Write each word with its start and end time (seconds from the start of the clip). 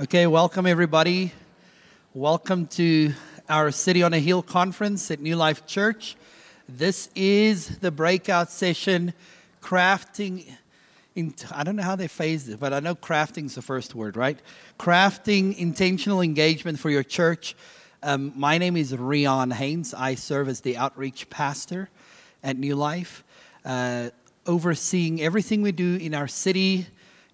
Okay, 0.00 0.26
welcome 0.26 0.66
everybody. 0.66 1.32
Welcome 2.14 2.66
to 2.66 3.12
our 3.48 3.70
City 3.70 4.02
on 4.02 4.12
a 4.12 4.18
Hill 4.18 4.42
conference 4.42 5.08
at 5.12 5.20
New 5.20 5.36
Life 5.36 5.66
Church. 5.66 6.16
This 6.68 7.08
is 7.14 7.78
the 7.78 7.92
breakout 7.92 8.50
session, 8.50 9.14
crafting. 9.62 10.52
In, 11.14 11.32
I 11.52 11.62
don't 11.62 11.76
know 11.76 11.84
how 11.84 11.94
they 11.94 12.08
phrased 12.08 12.48
it, 12.48 12.58
but 12.58 12.72
I 12.72 12.80
know 12.80 12.96
crafting 12.96 13.44
is 13.44 13.54
the 13.54 13.62
first 13.62 13.94
word, 13.94 14.16
right? 14.16 14.36
Crafting 14.80 15.56
intentional 15.56 16.22
engagement 16.22 16.80
for 16.80 16.90
your 16.90 17.04
church. 17.04 17.54
Um, 18.02 18.32
my 18.34 18.58
name 18.58 18.76
is 18.76 18.96
Rion 18.96 19.52
Haynes. 19.52 19.94
I 19.94 20.16
serve 20.16 20.48
as 20.48 20.62
the 20.62 20.76
outreach 20.76 21.30
pastor 21.30 21.88
at 22.42 22.56
New 22.58 22.74
Life, 22.74 23.22
uh, 23.64 24.10
overseeing 24.44 25.22
everything 25.22 25.62
we 25.62 25.70
do 25.70 25.94
in 25.94 26.14
our 26.14 26.26
city, 26.26 26.88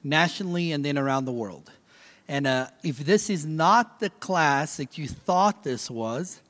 nationally, 0.04 0.72
and 0.72 0.84
then 0.84 0.98
around 0.98 1.24
the 1.24 1.32
world. 1.32 1.70
And 2.30 2.46
uh, 2.46 2.68
if 2.84 2.98
this 2.98 3.28
is 3.28 3.44
not 3.44 3.98
the 3.98 4.08
class 4.08 4.76
that 4.76 4.96
you 4.96 5.08
thought 5.08 5.64
this 5.64 5.90
was, 5.90 6.40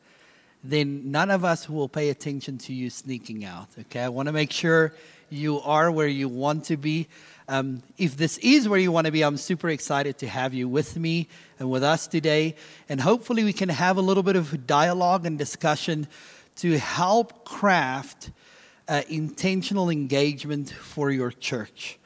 then 0.63 1.11
none 1.11 1.31
of 1.31 1.43
us 1.43 1.71
will 1.71 1.89
pay 1.89 2.11
attention 2.11 2.59
to 2.59 2.75
you 2.75 2.91
sneaking 2.91 3.47
out. 3.47 3.69
Okay, 3.79 4.01
I 4.01 4.11
want 4.11 4.27
to 4.27 4.33
make 4.33 4.53
sure 4.53 4.93
you 5.31 5.59
are 5.63 5.91
where 5.91 6.07
you 6.07 6.29
want 6.29 6.65
to 6.67 6.77
be. 6.77 7.09
Um, 7.49 7.83
if 7.97 8.15
this 8.15 8.37
is 8.43 8.69
where 8.69 8.79
you 8.79 8.93
want 8.93 9.07
to 9.07 9.11
be, 9.11 9.23
I'm 9.23 9.39
super 9.39 9.71
excited 9.71 10.19
to 10.19 10.29
have 10.29 10.53
you 10.53 10.69
with 10.69 10.99
me 10.99 11.29
and 11.59 11.71
with 11.71 11.83
us 11.83 12.07
today. 12.07 12.57
And 12.91 13.01
hopefully, 13.01 13.43
we 13.43 13.55
can 13.55 13.71
have 13.71 13.97
a 13.97 14.03
little 14.03 14.23
bit 14.23 14.37
of 14.37 14.67
dialogue 14.67 15.25
and 15.25 15.39
discussion 15.39 16.09
to 16.57 16.79
help 16.79 17.47
craft 17.47 18.33
uh, 18.87 19.01
intentional 19.09 19.89
engagement 19.89 20.69
for 20.69 21.11
your 21.11 21.31
church. 21.31 21.99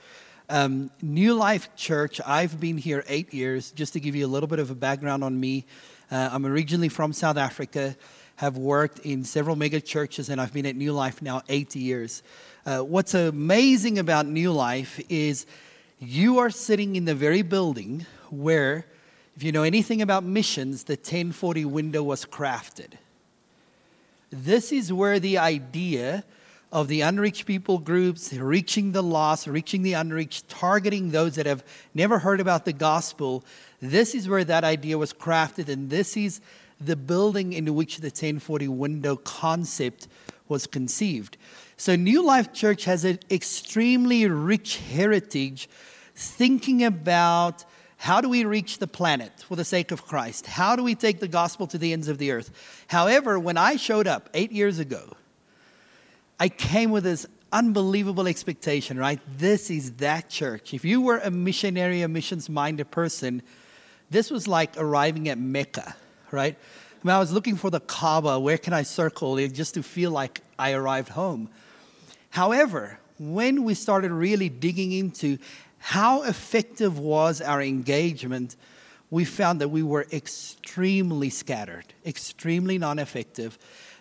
Um, 0.50 0.90
New 1.00 1.32
Life 1.32 1.74
Church, 1.74 2.20
I've 2.26 2.60
been 2.60 2.76
here 2.76 3.02
eight 3.08 3.32
years. 3.32 3.70
Just 3.70 3.94
to 3.94 4.00
give 4.00 4.14
you 4.14 4.26
a 4.26 4.28
little 4.28 4.46
bit 4.46 4.58
of 4.58 4.70
a 4.70 4.74
background 4.74 5.24
on 5.24 5.40
me, 5.40 5.64
uh, 6.10 6.28
I'm 6.30 6.44
originally 6.44 6.90
from 6.90 7.14
South 7.14 7.38
Africa, 7.38 7.96
have 8.36 8.58
worked 8.58 8.98
in 8.98 9.24
several 9.24 9.56
mega 9.56 9.80
churches, 9.80 10.28
and 10.28 10.38
I've 10.38 10.52
been 10.52 10.66
at 10.66 10.76
New 10.76 10.92
Life 10.92 11.22
now 11.22 11.40
eight 11.48 11.74
years. 11.74 12.22
Uh, 12.66 12.80
what's 12.80 13.14
amazing 13.14 13.98
about 13.98 14.26
New 14.26 14.52
Life 14.52 15.00
is 15.08 15.46
you 15.98 16.38
are 16.40 16.50
sitting 16.50 16.96
in 16.96 17.06
the 17.06 17.14
very 17.14 17.40
building 17.40 18.04
where, 18.30 18.84
if 19.36 19.42
you 19.42 19.50
know 19.50 19.62
anything 19.62 20.02
about 20.02 20.24
missions, 20.24 20.84
the 20.84 20.92
1040 20.92 21.64
window 21.64 22.02
was 22.02 22.26
crafted. 22.26 22.92
This 24.28 24.72
is 24.72 24.92
where 24.92 25.18
the 25.18 25.38
idea 25.38 26.22
of 26.74 26.88
the 26.88 27.02
unreached 27.02 27.46
people 27.46 27.78
groups, 27.78 28.32
reaching 28.32 28.90
the 28.90 29.02
lost, 29.02 29.46
reaching 29.46 29.82
the 29.82 29.92
unreached, 29.92 30.48
targeting 30.48 31.12
those 31.12 31.36
that 31.36 31.46
have 31.46 31.64
never 31.94 32.18
heard 32.18 32.40
about 32.40 32.64
the 32.64 32.72
gospel. 32.72 33.44
This 33.80 34.12
is 34.12 34.28
where 34.28 34.42
that 34.42 34.64
idea 34.64 34.98
was 34.98 35.12
crafted, 35.12 35.68
and 35.68 35.88
this 35.88 36.16
is 36.16 36.40
the 36.80 36.96
building 36.96 37.52
in 37.52 37.72
which 37.76 37.98
the 37.98 38.08
1040 38.08 38.66
window 38.66 39.14
concept 39.14 40.08
was 40.48 40.66
conceived. 40.66 41.36
So, 41.76 41.94
New 41.94 42.24
Life 42.24 42.52
Church 42.52 42.86
has 42.86 43.04
an 43.04 43.20
extremely 43.30 44.26
rich 44.26 44.78
heritage 44.78 45.68
thinking 46.16 46.82
about 46.82 47.64
how 47.98 48.20
do 48.20 48.28
we 48.28 48.44
reach 48.44 48.78
the 48.78 48.88
planet 48.88 49.30
for 49.46 49.54
the 49.54 49.64
sake 49.64 49.92
of 49.92 50.04
Christ? 50.04 50.46
How 50.46 50.74
do 50.74 50.82
we 50.82 50.96
take 50.96 51.20
the 51.20 51.28
gospel 51.28 51.68
to 51.68 51.78
the 51.78 51.92
ends 51.92 52.08
of 52.08 52.18
the 52.18 52.32
earth? 52.32 52.50
However, 52.88 53.38
when 53.38 53.56
I 53.56 53.76
showed 53.76 54.08
up 54.08 54.28
eight 54.34 54.50
years 54.50 54.80
ago, 54.80 55.14
I 56.44 56.50
came 56.50 56.90
with 56.90 57.04
this 57.04 57.24
unbelievable 57.54 58.28
expectation, 58.28 58.98
right? 58.98 59.18
This 59.38 59.70
is 59.70 59.92
that 59.92 60.28
church. 60.28 60.74
If 60.74 60.84
you 60.84 61.00
were 61.00 61.16
a 61.16 61.30
missionary, 61.30 62.02
a 62.02 62.08
missions 62.08 62.50
minded 62.50 62.90
person, 62.90 63.40
this 64.10 64.30
was 64.30 64.46
like 64.46 64.76
arriving 64.76 65.30
at 65.30 65.38
Mecca, 65.38 65.96
right? 66.30 66.54
I 66.54 66.98
mean, 67.02 67.16
I 67.16 67.18
was 67.18 67.32
looking 67.32 67.56
for 67.56 67.70
the 67.70 67.80
Kaaba. 67.80 68.38
Where 68.38 68.58
can 68.58 68.74
I 68.74 68.82
circle 68.82 69.38
it 69.38 69.54
just 69.54 69.72
to 69.72 69.82
feel 69.82 70.10
like 70.10 70.42
I 70.58 70.74
arrived 70.74 71.08
home? 71.08 71.48
However, 72.28 72.98
when 73.18 73.64
we 73.64 73.72
started 73.72 74.12
really 74.12 74.50
digging 74.50 74.92
into 74.92 75.38
how 75.78 76.24
effective 76.24 76.98
was 76.98 77.40
our 77.40 77.62
engagement, 77.62 78.56
we 79.08 79.24
found 79.24 79.62
that 79.62 79.68
we 79.68 79.82
were 79.82 80.06
extremely 80.12 81.30
scattered, 81.30 81.86
extremely 82.04 82.76
non 82.76 82.98
effective 82.98 83.58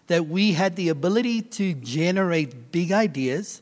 that 0.08 0.28
we 0.28 0.53
had 0.53 0.75
the 0.75 0.90
ability 0.90 1.41
to 1.41 1.74
generate 1.75 2.72
big 2.72 2.91
ideas 2.91 3.62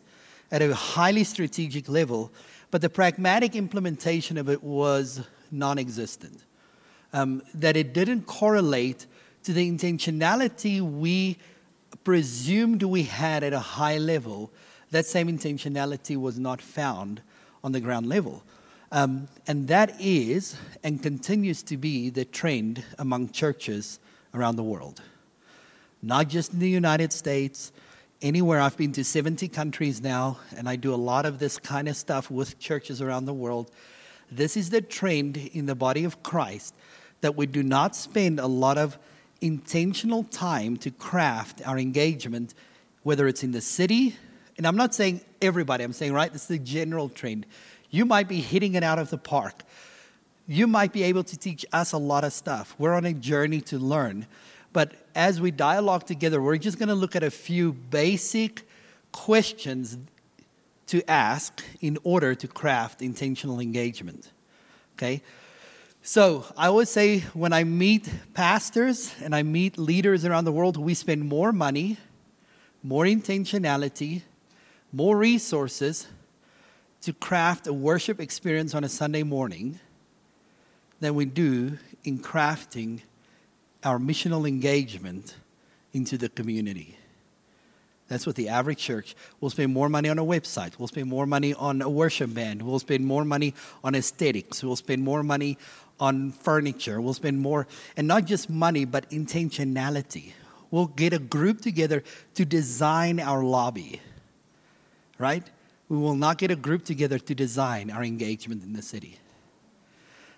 at 0.52 0.62
a 0.62 0.74
highly 0.74 1.24
strategic 1.24 1.88
level, 1.88 2.31
but 2.72 2.81
the 2.81 2.90
pragmatic 2.90 3.56
implementation 3.56 4.38
of 4.38 4.50
it 4.50 4.63
was 4.63 5.22
non 5.51 5.78
existent. 5.78 6.44
Um, 7.13 7.41
that 7.56 7.75
it 7.75 7.94
didn't 7.94 8.25
correlate 8.25 9.06
to 9.44 9.53
the 9.53 9.69
intentionality 9.69 10.81
we 10.81 11.38
presumed 12.03 12.84
we 12.84 13.03
had 13.03 13.44
at 13.44 13.53
a 13.53 13.59
high 13.59 13.97
level. 13.97 14.51
That 14.91 15.06
same 15.06 15.28
intentionality 15.28 16.16
was 16.16 16.40
not 16.40 16.62
found 16.62 17.22
on 17.63 17.74
the 17.74 17.81
ground 17.81 18.07
level. 18.07 18.44
Um, 18.94 19.28
and 19.47 19.68
that 19.68 19.96
is 20.00 20.56
and 20.84 21.01
continues 21.01 21.63
to 21.63 21.78
be 21.78 22.09
the 22.09 22.25
trend 22.25 22.84
among 22.97 23.30
churches 23.30 24.00
around 24.34 24.56
the 24.56 24.63
world 24.63 25.01
not 26.01 26.28
just 26.28 26.53
in 26.53 26.59
the 26.59 26.69
United 26.69 27.13
States, 27.13 27.72
anywhere. 28.22 28.59
I've 28.59 28.78
been 28.78 28.91
to 28.94 29.03
70 29.03 29.47
countries 29.47 30.01
now, 30.01 30.39
and 30.56 30.69
I 30.69 30.75
do 30.75 30.94
a 30.94 30.95
lot 30.95 31.25
of 31.25 31.39
this 31.39 31.57
kind 31.57 31.88
of 31.88 31.95
stuff 31.95 32.29
with 32.29 32.59
churches 32.59 33.01
around 33.01 33.25
the 33.25 33.34
world. 33.34 33.72
This 34.31 34.56
is 34.56 34.69
the 34.69 34.81
trend 34.81 35.38
in 35.38 35.66
the 35.66 35.75
body 35.75 36.03
of 36.03 36.23
Christ 36.23 36.73
that 37.22 37.35
we 37.35 37.45
do 37.45 37.63
not 37.63 37.95
spend 37.95 38.39
a 38.39 38.47
lot 38.47 38.78
of 38.78 38.97
intentional 39.41 40.23
time 40.23 40.78
to 40.78 40.91
craft 40.91 41.62
our 41.67 41.78
engagement, 41.78 42.53
whether 43.03 43.28
it's 43.28 43.44
in 43.44 43.51
the 43.51 43.62
city, 43.62 44.16
and 44.62 44.68
I'm 44.68 44.75
not 44.75 44.94
saying 44.94 45.22
everybody, 45.41 45.83
I'm 45.83 45.91
saying, 45.91 46.13
right, 46.13 46.31
this 46.31 46.44
is 46.44 46.47
the 46.47 46.59
general 46.59 47.09
trend. 47.09 47.47
You 47.89 48.06
might 48.06 48.28
be 48.28 48.41
hitting 48.41 48.75
it 48.75 48.83
out 48.83 49.00
of 49.00 49.09
the 49.09 49.18
park. 49.18 49.63
You 50.47 50.68
might 50.68 50.94
be 50.94 51.01
able 51.03 51.23
to 51.23 51.38
teach 51.38 51.66
us 51.73 51.94
a 51.94 51.97
lot 51.97 52.23
of 52.23 52.31
stuff. 52.31 52.75
We're 52.78 52.94
on 52.94 53.06
a 53.06 53.13
journey 53.13 53.62
to 53.62 53.79
learn. 53.79 54.28
But 54.74 54.94
as 55.16 55.42
we 55.42 55.52
dialogue 55.52 56.06
together, 56.06 56.42
we're 56.42 56.58
just 56.58 56.80
going 56.80 56.90
to 56.90 56.96
look 56.96 57.16
at 57.16 57.24
a 57.24 57.32
few 57.32 57.74
basic 57.74 58.68
questions 59.12 59.98
to 60.88 61.09
ask 61.09 61.64
in 61.82 61.98
order 62.04 62.36
to 62.36 62.48
craft 62.48 63.02
intentional 63.02 63.60
engagement. 63.60 64.31
Okay? 64.96 65.22
So, 66.04 66.46
I 66.58 66.68
always 66.68 66.90
say 66.90 67.20
when 67.34 67.54
I 67.54 67.64
meet 67.64 68.10
pastors 68.34 69.14
and 69.22 69.36
I 69.36 69.44
meet 69.44 69.78
leaders 69.78 70.26
around 70.26 70.46
the 70.46 70.52
world, 70.52 70.78
we 70.78 70.96
spend 70.96 71.24
more 71.24 71.52
money, 71.52 71.98
more 72.81 73.06
intentionality, 73.06 74.24
more 74.92 75.16
resources 75.16 76.08
to 77.02 77.14
craft 77.14 77.68
a 77.68 77.74
worship 77.74 78.20
experience 78.20 78.74
on 78.74 78.84
a 78.84 78.90
Sunday 78.90 79.24
morning 79.24 79.80
than 81.00 81.16
we 81.16 81.26
do 81.26 81.78
in 82.04 82.20
crafting 82.20 83.02
our 83.84 83.97
missional 83.97 84.47
engagement 84.47 85.36
into 85.94 86.18
the 86.18 86.30
community. 86.30 86.97
That's 88.08 88.28
what 88.28 88.36
the 88.36 88.50
average 88.50 88.80
church 88.80 89.16
will 89.40 89.50
spend 89.50 89.74
more 89.74 89.88
money 89.88 90.09
on 90.09 90.19
a 90.19 90.24
website. 90.24 90.78
We'll 90.78 90.90
spend 90.90 91.08
more 91.08 91.25
money 91.25 91.53
on 91.53 91.81
a 91.81 91.90
worship 91.90 92.34
band. 92.34 92.62
We'll 92.62 92.80
spend 92.80 93.06
more 93.06 93.24
money 93.24 93.53
on 93.86 93.96
aesthetics. 93.96 94.62
We'll 94.64 94.75
spend 94.75 95.02
more 95.02 95.24
money 95.24 95.58
on 95.97 96.31
furniture. 96.31 97.00
We'll 97.00 97.14
spend 97.14 97.40
more, 97.40 97.68
and 97.96 98.08
not 98.08 98.25
just 98.25 98.50
money, 98.50 98.84
but 98.84 99.09
intentionality. 99.12 100.34
We'll 100.72 100.88
get 100.88 101.13
a 101.13 101.19
group 101.19 101.62
together 101.62 102.03
to 102.34 102.44
design 102.44 103.19
our 103.19 103.44
lobby, 103.44 104.02
right? 105.18 105.50
We 105.88 105.98
will 105.98 106.16
not 106.16 106.38
get 106.38 106.52
a 106.52 106.56
group 106.56 106.84
together 106.84 107.19
to 107.19 107.36
design 107.36 107.92
our 107.92 108.03
engagement 108.03 108.63
in 108.63 108.74
the 108.74 108.81
city. 108.81 109.19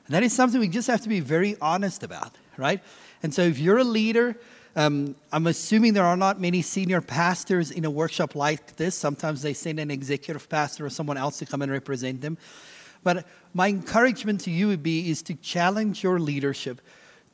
And 0.06 0.16
that 0.16 0.22
is 0.22 0.34
something 0.34 0.60
we 0.60 0.68
just 0.68 0.88
have 0.90 1.02
to 1.02 1.10
be 1.10 1.22
very 1.22 1.56
honest 1.62 2.04
about, 2.04 2.36
right? 2.58 2.82
And 3.24 3.34
so 3.34 3.42
if 3.42 3.58
you're 3.58 3.80
a 3.80 3.84
leader, 3.84 4.38
um, 4.76 5.16
I'm 5.32 5.48
assuming 5.48 5.94
there 5.94 6.06
are 6.06 6.18
not 6.18 6.42
many 6.42 6.62
senior 6.62 7.00
pastors 7.00 7.72
in 7.72 7.86
a 7.86 7.92
workshop 7.92 8.36
like 8.36 8.76
this. 8.76 8.96
Sometimes 8.96 9.42
they 9.42 9.54
send 9.54 9.80
an 9.80 9.90
executive 9.90 10.50
pastor 10.50 10.86
or 10.86 10.90
someone 10.90 11.18
else 11.18 11.40
to 11.40 11.46
come 11.46 11.62
and 11.62 11.72
represent 11.72 12.22
them. 12.22 12.38
But 13.04 13.26
my 13.54 13.68
encouragement 13.68 14.42
to 14.42 14.52
you 14.52 14.68
would 14.68 14.84
be 14.84 15.10
is 15.10 15.22
to 15.24 15.36
challenge 15.36 16.04
your 16.04 16.20
leadership 16.20 16.82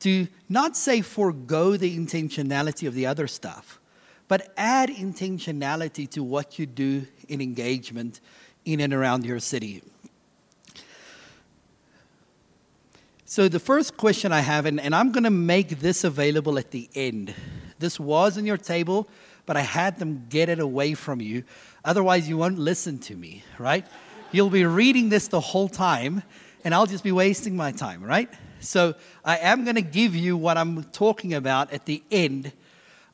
to 0.00 0.26
not 0.48 0.76
say 0.76 1.02
forego 1.02 1.76
the 1.76 1.96
intentionality 1.96 2.88
of 2.88 2.94
the 2.94 3.06
other 3.06 3.26
stuff, 3.26 3.78
but 4.28 4.52
add 4.56 4.88
intentionality 4.88 6.08
to 6.10 6.22
what 6.22 6.58
you 6.58 6.66
do 6.66 7.06
in 7.28 7.40
engagement 7.40 8.20
in 8.64 8.80
and 8.80 8.92
around 8.92 9.24
your 9.24 9.38
city. 9.38 9.82
So, 13.30 13.46
the 13.46 13.60
first 13.60 13.96
question 13.96 14.32
I 14.32 14.40
have, 14.40 14.66
and, 14.66 14.80
and 14.80 14.92
I'm 14.92 15.12
going 15.12 15.22
to 15.22 15.30
make 15.30 15.78
this 15.78 16.02
available 16.02 16.58
at 16.58 16.72
the 16.72 16.90
end. 16.96 17.32
This 17.78 18.00
was 18.00 18.36
on 18.36 18.44
your 18.44 18.56
table, 18.56 19.06
but 19.46 19.56
I 19.56 19.60
had 19.60 20.00
them 20.00 20.26
get 20.28 20.48
it 20.48 20.58
away 20.58 20.94
from 20.94 21.20
you. 21.20 21.44
Otherwise, 21.84 22.28
you 22.28 22.36
won't 22.36 22.58
listen 22.58 22.98
to 22.98 23.14
me, 23.14 23.44
right? 23.56 23.86
You'll 24.32 24.50
be 24.50 24.64
reading 24.64 25.10
this 25.10 25.28
the 25.28 25.38
whole 25.38 25.68
time, 25.68 26.24
and 26.64 26.74
I'll 26.74 26.86
just 26.86 27.04
be 27.04 27.12
wasting 27.12 27.56
my 27.56 27.70
time, 27.70 28.02
right? 28.02 28.28
So 28.58 28.96
I 29.24 29.36
am 29.36 29.62
going 29.62 29.76
to 29.76 29.80
give 29.80 30.16
you 30.16 30.36
what 30.36 30.58
I'm 30.58 30.82
talking 30.82 31.32
about 31.32 31.72
at 31.72 31.86
the 31.86 32.02
end 32.10 32.50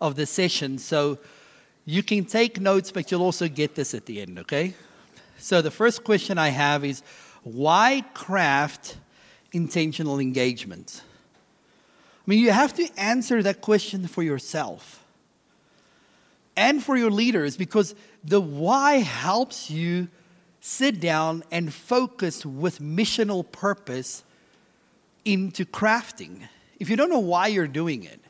of 0.01 0.17
the 0.17 0.25
session. 0.25 0.79
So 0.79 1.19
you 1.85 2.03
can 2.03 2.25
take 2.25 2.59
notes, 2.59 2.91
but 2.91 3.11
you'll 3.11 3.23
also 3.23 3.49
get 3.49 3.75
this 3.75 3.93
at 3.93 4.07
the 4.07 4.23
end, 4.23 4.39
okay? 4.39 4.73
So 5.37 5.61
the 5.61 5.71
first 5.71 6.05
question 6.05 6.39
I 6.39 6.49
have 6.49 6.87
is 6.87 7.03
why 7.43 8.03
craft 8.15 8.97
intentional 9.57 10.21
engagement? 10.21 11.03
I 11.05 12.31
mean, 12.31 12.39
you 12.41 12.51
have 12.51 12.75
to 12.75 12.89
answer 12.99 13.43
that 13.43 13.61
question 13.61 14.07
for 14.07 14.23
yourself 14.23 15.03
and 16.57 16.83
for 16.83 16.97
your 16.97 17.11
leaders 17.11 17.57
because 17.57 17.95
the 18.23 18.41
why 18.41 18.97
helps 18.97 19.71
you 19.71 20.09
sit 20.61 21.01
down 21.01 21.45
and 21.53 21.73
focus 21.73 22.45
with 22.45 22.81
missional 22.81 23.51
purpose 23.51 24.25
into 25.25 25.65
crafting. 25.65 26.49
If 26.81 26.91
you 26.91 26.97
don't 26.97 27.11
know 27.11 27.21
why 27.21 27.47
you're 27.47 27.69
doing 27.69 28.03
it, 28.03 28.21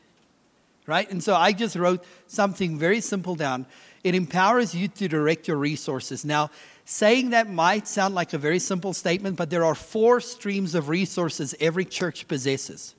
right? 0.85 1.09
And 1.09 1.23
so 1.23 1.35
I 1.35 1.51
just 1.51 1.75
wrote 1.75 2.05
something 2.27 2.77
very 2.77 3.01
simple 3.01 3.35
down. 3.35 3.65
It 4.03 4.13
empowers 4.13 4.75
you 4.75 4.87
to 4.87 5.07
direct 5.07 5.47
your 5.47 5.57
resources. 5.57 6.23
Now, 6.23 6.51
saying 6.89 7.31
that 7.31 7.49
might 7.49 7.85
sound 7.85 8.15
like 8.15 8.31
a 8.31 8.37
very 8.37 8.59
simple 8.59 8.93
statement, 8.93 9.35
but 9.35 9.49
there 9.49 9.65
are 9.65 9.75
four 9.75 10.21
streams 10.21 10.73
of 10.73 10.87
resources 10.87 11.53
every 11.59 11.83
church 11.83 12.25
possesses. 12.29 12.95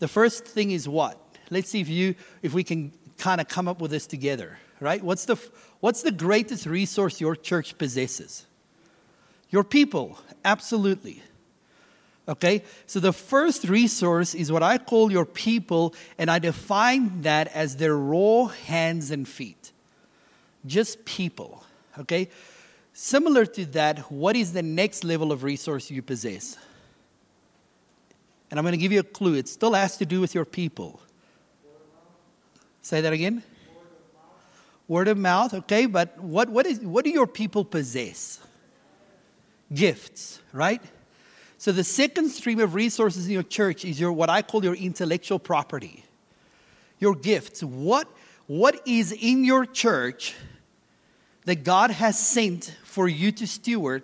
The 0.00 0.06
first 0.06 0.44
thing 0.44 0.70
is 0.70 0.86
what? 0.86 1.18
Let's 1.48 1.70
see 1.70 1.80
if 1.80 1.88
you 1.88 2.14
if 2.42 2.52
we 2.52 2.62
can 2.62 2.92
kind 3.16 3.40
of 3.40 3.48
come 3.48 3.68
up 3.68 3.80
with 3.80 3.90
this 3.90 4.06
together, 4.06 4.58
right? 4.80 5.02
What's 5.02 5.24
the 5.24 5.36
what's 5.80 6.02
the 6.02 6.12
greatest 6.12 6.66
resource 6.66 7.22
your 7.22 7.34
church 7.34 7.78
possesses? 7.78 8.44
Your 9.48 9.64
people, 9.64 10.18
absolutely. 10.44 11.22
Okay? 12.28 12.62
So 12.86 13.00
the 13.00 13.14
first 13.14 13.64
resource 13.64 14.34
is 14.34 14.52
what 14.52 14.62
I 14.62 14.76
call 14.76 15.10
your 15.10 15.24
people, 15.24 15.94
and 16.18 16.30
I 16.30 16.38
define 16.38 17.22
that 17.22 17.48
as 17.48 17.76
their 17.76 17.96
raw 17.96 18.48
hands 18.66 19.10
and 19.10 19.26
feet. 19.26 19.72
Just 20.66 21.06
people. 21.06 21.64
Okay? 21.98 22.28
Similar 23.02 23.46
to 23.46 23.64
that, 23.64 24.12
what 24.12 24.36
is 24.36 24.52
the 24.52 24.62
next 24.62 25.04
level 25.04 25.32
of 25.32 25.42
resource 25.42 25.90
you 25.90 26.02
possess? 26.02 26.58
And 28.50 28.60
I'm 28.60 28.62
going 28.62 28.74
to 28.74 28.78
give 28.78 28.92
you 28.92 29.00
a 29.00 29.02
clue. 29.02 29.36
It 29.36 29.48
still 29.48 29.72
has 29.72 29.96
to 29.96 30.04
do 30.04 30.20
with 30.20 30.34
your 30.34 30.44
people. 30.44 31.00
Say 32.82 33.00
that 33.00 33.14
again. 33.14 33.42
Word 34.86 35.08
of 35.08 35.16
mouth, 35.16 35.54
okay, 35.54 35.86
but 35.86 36.18
what, 36.20 36.50
what, 36.50 36.66
is, 36.66 36.80
what 36.80 37.06
do 37.06 37.10
your 37.10 37.26
people 37.26 37.64
possess? 37.64 38.38
Gifts, 39.72 40.42
right? 40.52 40.82
So 41.56 41.72
the 41.72 41.84
second 41.84 42.28
stream 42.28 42.60
of 42.60 42.74
resources 42.74 43.24
in 43.24 43.32
your 43.32 43.42
church 43.42 43.82
is 43.82 43.98
your 43.98 44.12
what 44.12 44.28
I 44.28 44.42
call 44.42 44.62
your 44.62 44.74
intellectual 44.74 45.38
property. 45.38 46.04
Your 46.98 47.14
gifts. 47.14 47.62
What, 47.62 48.08
what 48.46 48.86
is 48.86 49.10
in 49.10 49.46
your 49.46 49.64
church 49.64 50.34
that 51.44 51.64
God 51.64 51.90
has 51.90 52.18
sent 52.18 52.76
for 52.84 53.08
you 53.08 53.32
to 53.32 53.46
steward 53.46 54.02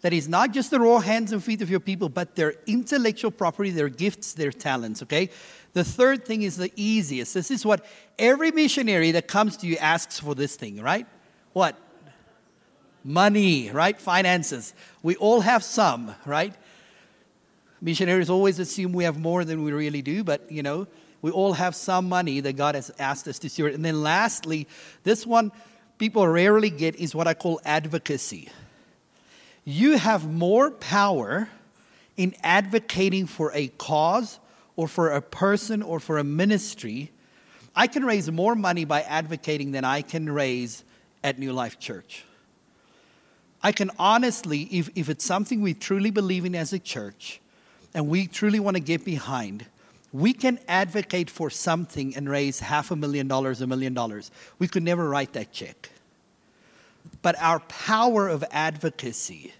that 0.00 0.12
is 0.12 0.28
not 0.28 0.52
just 0.52 0.70
the 0.70 0.78
raw 0.78 1.00
hands 1.00 1.32
and 1.32 1.42
feet 1.42 1.60
of 1.60 1.70
your 1.70 1.80
people, 1.80 2.08
but 2.08 2.36
their 2.36 2.54
intellectual 2.66 3.30
property, 3.30 3.70
their 3.70 3.88
gifts, 3.88 4.32
their 4.32 4.52
talents, 4.52 5.02
okay? 5.02 5.30
The 5.72 5.84
third 5.84 6.24
thing 6.24 6.42
is 6.42 6.56
the 6.56 6.72
easiest. 6.76 7.34
This 7.34 7.50
is 7.50 7.66
what 7.66 7.84
every 8.18 8.50
missionary 8.52 9.12
that 9.12 9.26
comes 9.26 9.56
to 9.58 9.66
you 9.66 9.76
asks 9.78 10.20
for 10.20 10.34
this 10.34 10.56
thing, 10.56 10.80
right? 10.80 11.06
What? 11.52 11.76
Money, 13.02 13.70
right? 13.70 14.00
Finances. 14.00 14.72
We 15.02 15.16
all 15.16 15.40
have 15.40 15.64
some, 15.64 16.14
right? 16.24 16.54
Missionaries 17.80 18.30
always 18.30 18.58
assume 18.58 18.92
we 18.92 19.04
have 19.04 19.18
more 19.18 19.44
than 19.44 19.62
we 19.64 19.72
really 19.72 20.02
do, 20.02 20.22
but 20.22 20.50
you 20.50 20.62
know, 20.62 20.86
we 21.22 21.32
all 21.32 21.52
have 21.52 21.74
some 21.74 22.08
money 22.08 22.40
that 22.40 22.56
God 22.56 22.76
has 22.76 22.92
asked 22.98 23.26
us 23.26 23.40
to 23.40 23.48
steward. 23.48 23.74
And 23.74 23.84
then 23.84 24.02
lastly, 24.02 24.68
this 25.02 25.26
one 25.26 25.50
people 25.98 26.26
rarely 26.26 26.70
get 26.70 26.96
is 26.96 27.14
what 27.14 27.26
I 27.26 27.34
call 27.34 27.60
advocacy 27.64 28.48
you 29.68 29.98
have 29.98 30.26
more 30.32 30.70
power 30.70 31.46
in 32.16 32.34
advocating 32.42 33.26
for 33.26 33.52
a 33.52 33.68
cause 33.68 34.40
or 34.76 34.88
for 34.88 35.10
a 35.10 35.20
person 35.20 35.82
or 35.82 36.00
for 36.00 36.16
a 36.16 36.24
ministry. 36.24 37.12
I 37.76 37.86
can 37.86 38.02
raise 38.02 38.30
more 38.30 38.54
money 38.54 38.86
by 38.86 39.02
advocating 39.02 39.72
than 39.72 39.84
I 39.84 40.00
can 40.00 40.32
raise 40.32 40.84
at 41.22 41.38
New 41.38 41.52
Life 41.52 41.78
Church. 41.78 42.24
I 43.62 43.72
can 43.72 43.90
honestly, 43.98 44.62
if, 44.62 44.88
if 44.94 45.10
it's 45.10 45.26
something 45.26 45.60
we 45.60 45.74
truly 45.74 46.10
believe 46.10 46.46
in 46.46 46.54
as 46.54 46.72
a 46.72 46.78
church 46.78 47.38
and 47.92 48.08
we 48.08 48.26
truly 48.26 48.60
want 48.60 48.78
to 48.78 48.82
get 48.82 49.04
behind, 49.04 49.66
we 50.12 50.32
can 50.32 50.58
advocate 50.68 51.28
for 51.28 51.50
something 51.50 52.16
and 52.16 52.28
raise 52.28 52.60
half 52.60 52.90
a 52.90 52.96
million 52.96 53.28
dollars, 53.28 53.60
a 53.60 53.66
million 53.66 53.94
dollars. 53.94 54.30
We 54.58 54.68
could 54.68 54.82
never 54.82 55.08
write 55.08 55.34
that 55.34 55.52
check. 55.52 55.90
But 57.22 57.36
our 57.40 57.60
power 57.60 58.28
of 58.28 58.44
advocacy 58.50 59.52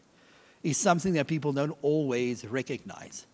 is 0.62 0.76
something 0.76 1.14
that 1.14 1.26
people 1.26 1.52
don't 1.52 1.76
always 1.82 2.44
recognize. 2.44 3.26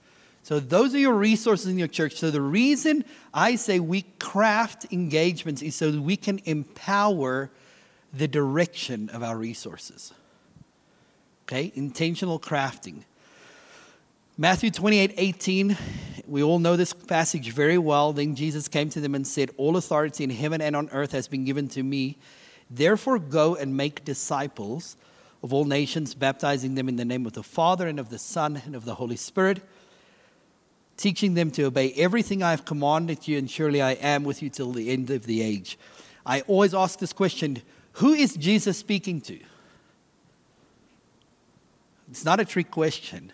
So, 0.43 0.61
those 0.61 0.95
are 0.95 0.99
your 0.99 1.15
resources 1.15 1.69
in 1.69 1.79
your 1.79 1.89
church. 1.89 2.17
So, 2.17 2.31
the 2.31 2.41
reason 2.41 3.05
I 3.33 3.57
say 3.57 3.81
we 3.81 4.03
craft 4.19 4.87
engagements 4.93 5.63
is 5.63 5.75
so 5.75 5.91
that 5.91 6.01
we 6.01 6.17
can 6.17 6.41
empower 6.45 7.51
the 8.13 8.29
direction 8.29 9.09
of 9.09 9.23
our 9.23 9.39
resources. 9.39 10.13
Okay? 11.47 11.73
Intentional 11.75 12.39
crafting. 12.39 13.05
Matthew 14.37 14.73
28 14.73 15.15
18, 15.17 15.77
we 16.27 16.43
all 16.43 16.59
know 16.59 16.75
this 16.75 16.93
passage 16.93 17.53
very 17.53 17.79
well. 17.79 18.13
Then 18.13 18.35
Jesus 18.35 18.67
came 18.67 18.91
to 18.91 19.01
them 19.01 19.15
and 19.15 19.25
said, 19.25 19.53
All 19.57 19.77
authority 19.77 20.25
in 20.25 20.31
heaven 20.31 20.61
and 20.61 20.75
on 20.75 20.89
earth 20.91 21.13
has 21.13 21.29
been 21.29 21.45
given 21.45 21.69
to 21.69 21.85
me. 21.85 22.19
Therefore, 22.69 23.21
go 23.21 23.55
and 23.55 23.77
make 23.77 24.05
disciples 24.05 24.97
of 25.41 25.55
all 25.55 25.65
nations, 25.65 26.17
baptizing 26.17 26.75
them 26.75 26.89
in 26.89 26.97
the 26.97 27.05
name 27.05 27.27
of 27.27 27.35
the 27.35 27.45
Father 27.45 27.87
and 27.87 28.01
of 28.01 28.09
the 28.09 28.19
Son 28.19 28.61
and 28.65 28.75
of 28.75 28.85
the 28.85 28.97
Holy 28.97 29.15
Spirit, 29.15 29.63
teaching 30.97 31.35
them 31.35 31.53
to 31.53 31.63
obey 31.63 31.93
everything 31.93 32.43
I 32.43 32.51
have 32.51 32.65
commanded 32.65 33.29
you, 33.29 33.39
and 33.39 33.49
surely 33.49 33.81
I 33.81 33.93
am 33.93 34.25
with 34.25 34.43
you 34.43 34.51
till 34.51 34.73
the 34.73 34.91
end 34.91 35.11
of 35.11 35.27
the 35.27 35.43
age. 35.43 35.79
I 36.27 36.41
always 36.49 36.75
ask 36.75 36.99
this 36.99 37.13
question 37.13 37.63
who 37.93 38.13
is 38.13 38.35
Jesus 38.35 38.79
speaking 38.79 39.21
to? 39.21 39.39
It's 42.11 42.25
not 42.25 42.41
a 42.41 42.45
trick 42.45 42.73
question. 42.73 43.31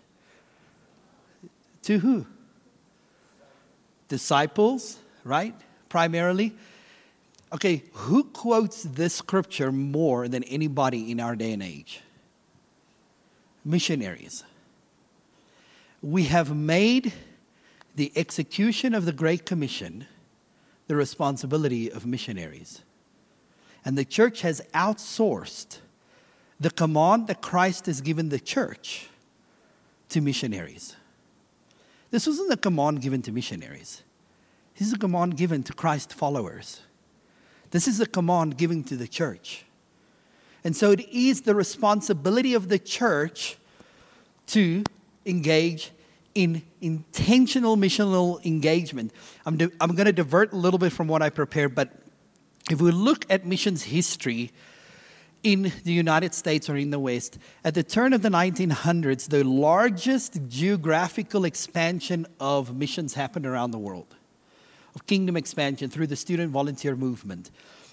To 1.84 1.98
who? 1.98 2.26
Disciples, 4.08 4.98
right? 5.24 5.54
Primarily. 5.88 6.54
Okay, 7.52 7.84
who 7.92 8.24
quotes 8.24 8.82
this 8.82 9.14
scripture 9.14 9.72
more 9.72 10.28
than 10.28 10.44
anybody 10.44 11.10
in 11.10 11.20
our 11.20 11.34
day 11.34 11.52
and 11.52 11.62
age? 11.62 12.00
Missionaries. 13.64 14.44
We 16.02 16.24
have 16.24 16.54
made 16.54 17.12
the 17.96 18.12
execution 18.16 18.94
of 18.94 19.04
the 19.04 19.12
Great 19.12 19.44
Commission 19.44 20.06
the 20.86 20.96
responsibility 20.96 21.88
of 21.90 22.04
missionaries. 22.04 22.82
And 23.84 23.96
the 23.96 24.04
church 24.04 24.40
has 24.40 24.60
outsourced 24.74 25.78
the 26.58 26.70
command 26.70 27.28
that 27.28 27.40
Christ 27.40 27.86
has 27.86 28.00
given 28.00 28.28
the 28.28 28.40
church 28.40 29.08
to 30.08 30.20
missionaries. 30.20 30.96
This 32.10 32.26
wasn't 32.26 32.52
a 32.52 32.56
command 32.56 33.02
given 33.02 33.22
to 33.22 33.32
missionaries, 33.32 34.02
this 34.76 34.88
is 34.88 34.94
a 34.94 34.98
command 34.98 35.36
given 35.36 35.62
to 35.64 35.72
Christ 35.72 36.12
followers. 36.12 36.80
This 37.70 37.86
is 37.86 38.00
a 38.00 38.06
command 38.06 38.56
given 38.56 38.82
to 38.84 38.96
the 38.96 39.06
church. 39.06 39.64
And 40.64 40.76
so 40.76 40.90
it 40.90 41.08
is 41.08 41.42
the 41.42 41.54
responsibility 41.54 42.52
of 42.54 42.68
the 42.68 42.80
church 42.80 43.56
to 44.48 44.82
engage 45.24 45.92
in 46.34 46.62
intentional 46.80 47.76
missional 47.76 48.44
engagement. 48.44 49.12
I'm, 49.46 49.56
I'm 49.80 49.94
going 49.94 50.06
to 50.06 50.12
divert 50.12 50.52
a 50.52 50.56
little 50.56 50.78
bit 50.78 50.92
from 50.92 51.06
what 51.06 51.22
I 51.22 51.30
prepared, 51.30 51.74
but 51.74 51.90
if 52.70 52.80
we 52.80 52.90
look 52.90 53.24
at 53.30 53.46
missions 53.46 53.84
history 53.84 54.50
in 55.42 55.72
the 55.84 55.92
United 55.92 56.34
States 56.34 56.68
or 56.68 56.76
in 56.76 56.90
the 56.90 56.98
West, 56.98 57.38
at 57.64 57.74
the 57.74 57.82
turn 57.82 58.12
of 58.12 58.22
the 58.22 58.28
1900s, 58.28 59.28
the 59.28 59.44
largest 59.44 60.38
geographical 60.48 61.44
expansion 61.44 62.26
of 62.38 62.76
missions 62.76 63.14
happened 63.14 63.46
around 63.46 63.70
the 63.70 63.78
world 63.78 64.14
of 64.94 65.06
kingdom 65.06 65.36
expansion 65.36 65.88
through 65.88 66.06
the 66.06 66.16
student 66.16 66.50
volunteer 66.50 66.96
movement. 66.96 67.50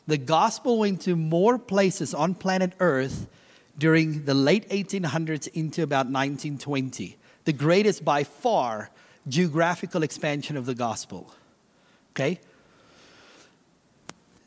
The 0.08 0.18
gospel 0.18 0.80
went 0.80 1.02
to 1.02 1.16
more 1.16 1.60
places 1.60 2.14
on 2.14 2.34
planet 2.34 2.74
Earth 2.80 3.28
during 3.78 4.26
the 4.26 4.34
late 4.34 4.68
1800s 4.70 5.48
into 5.54 5.84
about 5.84 6.08
1920. 6.08 7.18
The 7.46 7.54
greatest 7.54 8.04
by 8.04 8.24
far 8.24 8.90
geographical 9.28 10.04
expansion 10.04 10.58
of 10.58 10.66
the 10.66 10.76
gospel. 10.76 11.34
Okay? 12.12 12.40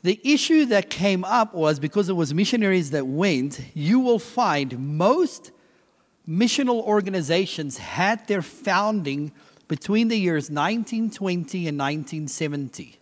The 0.03 0.19
issue 0.23 0.65
that 0.65 0.89
came 0.89 1.23
up 1.23 1.53
was 1.53 1.79
because 1.79 2.09
it 2.09 2.13
was 2.13 2.33
missionaries 2.33 2.91
that 2.91 3.05
went, 3.05 3.61
you 3.75 3.99
will 3.99 4.17
find 4.19 4.97
most 4.97 5.51
missional 6.27 6.81
organizations 6.83 7.77
had 7.77 8.27
their 8.27 8.41
founding 8.41 9.31
between 9.67 10.07
the 10.07 10.17
years 10.17 10.49
1920 10.49 11.67
and 11.67 11.77
1970. 11.77 12.97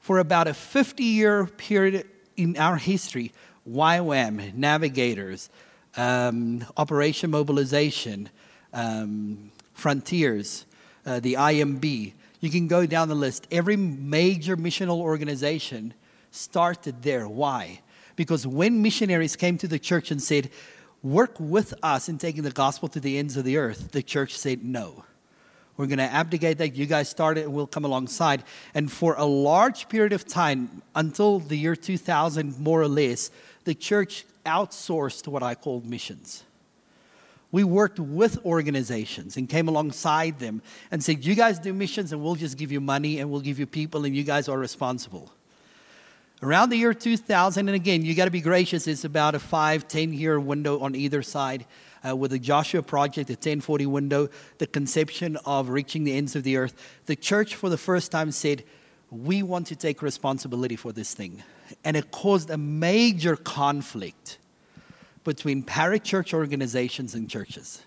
For 0.00 0.18
about 0.18 0.46
a 0.46 0.54
50 0.54 1.02
year 1.02 1.46
period 1.46 2.06
in 2.36 2.56
our 2.58 2.76
history, 2.76 3.32
YWAM, 3.68 4.54
Navigators, 4.54 5.50
um, 5.96 6.64
Operation 6.76 7.30
Mobilization, 7.30 8.28
um, 8.72 9.50
Frontiers, 9.72 10.66
uh, 11.04 11.20
the 11.20 11.34
IMB, 11.34 12.12
you 12.46 12.60
can 12.60 12.68
go 12.68 12.86
down 12.86 13.08
the 13.08 13.14
list. 13.14 13.46
Every 13.50 13.76
major 13.76 14.56
missional 14.56 14.98
organization 14.98 15.94
started 16.30 17.02
there. 17.02 17.28
Why? 17.28 17.80
Because 18.14 18.46
when 18.46 18.82
missionaries 18.82 19.36
came 19.36 19.58
to 19.58 19.68
the 19.68 19.78
church 19.78 20.10
and 20.10 20.22
said, 20.22 20.50
Work 21.02 21.38
with 21.38 21.74
us 21.82 22.08
in 22.08 22.18
taking 22.18 22.42
the 22.42 22.50
gospel 22.50 22.88
to 22.88 22.98
the 22.98 23.18
ends 23.18 23.36
of 23.36 23.44
the 23.44 23.58
earth, 23.58 23.92
the 23.92 24.02
church 24.02 24.36
said, 24.36 24.64
No. 24.64 25.04
We're 25.76 25.86
going 25.86 25.98
to 25.98 26.04
abdicate 26.04 26.56
that. 26.58 26.74
You 26.74 26.86
guys 26.86 27.10
start 27.10 27.36
it, 27.36 27.44
and 27.44 27.52
we'll 27.52 27.66
come 27.66 27.84
alongside. 27.84 28.44
And 28.72 28.90
for 28.90 29.14
a 29.18 29.26
large 29.26 29.90
period 29.90 30.14
of 30.14 30.26
time, 30.26 30.80
until 30.94 31.38
the 31.38 31.56
year 31.56 31.76
2000, 31.76 32.58
more 32.58 32.80
or 32.80 32.88
less, 32.88 33.30
the 33.64 33.74
church 33.74 34.24
outsourced 34.46 35.28
what 35.28 35.42
I 35.42 35.54
called 35.54 35.84
missions. 35.84 36.45
We 37.52 37.64
worked 37.64 38.00
with 38.00 38.44
organizations 38.44 39.36
and 39.36 39.48
came 39.48 39.68
alongside 39.68 40.38
them 40.38 40.62
and 40.90 41.02
said, 41.02 41.24
You 41.24 41.34
guys 41.34 41.58
do 41.58 41.72
missions, 41.72 42.12
and 42.12 42.22
we'll 42.22 42.34
just 42.34 42.58
give 42.58 42.72
you 42.72 42.80
money 42.80 43.18
and 43.18 43.30
we'll 43.30 43.40
give 43.40 43.58
you 43.58 43.66
people, 43.66 44.04
and 44.04 44.16
you 44.16 44.24
guys 44.24 44.48
are 44.48 44.58
responsible. 44.58 45.32
Around 46.42 46.68
the 46.68 46.76
year 46.76 46.92
2000, 46.92 47.68
and 47.68 47.74
again, 47.74 48.04
you 48.04 48.14
got 48.14 48.26
to 48.26 48.30
be 48.30 48.42
gracious, 48.42 48.86
it's 48.86 49.04
about 49.04 49.34
a 49.34 49.38
five, 49.38 49.88
10 49.88 50.12
year 50.12 50.38
window 50.38 50.80
on 50.80 50.94
either 50.94 51.22
side. 51.22 51.64
Uh, 52.06 52.14
with 52.14 52.30
the 52.30 52.38
Joshua 52.38 52.82
Project, 52.82 53.26
the 53.26 53.32
1040 53.32 53.86
window, 53.86 54.28
the 54.58 54.66
conception 54.66 55.36
of 55.44 55.70
reaching 55.70 56.04
the 56.04 56.12
ends 56.12 56.36
of 56.36 56.44
the 56.44 56.56
earth, 56.56 56.74
the 57.06 57.16
church 57.16 57.56
for 57.56 57.68
the 57.68 57.78
first 57.78 58.12
time 58.12 58.30
said, 58.30 58.62
We 59.10 59.42
want 59.42 59.66
to 59.68 59.76
take 59.76 60.02
responsibility 60.02 60.76
for 60.76 60.92
this 60.92 61.14
thing. 61.14 61.42
And 61.84 61.96
it 61.96 62.10
caused 62.12 62.50
a 62.50 62.58
major 62.58 63.34
conflict 63.34 64.38
between 65.26 65.62
parachurch 65.62 66.32
organizations 66.32 67.14
and 67.14 67.28
churches. 67.28 67.82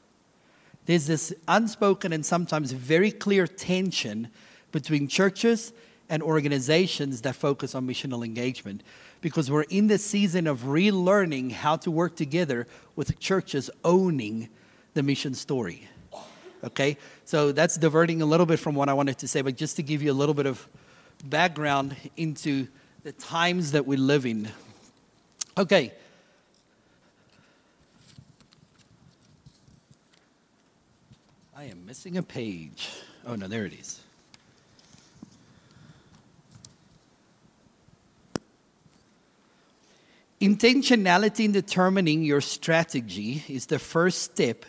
There's 0.86 1.08
this 1.08 1.34
unspoken 1.48 2.12
and 2.12 2.26
sometimes 2.26 2.74
very 2.74 3.12
clear 3.12 3.48
tension 3.48 4.28
between 4.72 5.08
churches 5.08 5.72
and 6.10 6.22
organizations 6.22 7.22
that 7.22 7.36
focus 7.36 7.76
on 7.76 7.88
missional 7.88 8.26
engagement 8.26 8.84
because 9.22 9.50
we're 9.50 9.64
in 9.64 9.88
the 9.88 9.98
season 9.98 10.48
of 10.48 10.62
relearning 10.62 11.52
how 11.52 11.78
to 11.78 11.90
work 11.90 12.16
together 12.16 12.68
with 12.96 13.20
churches 13.20 13.70
owning 13.86 14.50
the 14.94 15.02
mission 15.02 15.34
story. 15.34 15.88
Okay? 16.64 16.98
So 17.24 17.52
that's 17.52 17.78
diverting 17.78 18.22
a 18.22 18.26
little 18.26 18.46
bit 18.46 18.60
from 18.60 18.76
what 18.76 18.90
I 18.90 18.94
wanted 18.94 19.18
to 19.20 19.28
say, 19.28 19.42
but 19.42 19.56
just 19.56 19.78
to 19.78 19.84
give 19.84 20.04
you 20.04 20.12
a 20.12 20.14
little 20.14 20.36
bit 20.36 20.46
of 20.46 20.68
background 21.24 21.96
into 22.18 22.68
the 23.04 23.14
times 23.14 23.72
that 23.72 23.86
we 23.86 23.96
live 23.96 24.26
in. 24.26 24.50
Okay. 25.58 25.94
I 31.60 31.66
am 31.66 31.86
missing 31.86 32.16
a 32.16 32.24
page. 32.24 32.90
Oh, 33.28 33.36
no, 33.36 33.50
there 33.50 33.66
it 33.66 33.74
is. 33.74 34.00
Intentionality 40.40 41.44
in 41.44 41.52
determining 41.52 42.24
your 42.24 42.40
strategy 42.40 43.44
is 43.50 43.66
the 43.66 43.78
first 43.78 44.22
step 44.22 44.66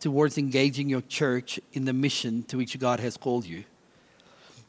towards 0.00 0.38
engaging 0.38 0.88
your 0.88 1.02
church 1.02 1.60
in 1.74 1.84
the 1.84 1.92
mission 1.92 2.42
to 2.44 2.56
which 2.56 2.78
God 2.78 3.00
has 3.00 3.18
called 3.18 3.44
you. 3.44 3.64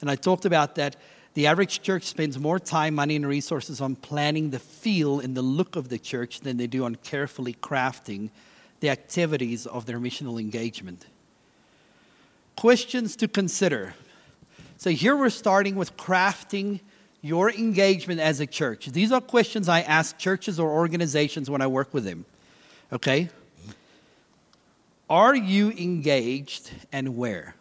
And 0.01 0.12
I 0.12 0.17
talked 0.17 0.43
about 0.43 0.75
that. 0.75 0.98
The 1.36 1.48
average 1.48 1.81
church 1.81 2.03
spends 2.03 2.38
more 2.38 2.60
time, 2.60 2.96
money, 2.96 3.15
and 3.15 3.25
resources 3.25 3.79
on 3.79 3.96
planning 3.96 4.50
the 4.50 4.60
feel 4.60 5.22
and 5.22 5.38
the 5.38 5.41
look 5.41 5.77
of 5.77 5.88
the 5.88 6.00
church 6.00 6.41
than 6.41 6.58
they 6.58 6.67
do 6.67 6.84
on 6.84 6.96
carefully 6.96 7.53
crafting 7.53 8.29
the 8.81 8.89
activities 8.89 9.65
of 9.65 9.86
their 9.86 10.01
missional 10.01 10.38
engagement. 10.38 11.05
Questions 12.60 13.16
to 13.16 13.30
consider. 13.30 13.94
So 14.75 14.89
here 14.89 15.16
we're 15.16 15.30
starting 15.30 15.75
with 15.75 15.96
crafting 15.96 16.82
your 17.22 17.50
engagement 17.50 18.20
as 18.20 18.42
a 18.42 18.46
church? 18.46 18.88
These 18.88 19.13
are 19.13 19.22
questions 19.22 19.70
I 19.70 19.80
ask 19.80 20.18
churches 20.18 20.60
or 20.60 20.70
organizations 20.70 21.50
when 21.50 21.62
I 21.62 21.68
work 21.68 21.94
with 21.94 22.04
them. 22.04 22.25
Okay? 22.92 23.30
Are 25.10 25.34
you 25.34 25.72
engaged 25.72 26.70
and 26.92 27.16
where? 27.16 27.56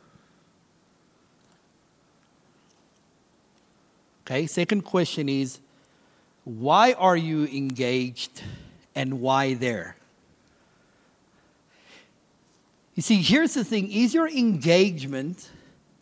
Okay, 4.26 4.48
second 4.48 4.82
question 4.82 5.28
is 5.28 5.60
why 6.42 6.94
are 6.94 7.16
you 7.16 7.44
engaged 7.44 8.42
and 8.96 9.20
why 9.20 9.54
there? 9.54 9.94
You 12.98 13.02
see, 13.02 13.22
here's 13.22 13.54
the 13.54 13.62
thing 13.62 13.92
is 13.92 14.12
your 14.12 14.26
engagement 14.26 15.48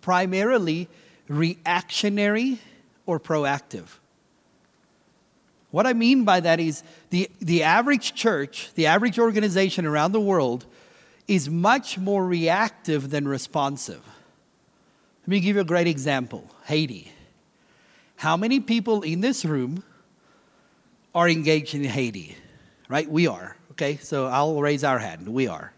primarily 0.01 0.89
reactionary 1.29 2.59
or 3.05 3.21
proactive. 3.21 3.99
What 5.71 5.87
I 5.87 5.93
mean 5.93 6.25
by 6.25 6.41
that 6.41 6.59
is 6.59 6.83
the, 7.11 7.31
the 7.39 7.65
average 7.65 8.15
church, 8.15 8.73
the 8.77 8.87
average 8.87 9.19
organization 9.19 9.85
around 9.85 10.13
the 10.13 10.23
world 10.23 10.65
is 11.29 11.51
much 11.51 11.99
more 11.99 12.25
reactive 12.25 13.11
than 13.11 13.29
responsive. 13.29 14.01
Let 15.25 15.29
me 15.29 15.41
give 15.41 15.57
you 15.57 15.61
a 15.61 15.67
great 15.67 15.89
example 15.89 16.51
Haiti. 16.65 17.13
How 18.17 18.39
many 18.39 18.59
people 18.59 19.03
in 19.03 19.21
this 19.21 19.45
room 19.45 19.85
are 21.15 21.29
engaged 21.29 21.75
in 21.75 21.85
Haiti? 21.85 22.37
Right? 22.89 23.07
We 23.07 23.27
are. 23.27 23.55
Okay, 23.73 23.99
so 23.99 24.29
I'll 24.29 24.59
raise 24.63 24.83
our 24.83 24.99
hand. 24.99 25.29
We 25.29 25.47
are. 25.47 25.75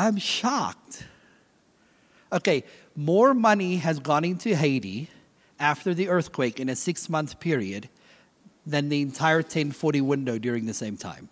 I'm 0.00 0.16
shocked. 0.16 1.04
Okay, 2.32 2.64
more 2.96 3.34
money 3.34 3.76
has 3.76 3.98
gone 3.98 4.24
into 4.24 4.56
Haiti 4.56 5.10
after 5.58 5.92
the 5.92 6.08
earthquake 6.08 6.58
in 6.58 6.70
a 6.70 6.74
six 6.74 7.10
month 7.10 7.38
period 7.38 7.90
than 8.64 8.88
the 8.88 9.02
entire 9.02 9.40
1040 9.40 10.00
window 10.00 10.38
during 10.38 10.64
the 10.64 10.72
same 10.72 10.96
time. 10.96 11.28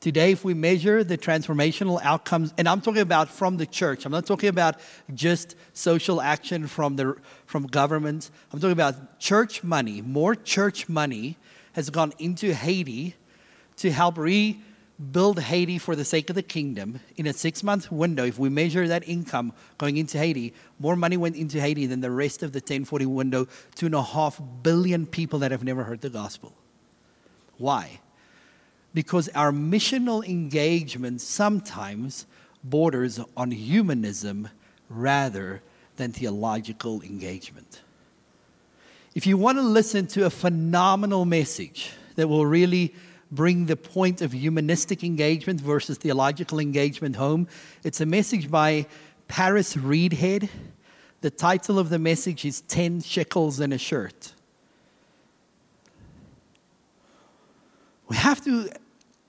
Today, 0.00 0.32
if 0.32 0.44
we 0.44 0.52
measure 0.52 1.02
the 1.02 1.16
transformational 1.16 1.98
outcomes, 2.02 2.52
and 2.58 2.68
I'm 2.68 2.82
talking 2.82 3.00
about 3.00 3.30
from 3.30 3.56
the 3.56 3.66
church, 3.66 4.04
I'm 4.04 4.12
not 4.12 4.26
talking 4.26 4.50
about 4.50 4.76
just 5.14 5.56
social 5.72 6.20
action 6.20 6.66
from, 6.66 6.96
the, 6.96 7.16
from 7.46 7.66
governments. 7.66 8.30
I'm 8.52 8.60
talking 8.60 8.72
about 8.72 9.18
church 9.18 9.64
money. 9.64 10.02
More 10.02 10.34
church 10.34 10.90
money 10.90 11.38
has 11.72 11.88
gone 11.88 12.12
into 12.18 12.52
Haiti 12.52 13.14
to 13.78 13.90
help 13.90 14.18
rebuild 14.18 15.40
Haiti 15.40 15.78
for 15.78 15.96
the 15.96 16.04
sake 16.04 16.30
of 16.30 16.36
the 16.36 16.42
kingdom 16.42 17.00
in 17.16 17.26
a 17.26 17.32
six 17.32 17.62
month 17.62 17.90
window, 17.90 18.24
if 18.24 18.38
we 18.38 18.48
measure 18.48 18.88
that 18.88 19.08
income 19.08 19.52
going 19.78 19.96
into 19.96 20.18
Haiti, 20.18 20.52
more 20.78 20.96
money 20.96 21.16
went 21.16 21.36
into 21.36 21.60
Haiti 21.60 21.86
than 21.86 22.00
the 22.00 22.10
rest 22.10 22.42
of 22.42 22.52
the 22.52 22.58
1040 22.58 23.06
window, 23.06 23.46
two 23.74 23.86
and 23.86 23.94
a 23.94 24.02
half 24.02 24.40
billion 24.62 25.06
people 25.06 25.38
that 25.40 25.50
have 25.50 25.64
never 25.64 25.84
heard 25.84 26.00
the 26.00 26.10
gospel. 26.10 26.52
Why? 27.56 28.00
Because 28.94 29.28
our 29.30 29.52
missional 29.52 30.26
engagement 30.26 31.20
sometimes 31.20 32.26
borders 32.64 33.20
on 33.36 33.50
humanism 33.50 34.48
rather 34.88 35.62
than 35.96 36.12
theological 36.12 37.02
engagement. 37.02 37.82
If 39.14 39.26
you 39.26 39.36
want 39.36 39.58
to 39.58 39.62
listen 39.62 40.06
to 40.08 40.26
a 40.26 40.30
phenomenal 40.30 41.24
message 41.24 41.90
that 42.16 42.28
will 42.28 42.46
really 42.46 42.94
bring 43.30 43.66
the 43.66 43.76
point 43.76 44.22
of 44.22 44.32
humanistic 44.32 45.04
engagement 45.04 45.60
versus 45.60 45.98
theological 45.98 46.58
engagement 46.58 47.16
home. 47.16 47.48
It's 47.84 48.00
a 48.00 48.06
message 48.06 48.50
by 48.50 48.86
Paris 49.26 49.74
Reidhead. 49.74 50.48
The 51.20 51.30
title 51.30 51.78
of 51.78 51.90
the 51.90 51.98
message 51.98 52.44
is 52.44 52.62
10 52.62 53.02
Shekels 53.02 53.60
in 53.60 53.72
a 53.72 53.78
Shirt. 53.78 54.32
We 58.08 58.16
have 58.16 58.42
to 58.44 58.70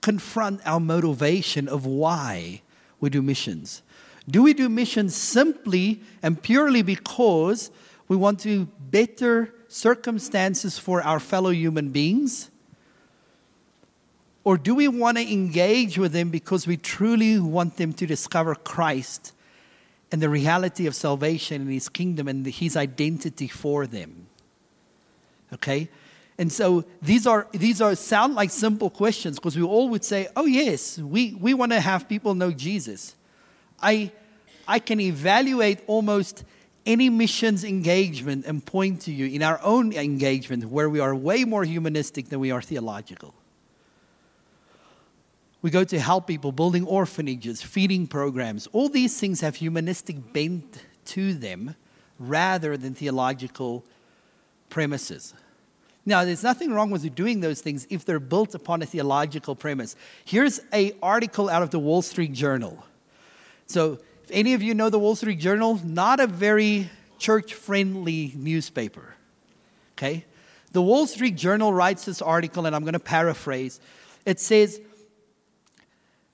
confront 0.00 0.62
our 0.64 0.80
motivation 0.80 1.68
of 1.68 1.84
why 1.84 2.62
we 3.00 3.10
do 3.10 3.20
missions. 3.20 3.82
Do 4.28 4.42
we 4.42 4.54
do 4.54 4.68
missions 4.68 5.14
simply 5.14 6.00
and 6.22 6.40
purely 6.40 6.82
because 6.82 7.70
we 8.08 8.16
want 8.16 8.40
to 8.40 8.66
better 8.90 9.54
circumstances 9.68 10.78
for 10.78 11.02
our 11.02 11.20
fellow 11.20 11.50
human 11.50 11.90
beings? 11.90 12.50
Or 14.42 14.56
do 14.56 14.74
we 14.74 14.88
want 14.88 15.18
to 15.18 15.32
engage 15.32 15.98
with 15.98 16.12
them 16.12 16.30
because 16.30 16.66
we 16.66 16.76
truly 16.76 17.38
want 17.38 17.76
them 17.76 17.92
to 17.94 18.06
discover 18.06 18.54
Christ 18.54 19.32
and 20.10 20.22
the 20.22 20.28
reality 20.28 20.86
of 20.86 20.94
salvation 20.94 21.62
and 21.62 21.72
His 21.72 21.88
kingdom 21.88 22.26
and 22.26 22.46
His 22.46 22.76
identity 22.76 23.48
for 23.48 23.86
them? 23.86 24.26
Okay? 25.52 25.88
And 26.38 26.50
so 26.50 26.84
these 27.02 27.26
are 27.26 27.46
these 27.52 27.82
are 27.82 27.94
sound 27.94 28.34
like 28.34 28.50
simple 28.50 28.88
questions 28.88 29.36
because 29.36 29.58
we 29.58 29.62
all 29.62 29.90
would 29.90 30.02
say, 30.02 30.28
"Oh 30.34 30.46
yes, 30.46 30.98
we, 30.98 31.34
we 31.34 31.52
want 31.52 31.72
to 31.72 31.80
have 31.80 32.08
people 32.08 32.34
know 32.34 32.50
Jesus." 32.50 33.14
I 33.82 34.10
I 34.66 34.78
can 34.78 35.00
evaluate 35.00 35.80
almost 35.86 36.44
any 36.86 37.10
missions 37.10 37.62
engagement 37.62 38.46
and 38.46 38.64
point 38.64 39.02
to 39.02 39.12
you 39.12 39.26
in 39.26 39.42
our 39.42 39.60
own 39.62 39.92
engagement 39.92 40.64
where 40.64 40.88
we 40.88 40.98
are 40.98 41.14
way 41.14 41.44
more 41.44 41.64
humanistic 41.64 42.30
than 42.30 42.40
we 42.40 42.50
are 42.50 42.62
theological. 42.62 43.34
We 45.62 45.70
go 45.70 45.84
to 45.84 46.00
help 46.00 46.26
people, 46.26 46.52
building 46.52 46.86
orphanages, 46.86 47.62
feeding 47.62 48.06
programs. 48.06 48.66
All 48.68 48.88
these 48.88 49.18
things 49.20 49.40
have 49.42 49.56
humanistic 49.56 50.32
bent 50.32 50.84
to 51.06 51.34
them 51.34 51.76
rather 52.18 52.76
than 52.76 52.94
theological 52.94 53.84
premises. 54.70 55.34
Now, 56.06 56.24
there's 56.24 56.42
nothing 56.42 56.72
wrong 56.72 56.90
with 56.90 57.14
doing 57.14 57.40
those 57.40 57.60
things 57.60 57.86
if 57.90 58.04
they're 58.04 58.20
built 58.20 58.54
upon 58.54 58.80
a 58.80 58.86
theological 58.86 59.54
premise. 59.54 59.96
Here's 60.24 60.60
an 60.72 60.92
article 61.02 61.50
out 61.50 61.62
of 61.62 61.70
the 61.70 61.78
Wall 61.78 62.00
Street 62.00 62.32
Journal. 62.32 62.82
So, 63.66 63.98
if 64.24 64.30
any 64.30 64.54
of 64.54 64.62
you 64.62 64.74
know 64.74 64.88
the 64.88 64.98
Wall 64.98 65.14
Street 65.14 65.38
Journal, 65.38 65.78
not 65.84 66.20
a 66.20 66.26
very 66.26 66.88
church 67.18 67.52
friendly 67.52 68.32
newspaper. 68.34 69.14
Okay? 69.96 70.24
The 70.72 70.80
Wall 70.80 71.06
Street 71.06 71.36
Journal 71.36 71.72
writes 71.72 72.06
this 72.06 72.22
article, 72.22 72.64
and 72.64 72.74
I'm 72.74 72.82
going 72.82 72.94
to 72.94 72.98
paraphrase. 72.98 73.78
It 74.24 74.40
says, 74.40 74.80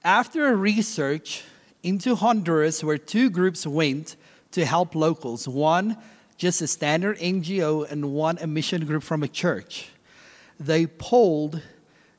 after 0.06 0.46
a 0.46 0.54
research 0.54 1.42
into 1.82 2.14
Honduras, 2.14 2.84
where 2.84 2.96
two 2.96 3.28
groups 3.28 3.66
went 3.66 4.14
to 4.52 4.64
help 4.64 4.94
locals, 4.94 5.48
one 5.48 5.96
just 6.36 6.62
a 6.62 6.66
standard 6.68 7.18
NGO 7.18 7.90
and 7.90 8.12
one 8.12 8.38
a 8.40 8.46
mission 8.46 8.86
group 8.86 9.02
from 9.02 9.24
a 9.24 9.28
church. 9.28 9.88
They 10.60 10.86
polled 10.86 11.60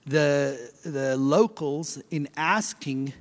the, 0.05 0.71
the 0.83 1.15
locals 1.15 2.01
in 2.11 2.27
asking, 2.35 3.13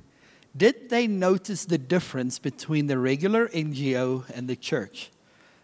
did 0.55 0.89
they 0.89 1.07
notice 1.07 1.63
the 1.63 1.77
difference 1.77 2.37
between 2.37 2.87
the 2.87 2.97
regular 2.97 3.47
NGO 3.47 4.29
and 4.31 4.49
the 4.49 4.55
church? 4.57 5.11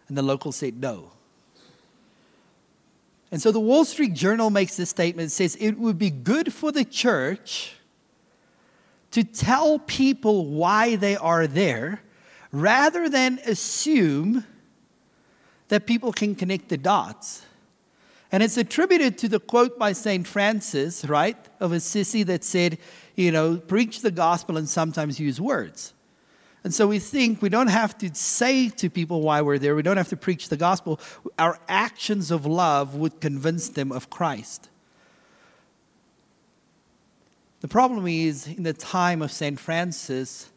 And 0.08 0.16
the 0.16 0.22
locals 0.22 0.56
said 0.56 0.80
no. 0.80 1.10
And 3.30 3.42
so 3.42 3.52
the 3.52 3.60
Wall 3.60 3.84
Street 3.84 4.14
Journal 4.14 4.48
makes 4.48 4.76
this 4.78 4.88
statement. 4.88 5.30
Says 5.30 5.56
it 5.60 5.72
would 5.72 5.98
be 5.98 6.10
good 6.10 6.54
for 6.54 6.72
the 6.72 6.84
church 6.84 7.74
to 9.14 9.22
tell 9.22 9.78
people 9.78 10.46
why 10.46 10.96
they 10.96 11.16
are 11.16 11.46
there 11.46 12.02
rather 12.50 13.08
than 13.08 13.38
assume 13.46 14.44
that 15.68 15.86
people 15.86 16.12
can 16.12 16.34
connect 16.34 16.68
the 16.68 16.76
dots. 16.76 17.46
And 18.32 18.42
it's 18.42 18.56
attributed 18.56 19.16
to 19.18 19.28
the 19.28 19.38
quote 19.38 19.78
by 19.78 19.92
St. 19.92 20.26
Francis, 20.26 21.04
right, 21.04 21.36
of 21.60 21.70
Assisi 21.70 22.24
that 22.24 22.42
said, 22.42 22.76
you 23.14 23.30
know, 23.30 23.56
preach 23.56 24.02
the 24.02 24.10
gospel 24.10 24.56
and 24.56 24.68
sometimes 24.68 25.20
use 25.20 25.40
words. 25.40 25.94
And 26.64 26.74
so 26.74 26.88
we 26.88 26.98
think 26.98 27.40
we 27.40 27.48
don't 27.48 27.68
have 27.68 27.96
to 27.98 28.12
say 28.16 28.68
to 28.70 28.90
people 28.90 29.20
why 29.20 29.42
we're 29.42 29.58
there, 29.60 29.76
we 29.76 29.82
don't 29.82 29.96
have 29.96 30.08
to 30.08 30.16
preach 30.16 30.48
the 30.48 30.56
gospel. 30.56 30.98
Our 31.38 31.60
actions 31.68 32.32
of 32.32 32.46
love 32.46 32.96
would 32.96 33.20
convince 33.20 33.68
them 33.68 33.92
of 33.92 34.10
Christ. 34.10 34.70
The 37.64 37.68
problem 37.68 38.06
is, 38.06 38.46
in 38.46 38.62
the 38.62 38.74
time 38.74 39.22
of 39.22 39.32
St. 39.32 39.58
Francis, 39.58 40.50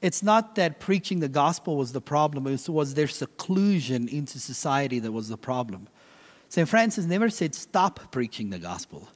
it's 0.00 0.22
not 0.22 0.54
that 0.54 0.80
preaching 0.80 1.20
the 1.20 1.28
gospel 1.28 1.76
was 1.76 1.92
the 1.92 2.00
problem, 2.00 2.46
it 2.46 2.66
was 2.66 2.94
their 2.94 3.08
seclusion 3.08 4.08
into 4.08 4.38
society 4.38 5.00
that 5.00 5.12
was 5.12 5.28
the 5.28 5.36
problem. 5.36 5.86
St. 6.48 6.66
Francis 6.66 7.04
never 7.04 7.28
said, 7.28 7.54
stop 7.54 8.10
preaching 8.10 8.48
the 8.48 8.58
gospel. 8.58 9.06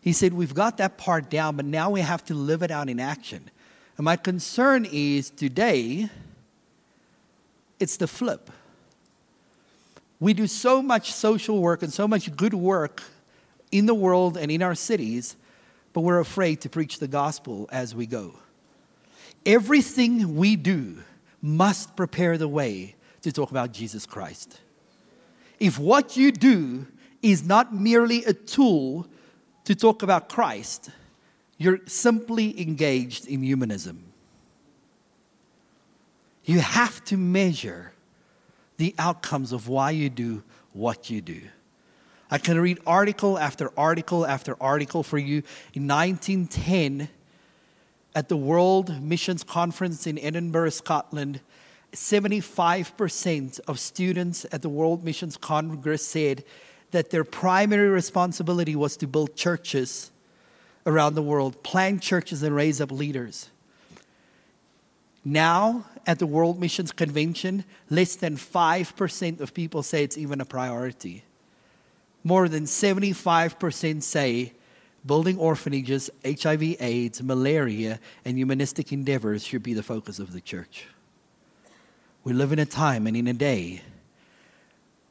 He 0.00 0.14
said, 0.14 0.32
we've 0.32 0.54
got 0.54 0.78
that 0.78 0.96
part 0.96 1.28
down, 1.28 1.56
but 1.56 1.66
now 1.66 1.90
we 1.90 2.00
have 2.00 2.24
to 2.24 2.34
live 2.34 2.62
it 2.62 2.70
out 2.70 2.88
in 2.88 2.98
action. 2.98 3.50
And 3.98 4.06
my 4.06 4.16
concern 4.16 4.88
is 4.90 5.28
today, 5.28 6.08
it's 7.78 7.98
the 7.98 8.06
flip. 8.06 8.50
We 10.20 10.32
do 10.32 10.46
so 10.46 10.80
much 10.80 11.12
social 11.12 11.60
work 11.60 11.82
and 11.82 11.92
so 11.92 12.08
much 12.08 12.34
good 12.34 12.54
work 12.54 13.02
in 13.70 13.84
the 13.84 13.94
world 13.94 14.38
and 14.38 14.50
in 14.50 14.62
our 14.62 14.74
cities, 14.74 15.36
but 15.92 16.00
we're 16.00 16.20
afraid 16.20 16.60
to 16.62 16.68
preach 16.68 16.98
the 16.98 17.08
gospel 17.08 17.68
as 17.72 17.94
we 17.94 18.06
go. 18.06 18.34
Everything 19.44 20.36
we 20.36 20.56
do 20.56 20.98
must 21.40 21.96
prepare 21.96 22.38
the 22.38 22.48
way 22.48 22.94
to 23.22 23.32
talk 23.32 23.50
about 23.50 23.72
Jesus 23.72 24.06
Christ. 24.06 24.60
If 25.58 25.78
what 25.78 26.16
you 26.16 26.32
do 26.32 26.86
is 27.22 27.44
not 27.44 27.74
merely 27.74 28.24
a 28.24 28.32
tool 28.32 29.06
to 29.64 29.74
talk 29.74 30.02
about 30.02 30.28
Christ, 30.28 30.90
you're 31.56 31.80
simply 31.86 32.60
engaged 32.60 33.28
in 33.28 33.42
humanism. 33.42 34.04
You 36.44 36.58
have 36.58 37.04
to 37.04 37.16
measure 37.16 37.92
the 38.76 38.94
outcomes 38.98 39.52
of 39.52 39.68
why 39.68 39.92
you 39.92 40.10
do 40.10 40.42
what 40.72 41.10
you 41.10 41.20
do. 41.20 41.42
I 42.32 42.38
can 42.38 42.58
read 42.58 42.78
article 42.86 43.38
after 43.38 43.70
article 43.76 44.24
after 44.24 44.56
article 44.58 45.02
for 45.02 45.18
you. 45.18 45.42
In 45.74 45.86
1910, 45.86 47.10
at 48.14 48.30
the 48.30 48.38
World 48.38 49.02
Missions 49.02 49.44
Conference 49.44 50.06
in 50.06 50.18
Edinburgh, 50.18 50.70
Scotland, 50.70 51.40
75% 51.92 53.60
of 53.68 53.78
students 53.78 54.46
at 54.50 54.62
the 54.62 54.70
World 54.70 55.04
Missions 55.04 55.36
Congress 55.36 56.06
said 56.06 56.42
that 56.92 57.10
their 57.10 57.22
primary 57.22 57.90
responsibility 57.90 58.74
was 58.74 58.96
to 58.96 59.06
build 59.06 59.36
churches 59.36 60.10
around 60.86 61.16
the 61.16 61.22
world, 61.22 61.62
plant 61.62 62.00
churches 62.00 62.42
and 62.42 62.56
raise 62.56 62.80
up 62.80 62.90
leaders. 62.90 63.50
Now, 65.22 65.84
at 66.06 66.18
the 66.18 66.26
World 66.26 66.58
Missions 66.58 66.92
Convention, 66.92 67.66
less 67.90 68.16
than 68.16 68.38
5% 68.38 69.40
of 69.40 69.52
people 69.52 69.82
say 69.82 70.02
it's 70.02 70.16
even 70.16 70.40
a 70.40 70.46
priority. 70.46 71.24
More 72.24 72.48
than 72.48 72.64
75% 72.64 74.02
say 74.02 74.52
building 75.04 75.38
orphanages, 75.38 76.10
HIV, 76.24 76.80
AIDS, 76.80 77.22
malaria, 77.22 77.98
and 78.24 78.36
humanistic 78.36 78.92
endeavors 78.92 79.44
should 79.44 79.62
be 79.62 79.74
the 79.74 79.82
focus 79.82 80.18
of 80.18 80.32
the 80.32 80.40
church. 80.40 80.86
We 82.24 82.32
live 82.32 82.52
in 82.52 82.60
a 82.60 82.66
time 82.66 83.06
and 83.06 83.16
in 83.16 83.26
a 83.26 83.32
day 83.32 83.82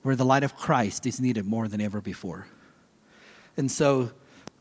where 0.04 0.16
the 0.16 0.26
light 0.26 0.44
of 0.44 0.56
Christ 0.56 1.06
is 1.06 1.20
needed 1.20 1.46
more 1.46 1.68
than 1.68 1.82
ever 1.82 2.00
before. 2.00 2.48
And 3.58 3.70
so 3.70 4.12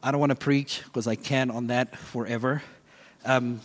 I 0.02 0.10
don't 0.10 0.20
want 0.20 0.30
to 0.30 0.36
preach 0.36 0.82
because 0.84 1.06
I 1.06 1.14
can 1.14 1.50
on 1.50 1.68
that 1.68 1.96
forever. 1.96 2.62
Um, 3.24 3.60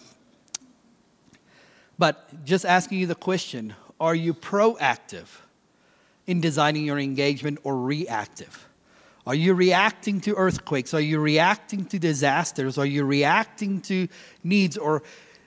but 1.98 2.46
just 2.46 2.66
asking 2.66 3.00
you 3.00 3.08
the 3.08 3.16
question 3.16 3.74
are 4.00 4.16
you 4.16 4.34
proactive 4.34 5.28
in 6.28 6.42
designing 6.42 6.86
your 6.86 7.00
engagement 7.00 7.60
or 7.64 7.80
reactive? 7.80 8.68
Are 9.28 9.36
you 9.36 9.56
reacting 9.56 10.22
to 10.22 10.36
earthquakes? 10.36 10.94
Are 10.94 11.02
you 11.02 11.20
reacting 11.20 11.86
to 11.86 11.98
disasters? 11.98 12.78
Are 12.78 12.86
you 12.86 13.04
reacting 13.06 13.82
to 13.82 14.08
needs? 14.44 14.78
Or 14.78 15.02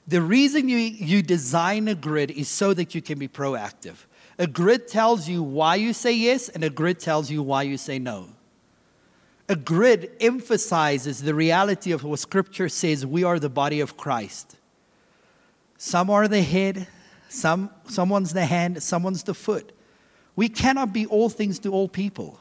the 0.08 0.20
reason 0.20 0.68
you, 0.68 0.78
you 0.78 1.22
design 1.22 1.86
a 1.86 1.94
grid 1.94 2.32
is 2.32 2.48
so 2.48 2.74
that 2.74 2.94
you 2.94 3.02
can 3.02 3.18
be 3.18 3.28
proactive. 3.28 3.96
A 4.38 4.46
grid 4.46 4.88
tells 4.88 5.28
you 5.28 5.42
why 5.42 5.76
you 5.76 5.92
say 5.92 6.12
yes, 6.12 6.48
and 6.48 6.64
a 6.64 6.70
grid 6.70 6.98
tells 6.98 7.30
you 7.30 7.42
why 7.42 7.62
you 7.62 7.76
say 7.76 7.98
no. 7.98 8.28
A 9.48 9.56
grid 9.56 10.10
emphasizes 10.20 11.22
the 11.22 11.34
reality 11.34 11.92
of 11.92 12.04
what 12.04 12.18
Scripture 12.18 12.68
says 12.68 13.06
we 13.06 13.24
are 13.24 13.38
the 13.38 13.48
body 13.48 13.80
of 13.80 13.96
Christ. 13.96 14.56
Some 15.76 16.10
are 16.10 16.26
the 16.26 16.42
head, 16.42 16.88
some, 17.28 17.70
someone's 17.86 18.32
the 18.32 18.44
hand, 18.44 18.82
someone's 18.82 19.22
the 19.22 19.34
foot. 19.34 19.72
We 20.34 20.48
cannot 20.48 20.92
be 20.92 21.06
all 21.06 21.28
things 21.28 21.60
to 21.60 21.72
all 21.72 21.88
people 21.88 22.40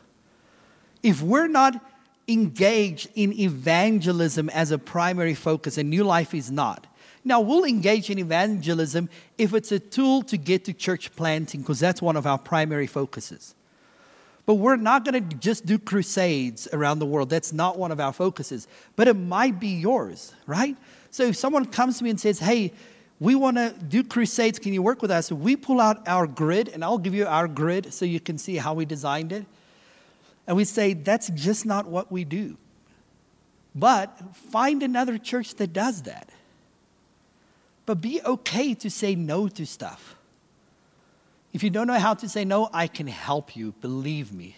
if 1.04 1.22
we're 1.22 1.48
not 1.48 1.84
engaged 2.28 3.10
in 3.16 3.32
evangelism 3.34 4.50
as 4.50 4.72
a 4.72 4.78
primary 4.78 5.34
focus, 5.34 5.78
and 5.78 5.90
New 5.90 6.04
Life 6.04 6.34
is 6.34 6.52
not. 6.52 6.86
Now, 7.24 7.42
we'll 7.42 7.66
engage 7.66 8.10
in 8.10 8.20
evangelism 8.20 9.10
if 9.38 9.54
it's 9.54 9.72
a 9.72 9.80
tool 9.80 10.22
to 10.24 10.38
get 10.38 10.66
to 10.66 10.74
church 10.74 11.16
planting, 11.16 11.62
because 11.62 11.80
that's 11.80 12.02
one 12.02 12.16
of 12.16 12.26
our 12.26 12.38
primary 12.38 12.88
focuses. 12.88 13.54
But 14.46 14.56
we're 14.56 14.78
not 14.78 15.04
going 15.04 15.30
to 15.30 15.36
just 15.36 15.66
do 15.66 15.78
crusades 15.78 16.70
around 16.72 17.00
the 17.00 17.06
world. 17.06 17.30
That's 17.30 17.52
not 17.52 17.78
one 17.78 17.92
of 17.92 18.00
our 18.00 18.14
focuses. 18.14 18.68
But 18.96 19.10
it 19.10 19.16
might 19.16 19.60
be 19.60 19.68
yours, 19.68 20.34
right? 20.46 20.78
So 21.12 21.24
if 21.24 21.36
someone 21.36 21.66
comes 21.66 21.98
to 21.98 22.06
me 22.06 22.12
and 22.12 22.20
says, 22.20 22.40
hey, 22.40 22.72
we 23.20 23.36
want 23.36 23.58
to 23.58 23.74
do 23.90 24.06
crusades, 24.06 24.58
can 24.58 24.74
you 24.74 24.82
work 24.82 25.02
with 25.02 25.12
us? 25.12 25.32
We 25.32 25.58
pull 25.58 25.82
out 25.82 26.08
our 26.08 26.28
grid, 26.28 26.70
and 26.70 26.82
I'll 26.84 26.98
give 26.98 27.14
you 27.14 27.26
our 27.26 27.48
grid 27.48 27.94
so 27.94 28.06
you 28.06 28.22
can 28.22 28.38
see 28.38 28.56
how 28.56 28.74
we 28.74 28.86
designed 28.86 29.34
it. 29.34 29.46
And 30.48 30.56
we 30.56 30.64
say, 30.64 30.94
that's 30.94 31.28
just 31.30 31.66
not 31.66 31.88
what 31.88 32.12
we 32.12 32.24
do. 32.24 32.58
But 33.76 34.36
find 34.36 34.82
another 34.82 35.18
church 35.18 35.56
that 35.56 35.74
does 35.74 36.04
that. 36.04 36.30
But 37.86 38.02
be 38.02 38.22
okay 38.24 38.74
to 38.76 38.90
say 38.90 39.14
no 39.14 39.48
to 39.50 39.66
stuff. 39.66 40.16
If 41.54 41.64
you 41.64 41.70
don't 41.70 41.88
know 41.88 42.00
how 42.00 42.14
to 42.16 42.28
say 42.30 42.46
no, 42.46 42.70
I 42.74 42.88
can 42.88 43.08
help 43.08 43.56
you, 43.56 43.74
believe 43.82 44.34
me. 44.34 44.56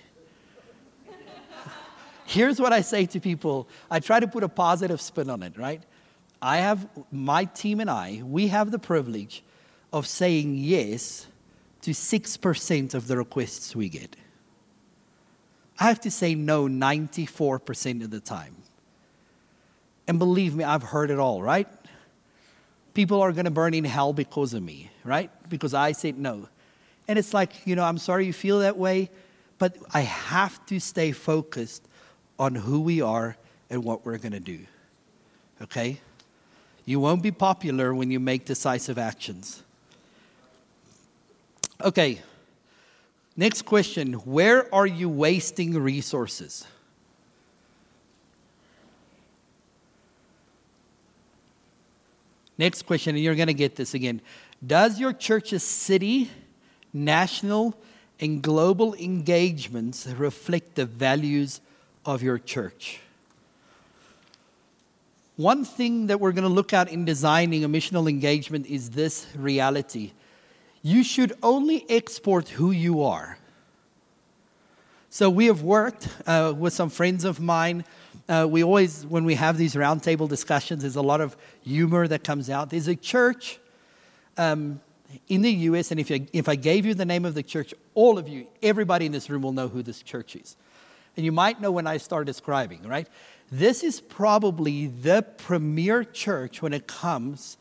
Here's 2.26 2.60
what 2.60 2.72
I 2.72 2.82
say 2.82 3.06
to 3.08 3.20
people 3.20 3.68
I 3.90 4.00
try 4.00 4.20
to 4.20 4.28
put 4.28 4.44
a 4.44 4.50
positive 4.50 5.02
spin 5.02 5.30
on 5.30 5.44
it, 5.44 5.58
right? 5.58 5.82
I 6.42 6.58
have 6.58 6.88
my 7.12 7.46
team 7.46 7.80
and 7.80 7.90
I, 7.90 8.22
we 8.24 8.48
have 8.48 8.72
the 8.72 8.80
privilege 8.80 9.44
of 9.92 10.08
saying 10.08 10.56
yes 10.56 11.28
to 11.82 11.92
6% 11.92 12.94
of 12.94 13.08
the 13.08 13.18
requests 13.18 13.76
we 13.76 13.90
get. 13.90 14.16
I 15.80 15.86
have 15.86 16.02
to 16.02 16.12
say 16.12 16.36
no 16.36 16.66
94% 16.66 18.04
of 18.04 18.12
the 18.12 18.20
time. 18.20 18.56
And 20.08 20.20
believe 20.20 20.56
me, 20.56 20.64
I've 20.64 20.84
heard 20.84 21.10
it 21.12 21.20
all, 21.20 21.42
right? 21.42 21.68
People 22.94 23.22
are 23.22 23.32
going 23.32 23.46
to 23.46 23.52
burn 23.52 23.74
in 23.74 23.86
hell 23.86 24.12
because 24.12 24.54
of 24.54 24.62
me, 24.62 24.92
right? 25.04 25.30
Because 25.50 25.74
I 25.74 25.94
said 25.94 26.18
no. 26.18 26.50
And 27.08 27.18
it's 27.18 27.34
like, 27.34 27.66
you 27.66 27.76
know, 27.76 27.84
I'm 27.84 27.98
sorry 27.98 28.26
you 28.26 28.34
feel 28.34 28.60
that 28.60 28.78
way, 28.78 29.10
but 29.58 29.78
I 29.94 30.02
have 30.02 30.66
to 30.68 30.80
stay 30.80 31.12
focused 31.12 31.88
on 32.38 32.56
who 32.56 32.82
we 32.82 33.02
are 33.02 33.38
and 33.70 33.84
what 33.84 34.06
we're 34.06 34.18
going 34.18 34.34
to 34.34 34.40
do. 34.40 34.60
Okay? 35.62 36.00
You 36.86 37.00
won't 37.00 37.22
be 37.22 37.32
popular 37.32 37.94
when 37.94 38.10
you 38.12 38.20
make 38.20 38.46
decisive 38.46 38.98
actions. 38.98 39.64
Okay, 41.82 42.22
next 43.40 43.64
question 43.64 44.14
Where 44.14 44.74
are 44.76 44.86
you 44.86 45.10
wasting 45.10 45.74
resources? 45.74 46.68
Next 52.58 52.82
question, 52.82 53.16
and 53.16 53.24
you're 53.24 53.36
going 53.36 53.48
to 53.48 53.54
get 53.54 53.78
this 53.78 53.94
again. 53.94 54.20
Does 54.66 55.00
your 55.00 55.14
church's 55.14 55.64
city, 55.64 56.30
national, 56.92 57.74
and 58.20 58.42
global 58.42 58.94
engagements 58.96 60.06
reflect 60.06 60.76
the 60.76 60.86
values 60.86 61.62
of 62.06 62.22
your 62.22 62.38
church? 62.38 63.00
One 65.38 65.64
thing 65.64 66.08
that 66.08 66.20
we're 66.20 66.34
going 66.34 66.44
to 66.44 66.54
look 66.54 66.74
at 66.74 66.92
in 66.92 67.06
designing 67.06 67.64
a 67.64 67.70
missional 67.70 68.10
engagement 68.10 68.68
is 68.68 68.90
this 68.90 69.26
reality 69.38 70.12
you 70.82 71.04
should 71.04 71.34
only 71.44 71.86
export 71.90 72.50
who 72.50 72.72
you 72.72 73.04
are. 73.04 73.38
So 75.10 75.30
we 75.30 75.48
have 75.48 75.64
worked 75.64 76.08
uh, 76.28 76.54
with 76.56 76.74
some 76.74 76.90
friends 76.90 77.26
of 77.26 77.40
mine. 77.40 77.84
Uh, 78.28 78.48
we 78.50 78.64
always, 78.64 79.06
when 79.06 79.26
we 79.26 79.36
have 79.36 79.58
these 79.58 79.74
roundtable 79.74 80.30
discussions, 80.30 80.84
there's 80.84 80.96
a 80.96 81.02
lot 81.02 81.20
of 81.20 81.36
humor 81.64 82.08
that 82.08 82.24
comes 82.24 82.50
out. 82.50 82.70
There's 82.70 82.88
a 82.88 82.96
church 82.96 83.60
um, 84.38 84.80
in 85.28 85.42
the 85.42 85.52
U.S., 85.52 85.90
and 85.90 86.00
if, 86.00 86.12
you, 86.12 86.28
if 86.32 86.48
I 86.48 86.56
gave 86.56 86.86
you 86.86 86.94
the 86.94 87.06
name 87.06 87.26
of 87.26 87.34
the 87.34 87.42
church, 87.42 87.74
all 87.96 88.20
of 88.20 88.30
you, 88.30 88.46
everybody 88.62 89.08
in 89.08 89.12
this 89.12 89.30
room 89.32 89.42
will 89.42 89.52
know 89.52 89.68
who 89.68 89.82
this 89.82 90.04
church 90.04 90.36
is. 90.36 90.56
And 91.18 91.26
you 91.26 91.32
might 91.32 91.60
know 91.60 91.72
when 91.72 91.88
I 91.88 91.98
start 91.98 92.28
describing, 92.28 92.84
right? 92.84 93.08
This 93.52 93.84
is 93.84 94.00
probably 94.00 94.86
the 94.86 95.24
premier 95.24 96.04
church 96.04 96.62
when 96.62 96.72
it 96.72 96.86
comes 96.86 97.58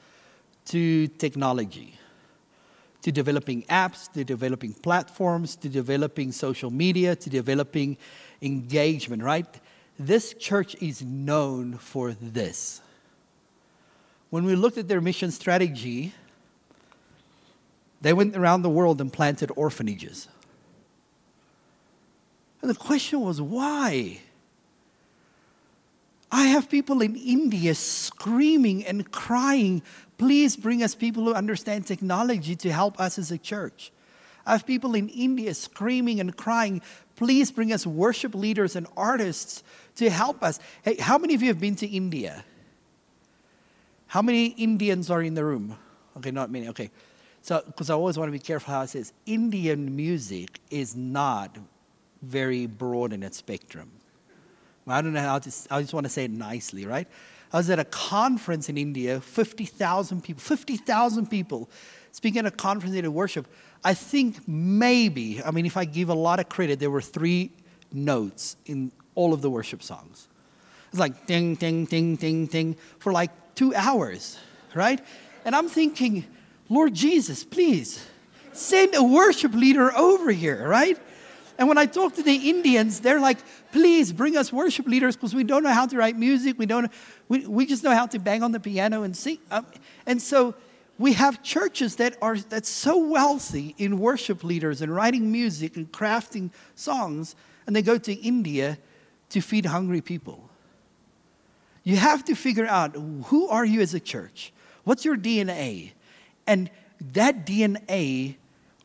to 0.67 1.09
technology 1.09 1.99
to 3.09 3.13
developing 3.13 3.63
apps, 3.71 4.13
to 4.13 4.23
developing 4.23 4.75
platforms, 4.75 5.57
to 5.57 5.71
developing 5.71 6.31
social 6.31 6.71
media, 6.71 7.17
to 7.17 7.31
developing 7.31 7.97
engagement, 8.43 9.23
right? 9.23 9.47
This 9.99 10.35
church 10.35 10.77
is 10.83 11.01
known 11.01 11.79
for 11.79 12.13
this. 12.13 12.83
When 14.29 14.45
we 14.45 14.55
looked 14.55 14.77
at 14.77 14.89
their 14.89 15.01
mission 15.01 15.31
strategy, 15.31 16.13
they 18.03 18.13
went 18.13 18.37
around 18.37 18.61
the 18.61 18.69
world 18.69 19.01
and 19.01 19.11
planted 19.11 19.51
orphanages. 19.57 20.29
And 22.61 22.71
the 22.71 22.75
question 22.75 23.21
was, 23.21 23.41
why? 23.41 24.21
I 26.31 26.49
have 26.49 26.69
people 26.69 27.01
in 27.01 27.17
India 27.17 27.75
screaming 27.75 28.85
and 28.85 29.11
crying 29.11 29.83
Please 30.19 30.57
bring 30.57 30.83
us 30.83 30.97
people 30.97 31.25
who 31.25 31.33
understand 31.33 31.87
technology 31.87 32.57
to 32.57 32.73
help 32.73 33.01
us 33.01 33.19
as 33.19 33.31
a 33.31 33.39
church. 33.39 33.93
I 34.45 34.53
have 34.53 34.67
people 34.67 34.95
in 34.95 35.09
India 35.09 35.55
screaming 35.55 36.21
and 36.21 36.37
crying, 36.37 36.83
please 37.17 37.53
bring 37.53 37.73
us 37.73 37.87
worship 37.87 38.35
leaders 38.35 38.75
and 38.77 38.87
artists 38.97 39.63
to 39.97 40.11
help 40.11 40.43
us. 40.43 40.59
Hey, 40.83 40.97
how 40.97 41.19
many 41.19 41.35
of 41.35 41.43
you 41.43 41.49
have 41.49 41.61
been 41.61 41.77
to 41.77 41.87
India? 41.87 42.45
How 44.09 44.23
many 44.23 44.47
Indians 44.47 45.11
are 45.11 45.23
in 45.23 45.35
the 45.35 45.45
room? 45.45 45.77
Okay, 46.17 46.31
not 46.31 46.51
many. 46.51 46.69
Okay. 46.69 46.91
So, 47.43 47.63
because 47.65 47.91
I 47.91 47.95
always 47.95 48.19
want 48.19 48.29
to 48.29 48.33
be 48.33 48.39
careful 48.39 48.75
how 48.75 48.83
it 48.83 48.89
says, 48.89 49.13
Indian 49.27 49.95
music 49.95 50.61
is 50.71 50.97
not 50.97 51.57
very 52.23 52.67
broad 52.67 53.13
in 53.13 53.23
its 53.23 53.37
spectrum. 53.37 53.91
I 54.91 55.03
don't 55.03 55.13
know 55.13 55.21
how 55.21 55.39
to, 55.39 55.51
I 55.71 55.81
just 55.81 55.95
want 55.95 56.05
to 56.05 56.11
say 56.11 56.25
it 56.25 56.31
nicely, 56.31 56.87
right? 56.87 57.07
I 57.53 57.57
was 57.57 57.71
at 57.71 57.79
a 57.79 57.85
conference 57.85 58.69
in 58.69 58.77
India, 58.77 59.21
50,000 59.21 60.23
people, 60.23 60.41
50,000 60.41 61.27
people 61.27 61.71
speaking 62.13 62.41
at 62.41 62.47
a 62.47 62.51
conference 62.51 62.97
a 62.97 63.11
worship. 63.11 63.47
I 63.85 63.95
think 63.95 64.47
maybe, 64.47 65.43
I 65.43 65.51
mean, 65.51 65.67
if 65.67 65.77
I 65.77 65.85
give 65.85 66.09
a 66.09 66.15
lot 66.15 66.41
of 66.41 66.49
credit, 66.49 66.79
there 66.81 66.91
were 66.91 67.01
three 67.01 67.53
notes 67.93 68.57
in 68.67 68.93
all 69.15 69.33
of 69.33 69.41
the 69.41 69.51
worship 69.51 69.83
songs. 69.83 70.29
It's 70.91 70.99
like 70.99 71.27
ding, 71.27 71.55
ding, 71.55 71.85
ding, 71.85 72.17
ding, 72.17 72.47
ding 72.47 72.77
for 72.99 73.13
like 73.13 73.31
two 73.55 73.75
hours, 73.75 74.39
right? 74.75 75.01
And 75.45 75.55
I'm 75.55 75.69
thinking, 75.69 76.25
Lord 76.69 76.95
Jesus, 76.95 77.45
please 77.45 78.05
send 78.53 78.95
a 78.95 79.03
worship 79.03 79.55
leader 79.55 79.97
over 79.97 80.31
here, 80.31 80.67
right? 80.69 80.99
And 81.59 81.67
when 81.67 81.77
I 81.77 81.87
talk 81.87 82.15
to 82.15 82.23
the 82.23 82.49
Indians, 82.51 83.01
they're 83.01 83.21
like, 83.21 83.39
please 83.73 84.13
bring 84.13 84.37
us 84.37 84.53
worship 84.53 84.87
leaders 84.87 85.17
because 85.17 85.35
we 85.35 85.43
don't 85.43 85.65
know 85.65 85.73
how 85.73 85.87
to 85.87 85.97
write 85.97 86.17
music. 86.17 86.57
We, 86.57 86.67
don't, 86.67 86.91
we, 87.29 87.47
we 87.47 87.67
just 87.67 87.83
know 87.83 87.91
how 87.91 88.07
to 88.07 88.19
bang 88.21 88.45
on 88.45 88.53
the 88.53 88.61
piano 88.61 89.03
and 89.03 89.17
sing. 89.17 89.39
Um, 89.51 89.67
and 90.07 90.23
so 90.23 90.55
we 90.99 91.15
have 91.15 91.43
churches 91.43 91.97
that 91.97 92.17
are 92.23 92.37
that's 92.39 92.69
so 92.69 92.99
wealthy 92.99 93.75
in 93.77 93.99
worship 93.99 94.45
leaders 94.45 94.83
and 94.83 94.95
writing 94.95 95.31
music 95.33 95.77
and 95.77 95.91
crafting 95.91 96.51
songs, 96.77 97.35
and 97.67 97.75
they 97.75 97.83
go 97.83 97.99
to 97.99 98.13
India 98.13 98.79
to 99.31 99.41
feed 99.41 99.67
hungry 99.67 100.01
people. 100.01 100.49
You 101.83 101.97
have 101.97 102.25
to 102.27 102.35
figure 102.35 102.67
out 102.67 102.97
who 103.27 103.49
are 103.49 103.65
you 103.65 103.81
as 103.81 103.95
a 103.95 104.01
church? 104.01 104.53
What's 104.85 105.05
your 105.05 105.17
DNA? 105.17 105.93
And 106.47 106.71
that 107.13 107.47
DNA 107.47 108.37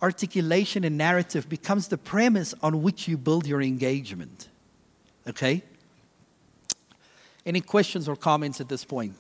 articulation 0.03 0.83
and 0.83 0.97
narrative 0.97 1.47
becomes 1.47 1.87
the 1.87 1.97
premise 1.97 2.53
on 2.61 2.83
which 2.83 3.07
you 3.07 3.17
build 3.17 3.47
your 3.47 3.61
engagement. 3.61 4.49
Okay? 5.25 5.63
Any 7.45 7.61
questions 7.61 8.09
or 8.09 8.17
comments 8.17 8.59
at 8.59 8.67
this 8.67 8.83
point? 8.83 9.15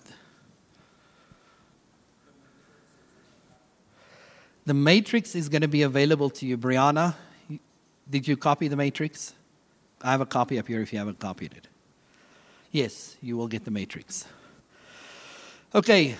The 4.65 4.73
matrix 4.73 5.35
is 5.35 5.47
going 5.47 5.61
to 5.61 5.67
be 5.69 5.83
available 5.83 6.29
to 6.31 6.45
you. 6.45 6.57
Brianna, 6.57 7.15
did 8.09 8.27
you 8.27 8.35
copy 8.35 8.67
the 8.67 8.75
matrix? 8.75 9.33
I 10.01 10.11
have 10.11 10.21
a 10.21 10.25
copy 10.25 10.59
up 10.59 10.67
here 10.67 10.81
if 10.81 10.91
you 10.91 10.99
haven't 10.99 11.19
copied 11.19 11.53
it. 11.53 11.67
Yes, 12.71 13.15
you 13.21 13.37
will 13.37 13.47
get 13.47 13.63
the 13.63 13.71
matrix. 13.71 14.25
Okay, 15.73 16.15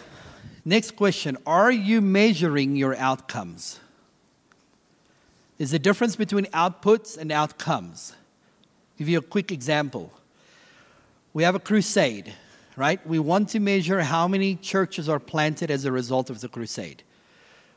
next 0.63 0.95
question 0.95 1.37
Are 1.45 1.71
you 1.71 1.99
measuring 1.99 2.77
your 2.77 2.95
outcomes? 2.95 3.79
There's 5.63 5.71
a 5.71 5.79
difference 5.79 6.17
between 6.17 6.43
outputs 6.47 7.17
and 7.17 7.31
outcomes. 7.31 8.11
I'll 8.11 8.97
give 8.97 9.07
you 9.07 9.17
a 9.17 9.21
quick 9.21 9.49
example. 9.49 10.11
We 11.31 11.43
have 11.43 11.55
a 11.55 11.59
crusade, 11.59 12.33
right? 12.75 12.99
We 13.07 13.17
want 13.17 13.47
to 13.51 13.61
measure 13.61 14.01
how 14.01 14.27
many 14.27 14.57
churches 14.57 15.07
are 15.07 15.21
planted 15.21 15.71
as 15.71 15.85
a 15.85 15.91
result 15.93 16.29
of 16.29 16.41
the 16.41 16.49
crusade. 16.49 17.03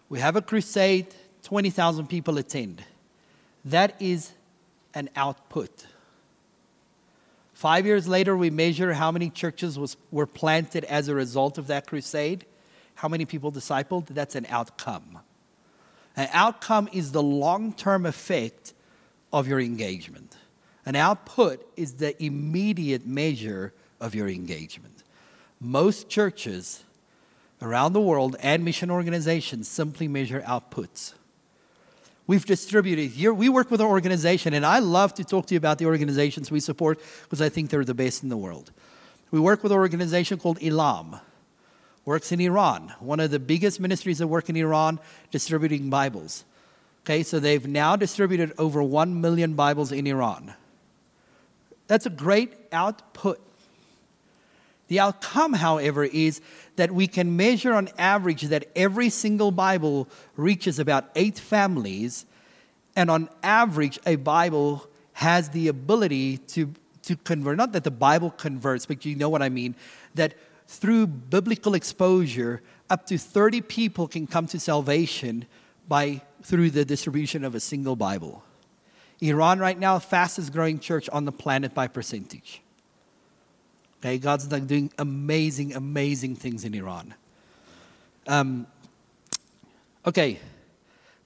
We 0.09 0.19
have 0.19 0.35
a 0.35 0.43
crusade, 0.43 1.15
20,000 1.45 2.09
people 2.09 2.39
attend. 2.39 2.83
That 3.65 3.95
is 4.03 4.33
an 4.93 5.09
output. 5.15 5.87
Five 7.55 7.87
years 7.87 8.09
later, 8.09 8.37
we 8.37 8.51
measure 8.51 8.95
how 8.95 9.13
many 9.13 9.31
churches 9.31 9.79
was, 9.79 9.97
were 10.11 10.27
planted 10.27 10.83
as 10.87 11.07
a 11.07 11.15
result 11.15 11.57
of 11.57 11.69
that 11.69 11.87
crusade, 11.87 12.47
how 12.97 13.07
many 13.07 13.27
people 13.27 13.53
discipled. 13.53 14.07
That's 14.09 14.35
an 14.35 14.47
outcome. 14.49 15.21
An 16.17 16.29
outcome 16.33 16.89
is 16.93 17.13
the 17.13 17.23
long 17.23 17.73
term 17.73 18.07
effect 18.07 18.73
of 19.33 19.47
your 19.47 19.61
engagement. 19.61 20.37
An 20.87 20.97
output 20.97 21.67
is 21.77 21.95
the 21.95 22.21
immediate 22.23 23.07
measure 23.07 23.73
of 24.01 24.15
your 24.15 24.29
engagement. 24.29 25.03
Most 25.61 26.09
churches 26.09 26.85
around 27.61 27.93
the 27.93 28.01
world 28.01 28.37
and 28.41 28.65
mission 28.65 28.91
organizations 28.91 29.69
simply 29.69 30.09
measure 30.09 30.43
outputs. 30.43 31.15
We've 32.27 32.45
distributed 32.45 33.11
here, 33.11 33.33
we 33.33 33.49
work 33.49 33.71
with 33.71 33.81
an 33.81 33.87
organization, 33.87 34.53
and 34.53 34.67
I 34.67 34.81
love 34.81 35.15
to 35.15 35.25
talk 35.25 35.47
to 35.47 35.55
you 35.55 35.59
about 35.59 35.79
the 35.79 35.87
organizations 35.87 36.51
we 36.51 36.61
support 36.61 37.01
because 37.23 37.41
I 37.41 37.49
think 37.49 37.71
they're 37.71 37.85
the 37.85 37.95
best 37.95 38.23
in 38.23 38.29
the 38.29 38.37
world. 38.37 38.73
We 39.31 39.41
work 39.41 39.63
with 39.63 39.73
an 39.73 39.79
organization 39.79 40.39
called 40.39 40.59
Elam 40.63 41.21
works 42.07 42.33
in 42.33 42.41
Iran, 42.41 42.95
one 43.01 43.21
of 43.21 43.31
the 43.31 43.41
biggest 43.41 43.81
ministries 43.81 44.19
that 44.19 44.29
work 44.29 44.49
in 44.49 44.57
Iran 44.57 44.99
distributing 45.31 45.91
Bibles. 45.91 46.45
Okay, 47.05 47.23
so 47.23 47.39
they've 47.39 47.67
now 47.67 47.97
distributed 47.97 48.53
over 48.59 48.83
1 48.83 49.21
million 49.21 49.55
Bibles 49.55 49.93
in 49.93 50.07
Iran. 50.07 50.55
That's 51.89 52.07
a 52.07 52.11
great 52.11 52.55
output. 52.73 53.41
The 54.89 55.01
outcome, 55.01 55.53
however, 55.53 56.05
is 56.05 56.41
that 56.77 56.93
we 56.93 57.09
can 57.09 57.37
measure 57.37 57.75
on 57.75 57.89
average 57.99 58.43
that 58.43 58.69
every 58.77 59.11
single 59.11 59.51
Bible 59.51 60.09
reaches 60.37 60.79
about 60.79 61.11
eight 61.17 61.39
families, 61.39 62.25
and 62.95 63.11
on 63.11 63.29
average, 63.43 63.99
a 64.07 64.15
Bible 64.15 64.87
has 65.15 65.49
the 65.51 65.67
ability 65.67 66.39
to, 66.39 66.73
to 67.03 67.17
convert. 67.17 67.57
Not 67.57 67.73
that 67.73 67.83
the 67.83 67.91
Bible 67.91 68.31
converts, 68.31 68.87
but 68.87 69.05
you 69.05 69.17
know 69.17 69.29
what 69.29 69.43
I 69.43 69.49
mean. 69.49 69.75
That 70.15 70.35
through 70.69 71.07
biblical 71.07 71.75
exposure, 71.75 72.63
up 72.91 73.07
to 73.07 73.19
30 73.19 73.61
people 73.63 74.09
can 74.09 74.27
come 74.27 74.47
to 74.49 74.61
salvation 74.61 75.47
by 75.89 76.23
through 76.43 76.71
the 76.71 76.85
distribution 76.85 77.45
of 77.45 77.55
a 77.55 77.61
single 77.61 77.97
Bible. 77.97 78.45
Iran 79.21 79.59
right 79.59 79.79
now, 79.79 79.99
fastest 79.99 80.53
growing 80.53 80.79
church 80.79 81.09
on 81.11 81.25
the 81.25 81.33
planet 81.33 81.75
by 81.75 81.89
percentage. 81.89 82.61
Okay, 84.01 84.19
God's 84.19 84.47
doing 84.47 84.93
amazing, 84.99 85.75
amazing 85.75 86.37
things 86.37 86.65
in 86.65 86.75
Iran. 86.75 87.15
Um, 88.29 88.67
okay, 90.07 90.39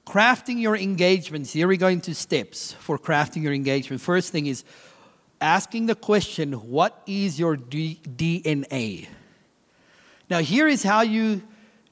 crafting 0.06 0.60
your 0.60 0.76
engagements. 0.76 1.52
Here 1.52 1.66
we 1.66 1.76
go 1.76 1.88
into 1.88 2.14
steps 2.14 2.72
for 2.74 2.98
crafting 2.98 3.42
your 3.42 3.52
engagement. 3.52 4.00
First 4.00 4.30
thing 4.32 4.46
is 4.46 4.64
asking 5.40 5.86
the 5.86 5.94
question, 5.94 6.52
What 6.52 7.02
is 7.06 7.38
your 7.38 7.56
D- 7.56 8.00
DNA? 8.06 9.08
Now, 10.30 10.38
here 10.38 10.68
is 10.68 10.84
how 10.84 11.02
you 11.02 11.42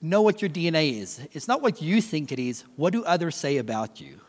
know 0.01 0.23
what 0.23 0.41
your 0.41 0.49
DNA 0.49 0.97
is. 0.97 1.21
It's 1.33 1.49
not 1.49 1.61
what 1.61 1.83
you 1.83 2.01
think 2.01 2.31
it 2.31 2.39
is, 2.39 2.65
what 2.77 2.93
do 2.93 3.05
others 3.05 3.35
say 3.35 3.59
about 3.59 4.01
you? 4.01 4.21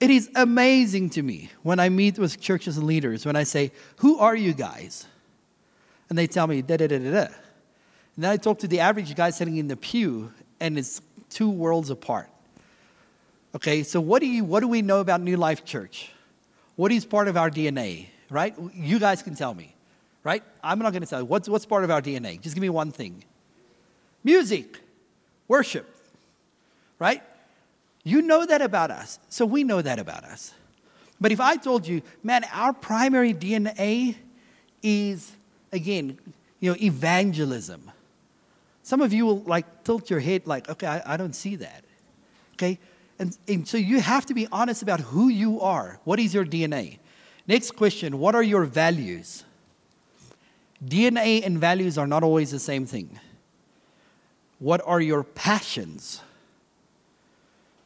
It 0.00 0.10
is 0.10 0.30
amazing 0.34 1.10
to 1.10 1.22
me 1.22 1.50
when 1.62 1.78
I 1.78 1.88
meet 1.90 2.18
with 2.18 2.40
churches 2.40 2.76
and 2.78 2.86
leaders, 2.86 3.24
when 3.24 3.36
I 3.36 3.44
say, 3.44 3.70
Who 3.98 4.18
are 4.18 4.34
you 4.34 4.52
guys? 4.52 5.06
And 6.08 6.18
they 6.18 6.26
tell 6.26 6.46
me, 6.46 6.60
da 6.62 6.76
da 6.76 6.88
da 6.88 6.98
da 6.98 7.10
da. 7.10 7.26
And 8.16 8.24
then 8.24 8.30
I 8.30 8.36
talk 8.36 8.58
to 8.60 8.68
the 8.68 8.80
average 8.80 9.14
guy 9.14 9.30
sitting 9.30 9.58
in 9.58 9.68
the 9.68 9.76
pew, 9.76 10.32
and 10.58 10.76
it's 10.76 11.00
two 11.30 11.48
worlds 11.48 11.90
apart. 11.90 12.28
Okay, 13.54 13.82
so 13.82 14.00
what 14.00 14.20
do, 14.20 14.26
you, 14.26 14.44
what 14.44 14.60
do 14.60 14.68
we 14.68 14.82
know 14.82 15.00
about 15.00 15.20
New 15.20 15.36
Life 15.36 15.64
Church? 15.64 16.10
What 16.76 16.90
is 16.90 17.04
part 17.04 17.28
of 17.28 17.36
our 17.36 17.50
DNA, 17.50 18.06
right? 18.28 18.54
You 18.74 18.98
guys 18.98 19.22
can 19.22 19.34
tell 19.34 19.54
me, 19.54 19.71
right? 20.24 20.42
I'm 20.62 20.78
not 20.78 20.92
going 20.92 21.02
to 21.02 21.08
tell 21.08 21.20
you. 21.20 21.26
What's, 21.26 21.48
what's 21.48 21.66
part 21.66 21.84
of 21.84 21.90
our 21.90 22.02
DNA? 22.02 22.40
Just 22.40 22.54
give 22.54 22.62
me 22.62 22.68
one 22.68 22.92
thing 22.92 23.24
music, 24.24 24.80
worship, 25.48 25.88
right? 26.98 27.22
You 28.04 28.22
know 28.22 28.46
that 28.46 28.62
about 28.62 28.90
us, 28.90 29.18
so 29.28 29.46
we 29.46 29.64
know 29.64 29.82
that 29.82 29.98
about 29.98 30.24
us. 30.24 30.52
But 31.20 31.30
if 31.30 31.40
I 31.40 31.56
told 31.56 31.86
you, 31.86 32.02
man, 32.22 32.44
our 32.52 32.72
primary 32.72 33.32
DNA 33.32 34.16
is, 34.82 35.32
again, 35.72 36.18
you 36.58 36.70
know, 36.70 36.76
evangelism. 36.80 37.90
Some 38.82 39.00
of 39.00 39.12
you 39.12 39.26
will 39.26 39.40
like 39.40 39.84
tilt 39.84 40.10
your 40.10 40.18
head 40.18 40.46
like, 40.46 40.68
okay, 40.68 40.86
I, 40.86 41.14
I 41.14 41.16
don't 41.16 41.34
see 41.34 41.56
that. 41.56 41.84
Okay? 42.54 42.78
And, 43.18 43.36
and 43.46 43.66
so 43.66 43.76
you 43.76 44.00
have 44.00 44.26
to 44.26 44.34
be 44.34 44.48
honest 44.50 44.82
about 44.82 45.00
who 45.00 45.28
you 45.28 45.60
are. 45.60 46.00
What 46.04 46.18
is 46.18 46.34
your 46.34 46.44
DNA? 46.44 46.98
Next 47.46 47.76
question 47.76 48.18
What 48.18 48.34
are 48.34 48.42
your 48.42 48.64
values? 48.64 49.44
DNA 50.84 51.44
and 51.44 51.58
values 51.58 51.96
are 51.96 52.06
not 52.06 52.22
always 52.22 52.50
the 52.50 52.58
same 52.58 52.86
thing. 52.86 53.18
What 54.58 54.80
are 54.84 55.00
your 55.00 55.22
passions? 55.22 56.20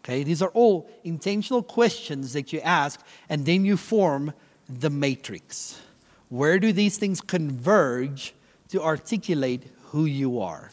Okay, 0.05 0.23
these 0.23 0.41
are 0.41 0.51
all 0.51 0.89
intentional 1.05 1.63
questions 1.63 2.33
that 2.33 2.53
you 2.53 2.61
ask, 2.61 3.01
and 3.29 3.45
then 3.45 3.65
you 3.65 3.77
form 3.77 4.33
the 4.69 4.91
matrix. 4.91 5.81
Where 6.29 6.59
do 6.59 6.73
these 6.73 6.97
things 6.97 7.21
converge 7.21 8.35
to 8.69 8.83
articulate 8.83 9.65
who 9.87 10.05
you 10.05 10.41
are? 10.41 10.71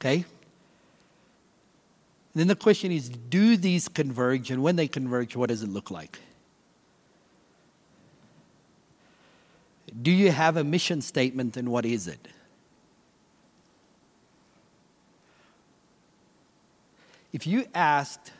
Okay? 0.00 0.24
then 2.36 2.48
the 2.48 2.54
question 2.54 2.92
is 2.92 3.08
do 3.08 3.56
these 3.56 3.88
converge, 3.88 4.50
and 4.50 4.62
when 4.62 4.76
they 4.76 4.86
converge, 4.86 5.34
what 5.34 5.48
does 5.48 5.62
it 5.62 5.70
look 5.70 5.90
like? 5.90 6.20
Do 10.00 10.10
you 10.10 10.30
have 10.30 10.56
a 10.56 10.64
mission 10.64 11.00
statement, 11.00 11.56
and 11.56 11.68
what 11.68 11.86
is 11.86 12.06
it? 12.06 12.28
If 17.32 17.46
you 17.46 17.66
asked 17.74 18.32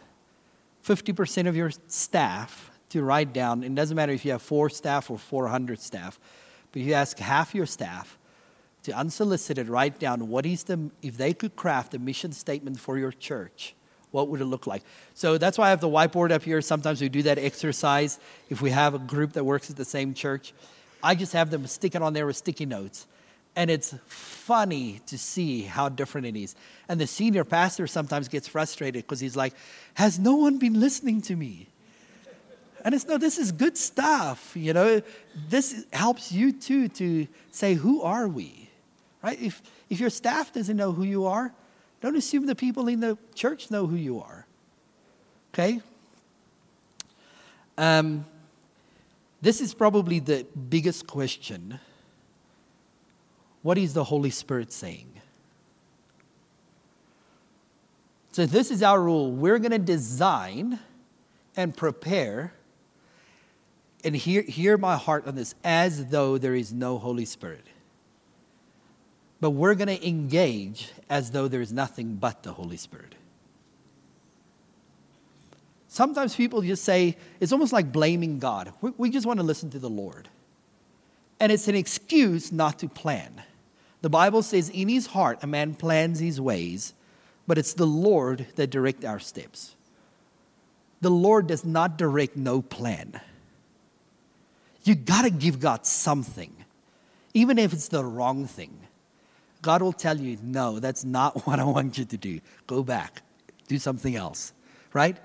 50% 0.86 1.46
of 1.48 1.56
your 1.56 1.70
staff 1.88 2.70
to 2.90 3.02
write 3.02 3.32
down, 3.32 3.62
it 3.62 3.74
doesn't 3.74 3.96
matter 3.96 4.12
if 4.12 4.24
you 4.24 4.32
have 4.32 4.42
four 4.42 4.70
staff 4.70 5.10
or 5.10 5.18
400 5.18 5.80
staff, 5.80 6.18
but 6.72 6.82
you 6.82 6.94
ask 6.94 7.18
half 7.18 7.54
your 7.54 7.66
staff 7.66 8.18
to 8.84 8.92
unsolicited 8.92 9.68
write 9.68 9.98
down 9.98 10.28
what 10.28 10.46
is 10.46 10.64
the, 10.64 10.90
if 11.02 11.16
they 11.16 11.34
could 11.34 11.56
craft 11.56 11.92
a 11.94 11.98
mission 11.98 12.32
statement 12.32 12.78
for 12.78 12.96
your 12.96 13.10
church, 13.10 13.74
what 14.12 14.28
would 14.28 14.40
it 14.40 14.44
look 14.44 14.66
like? 14.66 14.82
So 15.12 15.38
that's 15.38 15.58
why 15.58 15.66
I 15.66 15.70
have 15.70 15.80
the 15.80 15.88
whiteboard 15.88 16.30
up 16.30 16.44
here. 16.44 16.62
Sometimes 16.62 17.00
we 17.00 17.08
do 17.08 17.22
that 17.24 17.38
exercise 17.38 18.18
if 18.48 18.62
we 18.62 18.70
have 18.70 18.94
a 18.94 18.98
group 18.98 19.32
that 19.32 19.44
works 19.44 19.70
at 19.70 19.76
the 19.76 19.84
same 19.84 20.14
church. 20.14 20.54
I 21.06 21.14
just 21.14 21.32
have 21.34 21.50
them 21.50 21.64
stick 21.68 21.94
it 21.94 22.02
on 22.02 22.14
there 22.14 22.26
with 22.26 22.36
sticky 22.36 22.66
notes. 22.66 23.06
And 23.54 23.70
it's 23.70 23.94
funny 24.06 25.00
to 25.06 25.16
see 25.16 25.62
how 25.62 25.88
different 25.88 26.26
it 26.26 26.36
is. 26.36 26.56
And 26.88 27.00
the 27.00 27.06
senior 27.06 27.44
pastor 27.44 27.86
sometimes 27.86 28.26
gets 28.26 28.48
frustrated 28.48 29.04
because 29.04 29.20
he's 29.20 29.36
like, 29.36 29.54
Has 29.94 30.18
no 30.18 30.34
one 30.34 30.58
been 30.58 30.80
listening 30.80 31.22
to 31.22 31.36
me? 31.36 31.68
And 32.84 32.92
it's 32.92 33.06
no, 33.06 33.18
this 33.18 33.38
is 33.38 33.52
good 33.52 33.78
stuff. 33.78 34.56
You 34.56 34.72
know, 34.72 35.00
this 35.48 35.86
helps 35.92 36.32
you 36.32 36.50
too 36.50 36.88
to 36.88 37.28
say, 37.52 37.74
Who 37.74 38.02
are 38.02 38.26
we? 38.26 38.68
Right? 39.22 39.40
If, 39.40 39.62
if 39.88 40.00
your 40.00 40.10
staff 40.10 40.52
doesn't 40.52 40.76
know 40.76 40.90
who 40.90 41.04
you 41.04 41.26
are, 41.26 41.52
don't 42.00 42.16
assume 42.16 42.46
the 42.46 42.56
people 42.56 42.88
in 42.88 42.98
the 42.98 43.16
church 43.36 43.70
know 43.70 43.86
who 43.86 43.96
you 43.96 44.20
are. 44.20 44.44
Okay? 45.54 45.80
Um, 47.78 48.26
this 49.40 49.61
is 49.61 49.75
probably 49.75 50.18
the 50.18 50.46
biggest 50.68 51.07
question 51.07 51.79
what 53.66 53.79
is 53.79 53.94
the 53.94 54.05
Holy 54.05 54.31
Spirit 54.31 54.70
saying? 54.70 55.11
So, 58.31 58.46
this 58.46 58.70
is 58.70 58.81
our 58.81 59.03
rule. 59.03 59.33
We're 59.33 59.59
going 59.59 59.72
to 59.72 59.79
design 59.79 60.79
and 61.57 61.77
prepare, 61.77 62.53
and 64.05 64.14
hear, 64.14 64.42
hear 64.42 64.79
my 64.79 64.96
heart 64.96 65.27
on 65.27 65.35
this, 65.35 65.57
as 65.64 66.07
though 66.11 66.38
there 66.38 66.55
is 66.55 66.72
no 66.72 66.96
Holy 66.96 67.25
Spirit. 67.25 67.66
But 69.40 69.51
we're 69.51 69.75
going 69.75 69.88
to 69.88 70.07
engage 70.07 70.92
as 71.11 71.33
though 71.33 71.49
there 71.49 71.61
is 71.61 71.72
nothing 71.72 72.14
but 72.14 72.44
the 72.44 72.53
Holy 72.53 72.77
Spirit. 72.77 73.15
Sometimes 75.96 76.37
people 76.37 76.61
just 76.61 76.85
say, 76.85 77.16
it's 77.40 77.52
almost 77.52 77.72
like 77.72 77.90
blaming 77.90 78.38
God. 78.38 78.70
We, 78.82 78.92
we 78.98 79.09
just 79.09 79.26
want 79.26 79.40
to 79.40 79.42
listen 79.42 79.70
to 79.70 79.78
the 79.78 79.88
Lord. 79.88 80.28
And 81.40 81.50
it's 81.50 81.68
an 81.68 81.74
excuse 81.74 82.52
not 82.52 82.80
to 82.80 82.88
plan. 82.90 83.42
The 84.02 84.11
Bible 84.11 84.42
says, 84.42 84.68
in 84.68 84.90
his 84.90 85.06
heart, 85.06 85.38
a 85.40 85.46
man 85.46 85.74
plans 85.74 86.18
his 86.18 86.38
ways, 86.38 86.92
but 87.46 87.56
it's 87.56 87.72
the 87.72 87.87
Lord 87.87 88.46
that 88.56 88.66
directs 88.68 89.06
our 89.06 89.18
steps. 89.18 89.74
The 91.00 91.11
Lord 91.11 91.46
does 91.46 91.64
not 91.64 91.96
direct 91.96 92.37
no 92.37 92.61
plan. 92.61 93.18
You 94.85 94.96
got 94.96 95.22
to 95.22 95.30
give 95.30 95.61
God 95.61 95.87
something, 95.87 96.54
even 97.32 97.59
if 97.59 97.72
it's 97.72 97.88
the 97.88 98.04
wrong 98.04 98.46
thing. 98.46 98.78
God 99.62 99.80
will 99.80 99.94
tell 99.94 100.20
you, 100.20 100.37
no, 100.42 100.78
that's 100.78 101.06
not 101.06 101.46
what 101.46 101.59
I 101.59 101.64
want 101.64 101.96
you 101.96 102.04
to 102.04 102.18
do. 102.18 102.40
Go 102.66 102.82
back, 102.82 103.22
do 103.66 103.78
something 103.78 104.14
else, 104.14 104.52
right? 104.92 105.16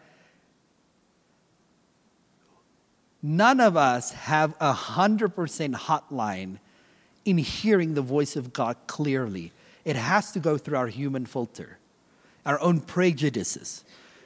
None 3.23 3.59
of 3.59 3.77
us 3.77 4.11
have 4.11 4.55
a 4.59 4.73
100% 4.73 5.75
hotline 5.75 6.57
in 7.23 7.37
hearing 7.37 7.93
the 7.93 8.01
voice 8.01 8.35
of 8.35 8.51
God 8.51 8.77
clearly. 8.87 9.51
It 9.85 9.95
has 9.95 10.31
to 10.31 10.39
go 10.39 10.57
through 10.57 10.77
our 10.77 10.87
human 10.87 11.25
filter, 11.25 11.77
our 12.45 12.59
own 12.59 12.81
prejudices, 12.81 13.83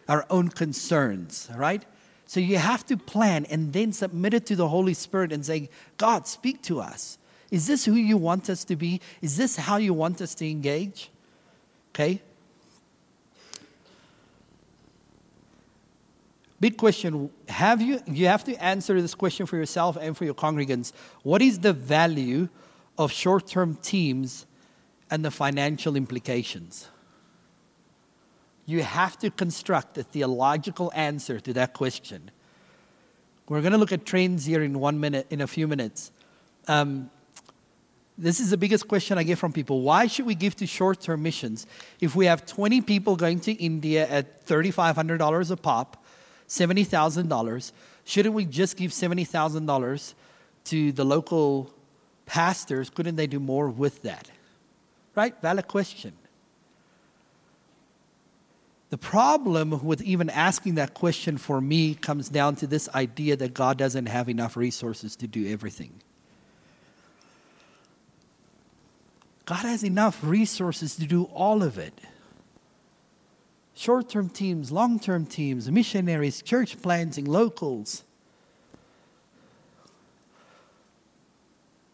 our 0.07 0.25
own 0.29 0.49
concerns, 0.49 1.49
right? 1.55 1.83
So 2.25 2.39
you 2.39 2.57
have 2.57 2.85
to 2.87 2.97
plan 2.97 3.45
and 3.45 3.73
then 3.73 3.91
submit 3.91 4.33
it 4.33 4.45
to 4.47 4.55
the 4.55 4.67
Holy 4.67 4.93
Spirit 4.93 5.31
and 5.31 5.45
say, 5.45 5.69
God, 5.97 6.27
speak 6.27 6.61
to 6.63 6.79
us. 6.79 7.17
Is 7.51 7.67
this 7.67 7.85
who 7.85 7.93
you 7.93 8.17
want 8.17 8.49
us 8.49 8.63
to 8.65 8.75
be? 8.75 9.01
Is 9.21 9.37
this 9.37 9.55
how 9.55 9.77
you 9.77 9.93
want 9.93 10.21
us 10.21 10.33
to 10.35 10.49
engage? 10.49 11.11
Okay? 11.91 12.21
Big 16.65 16.77
question. 16.77 17.29
Have 17.47 17.79
you 17.79 18.01
you 18.07 18.25
have 18.25 18.43
to 18.45 18.55
answer 18.55 18.99
this 18.99 19.13
question 19.13 19.45
for 19.45 19.55
yourself 19.55 19.97
and 20.01 20.17
for 20.17 20.25
your 20.25 20.33
congregants. 20.33 20.93
What 21.21 21.43
is 21.43 21.59
the 21.59 21.73
value 21.73 22.49
of 22.97 23.11
short 23.11 23.47
term 23.47 23.75
teams 23.75 24.45
and 25.11 25.23
the 25.23 25.31
financial 25.31 25.95
implications. 25.95 26.89
You 28.65 28.81
have 28.81 29.17
to 29.19 29.29
construct 29.29 29.97
a 29.99 30.03
theological 30.03 30.91
answer 30.95 31.39
to 31.39 31.53
that 31.53 31.73
question. 31.73 32.31
We're 33.47 33.61
going 33.61 33.73
to 33.73 33.77
look 33.77 33.91
at 33.91 34.05
trends 34.05 34.45
here 34.45 34.63
in 34.63 34.79
one 34.79 34.99
minute, 34.99 35.27
in 35.29 35.41
a 35.41 35.47
few 35.47 35.67
minutes. 35.67 36.11
Um, 36.67 37.11
this 38.17 38.39
is 38.39 38.49
the 38.49 38.57
biggest 38.57 38.87
question 38.87 39.17
I 39.17 39.23
get 39.23 39.37
from 39.37 39.53
people. 39.53 39.81
Why 39.81 40.07
should 40.07 40.25
we 40.25 40.33
give 40.33 40.55
to 40.55 40.65
short 40.65 41.01
term 41.01 41.21
missions 41.21 41.67
if 42.01 42.15
we 42.15 42.25
have 42.25 42.45
20 42.45 42.81
people 42.81 43.15
going 43.15 43.39
to 43.41 43.51
India 43.51 44.07
at 44.07 44.47
$3,500 44.47 45.51
a 45.51 45.57
pop, 45.57 46.03
$70,000? 46.47 47.71
Shouldn't 48.03 48.35
we 48.35 48.45
just 48.45 48.77
give 48.77 48.91
$70,000 48.91 50.13
to 50.65 50.91
the 50.91 51.03
local 51.03 51.73
pastors? 52.25 52.89
Couldn't 52.89 53.15
they 53.15 53.27
do 53.27 53.39
more 53.39 53.69
with 53.69 54.01
that? 54.03 54.29
Right? 55.15 55.39
Valid 55.41 55.67
question. 55.67 56.13
The 58.89 58.97
problem 58.97 59.83
with 59.83 60.01
even 60.03 60.29
asking 60.29 60.75
that 60.75 60.93
question 60.93 61.37
for 61.37 61.59
me 61.59 61.95
comes 61.95 62.29
down 62.29 62.55
to 62.57 62.67
this 62.67 62.87
idea 62.93 63.35
that 63.35 63.53
God 63.53 63.77
doesn't 63.77 64.05
have 64.05 64.29
enough 64.29 64.55
resources 64.55 65.15
to 65.17 65.27
do 65.27 65.51
everything. 65.51 65.91
God 69.45 69.63
has 69.63 69.83
enough 69.83 70.23
resources 70.23 70.95
to 70.95 71.05
do 71.05 71.25
all 71.33 71.61
of 71.61 71.77
it 71.77 71.99
short 73.75 74.09
term 74.09 74.29
teams, 74.29 74.71
long 74.71 74.99
term 74.99 75.25
teams, 75.25 75.69
missionaries, 75.69 76.41
church 76.41 76.81
planting, 76.81 77.25
locals. 77.25 78.03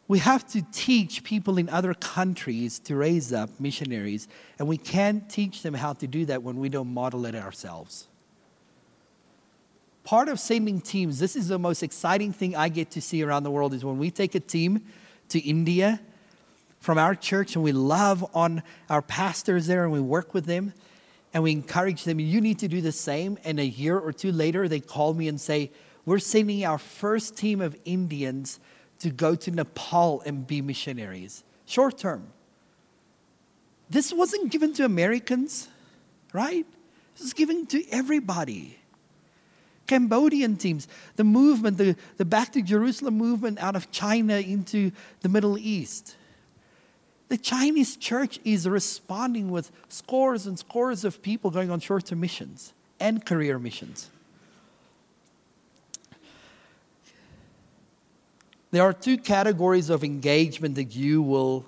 We 0.07 0.19
have 0.19 0.45
to 0.49 0.61
teach 0.73 1.23
people 1.23 1.57
in 1.57 1.69
other 1.69 1.93
countries 1.93 2.79
to 2.79 2.97
raise 2.97 3.31
up 3.31 3.49
missionaries, 3.59 4.27
and 4.59 4.67
we 4.67 4.77
can't 4.77 5.29
teach 5.29 5.61
them 5.61 5.73
how 5.73 5.93
to 5.93 6.07
do 6.07 6.25
that 6.25 6.43
when 6.43 6.57
we 6.57 6.67
don't 6.67 6.93
model 6.93 7.25
it 7.25 7.33
ourselves. 7.33 8.07
Part 10.03 10.27
of 10.27 10.39
sending 10.39 10.81
teams, 10.81 11.19
this 11.19 11.37
is 11.37 11.47
the 11.47 11.59
most 11.59 11.81
exciting 11.81 12.33
thing 12.33 12.57
I 12.57 12.67
get 12.67 12.91
to 12.91 13.01
see 13.01 13.23
around 13.23 13.43
the 13.43 13.51
world, 13.51 13.73
is 13.73 13.85
when 13.85 13.99
we 13.99 14.11
take 14.11 14.35
a 14.35 14.41
team 14.41 14.81
to 15.29 15.39
India 15.39 16.01
from 16.81 16.97
our 16.97 17.15
church 17.15 17.55
and 17.55 17.63
we 17.63 17.71
love 17.71 18.25
on 18.35 18.63
our 18.89 19.01
pastors 19.01 19.67
there 19.67 19.83
and 19.83 19.93
we 19.93 20.01
work 20.01 20.33
with 20.33 20.45
them 20.45 20.73
and 21.33 21.43
we 21.43 21.51
encourage 21.51 22.03
them, 22.03 22.19
you 22.19 22.41
need 22.41 22.59
to 22.59 22.67
do 22.67 22.81
the 22.81 22.91
same. 22.91 23.37
And 23.43 23.59
a 23.59 23.65
year 23.65 23.97
or 23.97 24.11
two 24.11 24.31
later, 24.31 24.67
they 24.67 24.79
call 24.79 25.13
me 25.13 25.27
and 25.27 25.39
say, 25.39 25.71
We're 26.05 26.19
sending 26.19 26.65
our 26.65 26.77
first 26.77 27.37
team 27.37 27.61
of 27.61 27.77
Indians 27.85 28.59
to 28.99 29.09
go 29.09 29.35
to 29.35 29.51
Nepal 29.51 30.21
and 30.25 30.45
be 30.45 30.61
missionaries, 30.61 31.43
short 31.65 31.97
term. 31.97 32.27
This 33.89 34.13
wasn't 34.13 34.51
given 34.51 34.73
to 34.73 34.85
Americans, 34.85 35.67
right? 36.33 36.65
This 37.15 37.23
was 37.23 37.33
given 37.33 37.65
to 37.67 37.83
everybody. 37.89 38.77
Cambodian 39.87 40.55
teams, 40.55 40.87
the 41.17 41.23
movement, 41.25 41.77
the, 41.77 41.97
the 42.15 42.23
Back 42.23 42.53
to 42.53 42.61
Jerusalem 42.61 43.17
movement 43.17 43.59
out 43.59 43.75
of 43.75 43.91
China 43.91 44.37
into 44.37 44.91
the 45.21 45.27
Middle 45.27 45.57
East. 45.57 46.15
The 47.31 47.37
Chinese 47.37 47.95
church 47.95 48.41
is 48.43 48.67
responding 48.67 49.51
with 49.51 49.71
scores 49.87 50.47
and 50.47 50.59
scores 50.59 51.05
of 51.05 51.21
people 51.21 51.49
going 51.49 51.71
on 51.71 51.79
short 51.79 52.07
term 52.07 52.19
missions 52.19 52.73
and 52.99 53.25
career 53.25 53.57
missions. 53.57 54.09
There 58.71 58.83
are 58.83 58.91
two 58.91 59.17
categories 59.17 59.89
of 59.89 60.03
engagement 60.03 60.75
that 60.75 60.93
you 60.93 61.21
will 61.21 61.63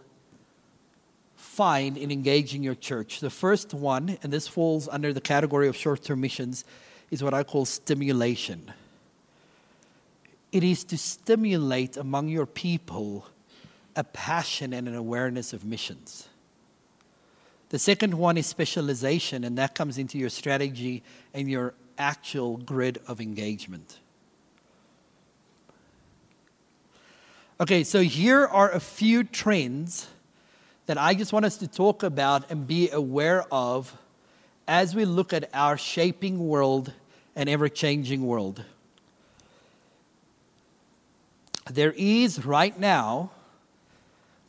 find 1.37 1.95
in 1.95 2.11
engaging 2.11 2.61
your 2.61 2.75
church. 2.75 3.21
The 3.21 3.29
first 3.29 3.73
one, 3.73 4.17
and 4.21 4.33
this 4.33 4.49
falls 4.49 4.89
under 4.89 5.13
the 5.13 5.21
category 5.21 5.69
of 5.69 5.77
short 5.77 6.03
term 6.03 6.19
missions, 6.19 6.65
is 7.09 7.23
what 7.23 7.33
I 7.33 7.43
call 7.43 7.63
stimulation. 7.63 8.73
It 10.51 10.65
is 10.65 10.83
to 10.83 10.97
stimulate 10.97 11.95
among 11.95 12.27
your 12.27 12.45
people 12.45 13.27
a 13.95 14.03
passion 14.03 14.73
and 14.73 14.87
an 14.87 14.95
awareness 14.95 15.53
of 15.53 15.65
missions. 15.65 16.27
The 17.69 17.79
second 17.79 18.13
one 18.13 18.37
is 18.37 18.45
specialization, 18.45 19.43
and 19.43 19.57
that 19.57 19.73
comes 19.75 19.97
into 19.97 20.17
your 20.17 20.29
strategy 20.29 21.03
and 21.33 21.49
your 21.49 21.73
actual 21.97 22.57
grid 22.57 22.99
of 23.07 23.19
engagement. 23.19 23.99
Okay, 27.59 27.83
so 27.83 28.01
here 28.01 28.45
are 28.45 28.71
a 28.71 28.79
few 28.79 29.23
trends 29.23 30.07
that 30.85 30.97
I 30.97 31.13
just 31.13 31.31
want 31.31 31.45
us 31.45 31.57
to 31.57 31.67
talk 31.67 32.03
about 32.03 32.51
and 32.51 32.67
be 32.67 32.89
aware 32.89 33.45
of 33.51 33.95
as 34.67 34.95
we 34.95 35.05
look 35.05 35.33
at 35.33 35.49
our 35.53 35.77
shaping 35.77 36.47
world 36.47 36.91
and 37.35 37.49
ever 37.49 37.69
changing 37.69 38.25
world. 38.25 38.63
There 41.71 41.93
is 41.95 42.45
right 42.45 42.77
now 42.77 43.31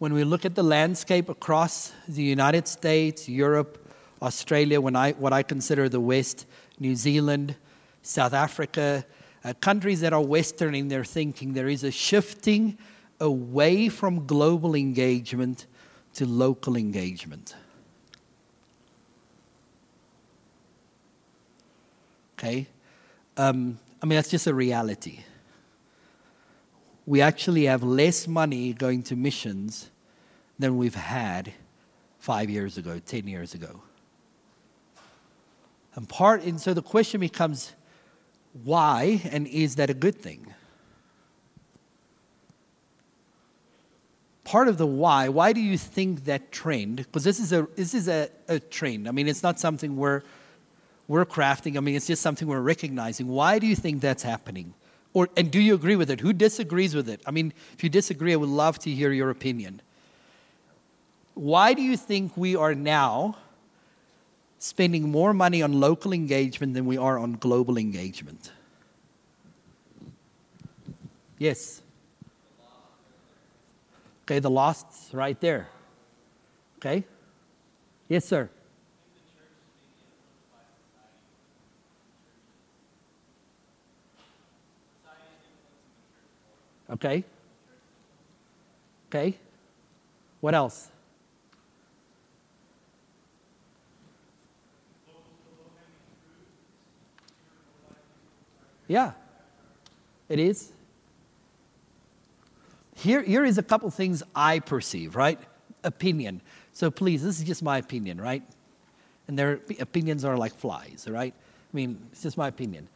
when 0.04 0.12
we 0.12 0.22
look 0.22 0.44
at 0.44 0.54
the 0.54 0.62
landscape 0.62 1.30
across 1.30 1.90
the 2.06 2.22
United 2.22 2.68
States, 2.68 3.26
Europe, 3.26 3.90
Australia, 4.20 4.78
when 4.78 4.94
I, 4.94 5.12
what 5.12 5.32
I 5.32 5.42
consider 5.42 5.88
the 5.88 5.98
West, 5.98 6.44
New 6.78 6.94
Zealand, 6.94 7.56
South 8.02 8.34
Africa, 8.34 9.06
uh, 9.46 9.54
countries 9.62 10.02
that 10.02 10.12
are 10.12 10.20
Western 10.20 10.74
in 10.74 10.88
their 10.88 11.04
thinking, 11.04 11.54
there 11.54 11.68
is 11.68 11.84
a 11.84 11.90
shifting 11.90 12.76
away 13.18 13.88
from 13.88 14.26
global 14.26 14.74
engagement 14.74 15.64
to 16.12 16.26
local 16.26 16.76
engagement. 16.76 17.56
Okay? 22.38 22.66
Um, 23.38 23.78
I 24.02 24.04
mean, 24.04 24.16
that's 24.16 24.30
just 24.30 24.46
a 24.46 24.52
reality 24.52 25.20
we 27.06 27.20
actually 27.20 27.64
have 27.64 27.82
less 27.82 28.26
money 28.26 28.72
going 28.72 29.02
to 29.02 29.14
missions 29.16 29.90
than 30.58 30.76
we've 30.76 30.94
had 30.94 31.52
five 32.18 32.48
years 32.48 32.78
ago, 32.78 32.98
10 32.98 33.26
years 33.28 33.54
ago. 33.54 33.82
And 35.94 36.08
part, 36.08 36.42
and 36.42 36.60
so 36.60 36.74
the 36.74 36.82
question 36.82 37.20
becomes 37.20 37.72
why, 38.62 39.20
and 39.30 39.46
is 39.46 39.76
that 39.76 39.90
a 39.90 39.94
good 39.94 40.16
thing? 40.16 40.46
Part 44.44 44.68
of 44.68 44.78
the 44.78 44.86
why, 44.86 45.28
why 45.28 45.52
do 45.52 45.60
you 45.60 45.78
think 45.78 46.24
that 46.24 46.52
trend? 46.52 46.96
Because 46.96 47.24
this 47.24 47.40
is 47.40 47.52
a 47.52 47.66
this 47.76 47.94
is 47.94 48.08
a, 48.08 48.28
a 48.46 48.60
trend. 48.60 49.08
I 49.08 49.10
mean, 49.10 49.26
it's 49.26 49.42
not 49.42 49.58
something 49.58 49.96
we're 49.96 50.22
we're 51.08 51.24
crafting. 51.24 51.76
I 51.76 51.80
mean, 51.80 51.94
it's 51.94 52.06
just 52.06 52.22
something 52.22 52.46
we're 52.46 52.60
recognizing. 52.60 53.26
Why 53.26 53.58
do 53.58 53.66
you 53.66 53.76
think 53.76 54.00
that's 54.00 54.22
happening? 54.22 54.74
Or, 55.12 55.28
and 55.36 55.50
do 55.50 55.60
you 55.60 55.74
agree 55.74 55.96
with 55.96 56.10
it? 56.10 56.20
Who 56.20 56.32
disagrees 56.32 56.94
with 56.94 57.08
it? 57.08 57.20
I 57.24 57.30
mean, 57.30 57.52
if 57.72 57.84
you 57.84 57.88
disagree, 57.88 58.32
I 58.32 58.36
would 58.36 58.48
love 58.48 58.78
to 58.80 58.90
hear 58.90 59.12
your 59.12 59.30
opinion. 59.30 59.80
Why 61.34 61.74
do 61.74 61.82
you 61.82 61.96
think 61.96 62.36
we 62.36 62.54
are 62.56 62.74
now 62.74 63.36
spending 64.58 65.10
more 65.10 65.34
money 65.34 65.62
on 65.62 65.80
local 65.80 66.12
engagement 66.12 66.74
than 66.74 66.86
we 66.86 66.96
are 66.96 67.18
on 67.18 67.34
global 67.34 67.76
engagement? 67.76 68.52
Yes. 71.38 71.82
Okay, 74.22 74.38
the 74.38 74.48
lost's 74.48 75.12
right 75.12 75.38
there. 75.40 75.68
Okay? 76.78 77.04
Yes, 78.08 78.24
sir. 78.24 78.48
Okay? 86.90 87.24
Okay? 89.08 89.36
What 90.40 90.54
else? 90.54 90.90
Yeah, 98.88 99.12
it 100.28 100.38
is. 100.38 100.72
Here, 102.96 103.22
here 103.22 103.44
is 103.44 103.58
a 103.58 103.62
couple 103.62 103.90
things 103.90 104.22
I 104.34 104.60
perceive, 104.60 105.16
right? 105.16 105.38
Opinion. 105.82 106.40
So 106.72 106.90
please, 106.90 107.22
this 107.22 107.38
is 107.38 107.44
just 107.44 107.62
my 107.62 107.78
opinion, 107.78 108.20
right? 108.20 108.42
And 109.26 109.38
their 109.38 109.60
opinions 109.80 110.24
are 110.24 110.36
like 110.36 110.54
flies, 110.54 111.06
right? 111.08 111.34
I 111.34 111.76
mean, 111.76 111.98
it's 112.12 112.22
just 112.22 112.36
my 112.36 112.48
opinion. 112.48 112.88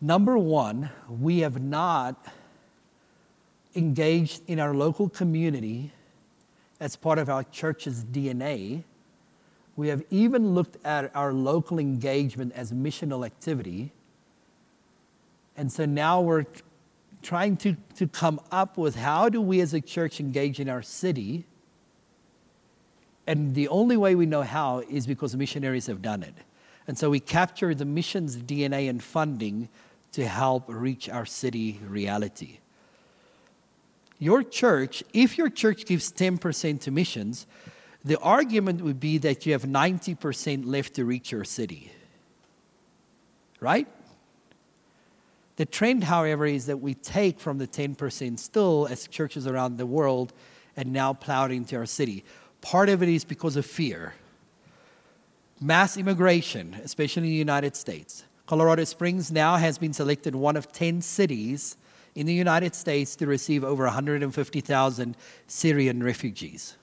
Number 0.00 0.36
one, 0.36 0.90
we 1.08 1.40
have 1.40 1.62
not 1.62 2.26
engaged 3.74 4.42
in 4.48 4.58
our 4.58 4.74
local 4.74 5.08
community 5.08 5.92
as 6.80 6.96
part 6.96 7.18
of 7.18 7.28
our 7.30 7.44
church's 7.44 8.04
DNA. 8.04 8.82
We 9.76 9.88
have 9.88 10.02
even 10.10 10.54
looked 10.54 10.84
at 10.84 11.14
our 11.14 11.32
local 11.32 11.78
engagement 11.78 12.52
as 12.54 12.72
missional 12.72 13.24
activity. 13.24 13.92
And 15.56 15.70
so 15.70 15.84
now 15.84 16.20
we're 16.20 16.46
trying 17.22 17.56
to, 17.58 17.76
to 17.96 18.06
come 18.06 18.40
up 18.50 18.76
with 18.76 18.96
how 18.96 19.28
do 19.28 19.40
we 19.40 19.60
as 19.60 19.74
a 19.74 19.80
church 19.80 20.20
engage 20.20 20.60
in 20.60 20.68
our 20.68 20.82
city? 20.82 21.44
And 23.26 23.54
the 23.54 23.68
only 23.68 23.96
way 23.96 24.14
we 24.14 24.26
know 24.26 24.42
how 24.42 24.80
is 24.80 25.06
because 25.06 25.36
missionaries 25.36 25.86
have 25.86 26.02
done 26.02 26.22
it. 26.22 26.34
And 26.86 26.98
so 26.98 27.10
we 27.10 27.20
capture 27.20 27.74
the 27.74 27.84
missions 27.84 28.36
DNA 28.36 28.90
and 28.90 29.02
funding 29.02 29.68
to 30.12 30.26
help 30.26 30.64
reach 30.66 31.08
our 31.08 31.24
city 31.24 31.80
reality. 31.86 32.58
Your 34.18 34.42
church, 34.42 35.02
if 35.12 35.38
your 35.38 35.48
church 35.48 35.86
gives 35.86 36.12
10% 36.12 36.80
to 36.82 36.90
missions, 36.90 37.46
the 38.04 38.18
argument 38.18 38.82
would 38.82 39.00
be 39.00 39.18
that 39.18 39.46
you 39.46 39.52
have 39.52 39.62
90% 39.62 40.66
left 40.66 40.94
to 40.94 41.04
reach 41.04 41.32
your 41.32 41.44
city. 41.44 41.92
Right? 43.60 43.86
The 45.56 45.66
trend, 45.66 46.04
however, 46.04 46.46
is 46.46 46.66
that 46.66 46.78
we 46.78 46.94
take 46.94 47.38
from 47.38 47.58
the 47.58 47.66
10% 47.66 48.38
still 48.38 48.86
as 48.90 49.06
churches 49.06 49.46
around 49.46 49.76
the 49.76 49.86
world 49.86 50.32
and 50.76 50.92
now 50.92 51.12
plow 51.12 51.44
it 51.46 51.52
into 51.52 51.76
our 51.76 51.86
city. 51.86 52.24
Part 52.60 52.88
of 52.88 53.02
it 53.02 53.08
is 53.08 53.24
because 53.24 53.56
of 53.56 53.66
fear. 53.66 54.14
Mass 55.60 55.96
immigration, 55.96 56.74
especially 56.82 57.24
in 57.24 57.30
the 57.30 57.36
United 57.36 57.76
States. 57.76 58.24
Colorado 58.46 58.84
Springs 58.84 59.30
now 59.30 59.56
has 59.56 59.78
been 59.78 59.92
selected 59.92 60.34
one 60.34 60.56
of 60.56 60.72
10 60.72 61.02
cities 61.02 61.76
in 62.14 62.26
the 62.26 62.34
United 62.34 62.74
States 62.74 63.16
to 63.16 63.26
receive 63.26 63.64
over 63.64 63.84
150,000 63.84 65.16
Syrian 65.46 66.02
refugees. 66.02 66.76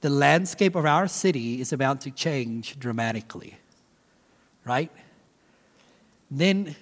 The 0.00 0.10
landscape 0.10 0.74
of 0.74 0.84
our 0.86 1.08
city 1.08 1.60
is 1.60 1.72
about 1.72 2.02
to 2.02 2.10
change 2.10 2.78
dramatically, 2.78 3.58
right? 4.64 4.90
Then, 6.30 6.74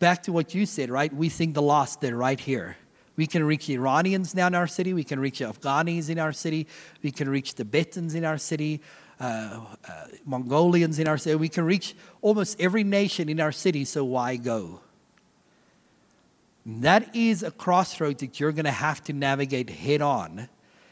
back 0.00 0.24
to 0.24 0.32
what 0.32 0.54
you 0.54 0.66
said, 0.66 0.90
right? 0.90 1.12
We 1.12 1.28
think 1.28 1.54
the 1.54 1.62
lost, 1.62 2.00
they're 2.00 2.16
right 2.16 2.40
here. 2.40 2.76
We 3.16 3.26
can 3.26 3.44
reach 3.44 3.68
Iranians 3.68 4.34
now 4.34 4.48
in 4.48 4.54
our 4.54 4.66
city. 4.66 4.94
We 4.94 5.04
can 5.04 5.20
reach 5.20 5.40
Afghanis 5.40 6.08
in 6.08 6.18
our 6.18 6.32
city. 6.32 6.66
We 7.02 7.12
can 7.12 7.28
reach 7.28 7.54
Tibetans 7.54 8.14
in 8.14 8.24
our 8.24 8.38
city, 8.38 8.80
uh, 9.20 9.60
uh, 9.86 10.06
Mongolians 10.24 10.98
in 10.98 11.06
our 11.06 11.18
city. 11.18 11.36
We 11.36 11.50
can 11.50 11.64
reach 11.64 11.94
almost 12.22 12.60
every 12.60 12.82
nation 12.82 13.28
in 13.28 13.38
our 13.38 13.52
city, 13.52 13.84
so 13.84 14.04
why 14.04 14.36
go? 14.36 14.80
That 16.64 17.14
is 17.14 17.42
a 17.42 17.50
crossroad 17.50 18.18
that 18.18 18.40
you're 18.40 18.52
going 18.52 18.64
to 18.64 18.70
have 18.70 19.04
to 19.04 19.12
navigate 19.12 19.70
head 19.70 20.02
on 20.02 20.48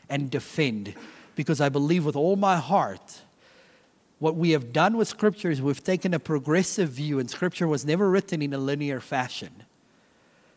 and 0.09 0.31
defend 0.31 0.95
because 1.35 1.61
I 1.61 1.69
believe 1.69 2.05
with 2.05 2.17
all 2.17 2.37
my 2.37 2.57
heart 2.57 3.23
what 4.19 4.37
we 4.37 4.51
have 4.51 4.73
done 4.73 4.97
with 4.97 5.09
Scripture 5.09 5.51
is 5.51 5.62
we've 5.62 5.83
taken 5.83 6.12
a 6.12 6.19
progressive 6.19 6.91
view, 6.91 7.19
and 7.19 7.31
Scripture 7.31 7.69
was 7.69 7.85
never 7.85 8.11
written 8.11 8.43
in 8.43 8.53
a 8.53 8.59
linear 8.59 9.01
fashion. 9.01 9.64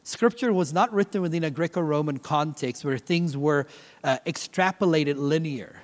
Scripture 0.03 0.51
was 0.51 0.73
not 0.73 0.91
written 0.91 1.21
within 1.21 1.43
a 1.43 1.51
Greco 1.51 1.81
Roman 1.81 2.17
context 2.17 2.83
where 2.83 2.97
things 2.97 3.37
were 3.37 3.67
uh, 4.03 4.17
extrapolated 4.25 5.15
linear. 5.17 5.75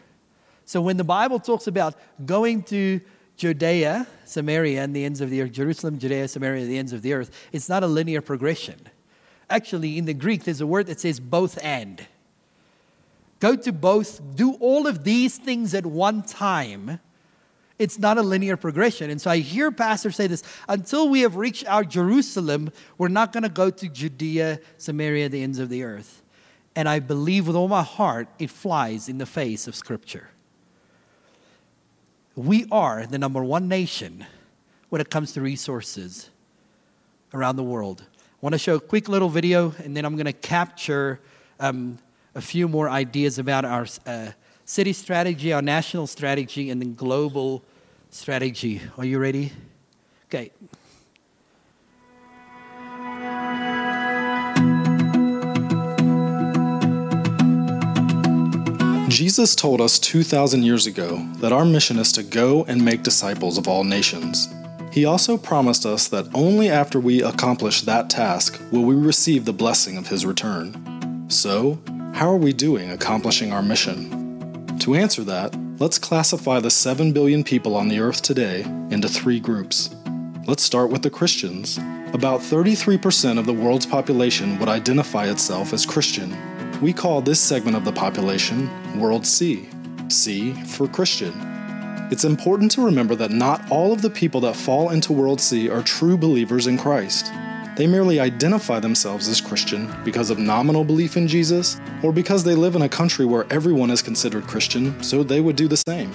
So 0.66 0.82
when 0.82 0.98
the 0.98 1.04
Bible 1.04 1.40
talks 1.40 1.68
about 1.68 1.96
going 2.26 2.64
to 2.64 3.00
Judea, 3.38 4.08
Samaria, 4.26 4.84
and 4.84 4.96
the 4.96 5.06
ends 5.06 5.22
of 5.22 5.30
the 5.30 5.44
earth, 5.44 5.52
Jerusalem, 5.52 6.00
Judea, 6.00 6.28
Samaria, 6.28 6.66
the 6.66 6.80
ends 6.80 6.94
of 6.94 7.04
the 7.04 7.14
earth, 7.14 7.30
it's 7.52 7.70
not 7.70 7.84
a 7.84 7.88
linear 7.88 8.22
progression. 8.22 8.80
Actually, 9.52 10.00
in 10.00 10.06
the 10.06 10.16
Greek, 10.16 10.44
there's 10.44 10.62
a 10.62 10.68
word 10.68 10.88
that 10.88 11.00
says 11.00 11.20
both 11.20 11.60
and. 11.64 12.06
Go 13.40 13.56
to 13.56 13.72
both, 13.72 14.20
do 14.36 14.54
all 14.54 14.88
of 14.88 15.04
these 15.04 15.38
things 15.38 15.76
at 15.76 15.86
one 15.86 16.24
time. 16.24 17.00
It's 17.80 18.00
not 18.00 18.18
a 18.18 18.24
linear 18.24 18.58
progression. 18.58 19.10
And 19.10 19.22
so 19.22 19.30
I 19.30 19.38
hear 19.38 19.72
pastors 19.72 20.16
say 20.16 20.28
this 20.28 20.44
until 20.68 21.10
we 21.10 21.22
have 21.22 21.36
reached 21.36 21.68
our 21.68 21.84
Jerusalem, 21.84 22.72
we're 22.98 23.08
not 23.08 23.32
going 23.32 23.44
to 23.44 23.50
go 23.50 23.70
to 23.70 23.88
Judea, 23.88 24.60
Samaria, 24.78 25.30
the 25.30 25.44
ends 25.44 25.60
of 25.60 25.70
the 25.70 25.84
earth. 25.84 26.24
And 26.76 26.90
I 26.90 27.00
believe 27.00 27.48
with 27.48 27.56
all 27.56 27.68
my 27.68 27.84
heart 27.84 28.28
it 28.40 28.50
flies 28.50 29.10
in 29.10 29.20
the 29.20 29.26
face 29.26 29.68
of 29.68 29.76
Scripture. 29.76 30.30
We 32.36 32.66
are 32.72 33.06
the 33.06 33.18
number 33.18 33.44
one 33.44 33.68
nation 33.68 34.26
when 34.90 35.02
it 35.02 35.10
comes 35.10 35.34
to 35.34 35.42
resources 35.42 36.30
around 37.34 37.56
the 37.56 37.64
world. 37.64 38.04
I 38.08 38.16
want 38.42 38.54
to 38.54 38.60
show 38.60 38.76
a 38.76 38.80
quick 38.80 39.10
little 39.10 39.30
video, 39.30 39.74
and 39.84 39.98
then 39.98 40.06
I'm 40.06 40.16
going 40.16 40.28
to 40.28 40.34
capture 40.34 41.20
um, 41.60 41.98
a 42.36 42.42
few 42.42 42.68
more 42.68 42.90
ideas 42.90 43.40
about 43.40 43.66
our 43.66 43.88
uh, 44.06 44.32
city 44.66 44.94
strategy, 44.94 45.52
our 45.54 45.62
national 45.64 46.06
strategy, 46.06 46.70
and 46.70 46.80
then 46.80 46.94
global 46.94 47.64
strategy. 48.12 48.82
Are 48.98 49.06
you 49.06 49.20
ready? 49.20 49.52
Okay. 50.26 50.52
Jesus 59.10 59.56
told 59.56 59.82
us 59.82 59.98
2,000 59.98 60.64
years 60.64 60.86
ago 60.86 61.26
that 61.38 61.52
our 61.52 61.66
mission 61.66 61.98
is 61.98 62.12
to 62.12 62.24
go 62.24 62.66
and 62.66 62.84
make 62.84 63.02
disciples 63.02 63.58
of 63.58 63.68
all 63.68 63.84
nations. 63.84 64.48
He 64.92 65.06
also 65.06 65.38
promised 65.38 65.86
us 65.86 66.08
that 66.10 66.28
only 66.34 66.70
after 66.70 67.00
we 67.00 67.24
accomplish 67.24 67.82
that 67.82 68.10
task 68.10 68.62
will 68.72 68.84
we 68.84 68.96
receive 68.96 69.46
the 69.46 69.54
blessing 69.54 69.98
of 69.98 70.08
His 70.08 70.26
return. 70.26 71.30
So, 71.30 71.80
how 72.14 72.30
are 72.30 72.38
we 72.38 72.54
doing 72.54 72.92
accomplishing 72.92 73.54
our 73.54 73.62
mission? 73.62 74.78
To 74.80 74.96
answer 74.96 75.24
that, 75.24 75.56
let's 75.80 76.00
classify 76.00 76.60
the 76.60 76.72
7 76.72 77.14
billion 77.14 77.44
people 77.44 77.76
on 77.76 77.88
the 77.88 78.00
earth 78.00 78.24
today 78.24 78.62
into 78.90 79.08
three 79.08 79.40
groups. 79.40 79.94
Let's 80.48 80.64
start 80.64 80.90
with 80.90 81.04
the 81.04 81.10
Christians. 81.12 81.78
About 82.14 82.40
33% 82.40 83.38
of 83.38 83.46
the 83.46 83.54
world's 83.54 83.86
population 83.86 84.58
would 84.58 84.70
identify 84.70 85.30
itself 85.30 85.74
as 85.74 85.86
Christian. 85.86 86.36
We 86.82 86.94
call 86.94 87.22
this 87.22 87.40
segment 87.40 87.78
of 87.78 87.86
the 87.86 87.92
population 87.92 88.70
World 89.00 89.26
C, 89.26 89.70
C 90.08 90.54
for 90.64 90.88
Christian. 90.88 91.34
It's 92.10 92.24
important 92.24 92.72
to 92.72 92.86
remember 92.86 93.14
that 93.16 93.32
not 93.32 93.70
all 93.70 93.94
of 93.94 94.02
the 94.02 94.10
people 94.10 94.42
that 94.42 94.56
fall 94.56 94.90
into 94.90 95.14
World 95.14 95.40
C 95.40 95.70
are 95.70 95.84
true 95.84 96.18
believers 96.18 96.66
in 96.66 96.78
Christ. 96.78 97.32
They 97.78 97.86
merely 97.86 98.20
identify 98.20 98.80
themselves 98.80 99.28
as 99.28 99.40
Christian 99.40 99.94
because 100.04 100.32
of 100.32 100.40
nominal 100.40 100.84
belief 100.84 101.16
in 101.16 101.28
Jesus, 101.28 101.80
or 102.02 102.12
because 102.12 102.44
they 102.44 102.56
live 102.56 102.76
in 102.76 102.82
a 102.82 102.90
country 102.90 103.24
where 103.24 103.46
everyone 103.52 103.92
is 103.92 104.02
considered 104.02 104.48
Christian, 104.48 105.02
so 105.04 105.24
they 105.24 105.42
would 105.42 105.56
do 105.56 105.68
the 105.68 105.84
same. 105.88 106.12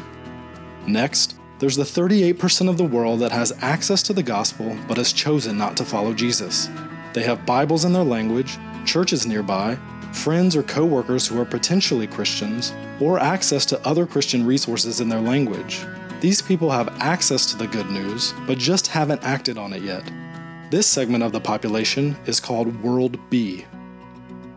Next, 0.88 1.36
there's 1.60 1.76
the 1.76 1.84
38% 1.84 2.68
of 2.68 2.78
the 2.78 2.84
world 2.84 3.20
that 3.20 3.30
has 3.30 3.52
access 3.62 4.02
to 4.02 4.12
the 4.12 4.24
gospel 4.24 4.76
but 4.88 4.96
has 4.96 5.12
chosen 5.12 5.56
not 5.56 5.76
to 5.76 5.84
follow 5.84 6.12
Jesus. 6.12 6.68
They 7.12 7.22
have 7.22 7.46
Bibles 7.46 7.84
in 7.84 7.92
their 7.92 8.02
language, 8.02 8.58
churches 8.84 9.24
nearby, 9.24 9.78
friends 10.10 10.56
or 10.56 10.64
coworkers 10.64 11.28
who 11.28 11.40
are 11.40 11.44
potentially 11.44 12.08
Christians, 12.08 12.74
or 13.00 13.20
access 13.20 13.64
to 13.66 13.86
other 13.86 14.04
Christian 14.04 14.44
resources 14.44 15.00
in 15.00 15.08
their 15.08 15.20
language. 15.20 15.86
These 16.20 16.42
people 16.42 16.72
have 16.72 17.00
access 17.00 17.46
to 17.52 17.56
the 17.56 17.68
good 17.68 17.88
news, 17.88 18.34
but 18.48 18.58
just 18.58 18.88
haven't 18.88 19.22
acted 19.22 19.56
on 19.58 19.72
it 19.72 19.82
yet. 19.82 20.10
This 20.72 20.86
segment 20.86 21.22
of 21.22 21.32
the 21.32 21.40
population 21.40 22.16
is 22.24 22.40
called 22.40 22.82
World 22.82 23.18
B. 23.28 23.66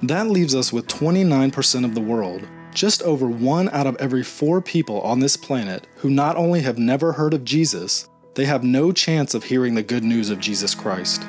That 0.02 0.30
leaves 0.30 0.56
us 0.56 0.72
with 0.72 0.88
29% 0.88 1.84
of 1.84 1.94
the 1.94 2.00
world, 2.00 2.48
just 2.74 3.04
over 3.04 3.28
one 3.28 3.68
out 3.72 3.86
of 3.86 3.98
every 3.98 4.24
four 4.24 4.62
people 4.62 5.02
on 5.02 5.20
this 5.20 5.36
planet 5.36 5.88
who 5.98 6.10
not 6.10 6.38
only 6.38 6.62
have 6.62 6.78
never 6.78 7.12
heard 7.12 7.34
of 7.34 7.44
Jesus, 7.44 8.08
they 8.36 8.46
have 8.46 8.64
no 8.64 8.94
chance 8.94 9.34
of 9.34 9.44
hearing 9.44 9.76
the 9.76 9.84
good 9.84 10.06
news 10.06 10.30
of 10.30 10.40
Jesus 10.40 10.74
Christ. 10.74 11.22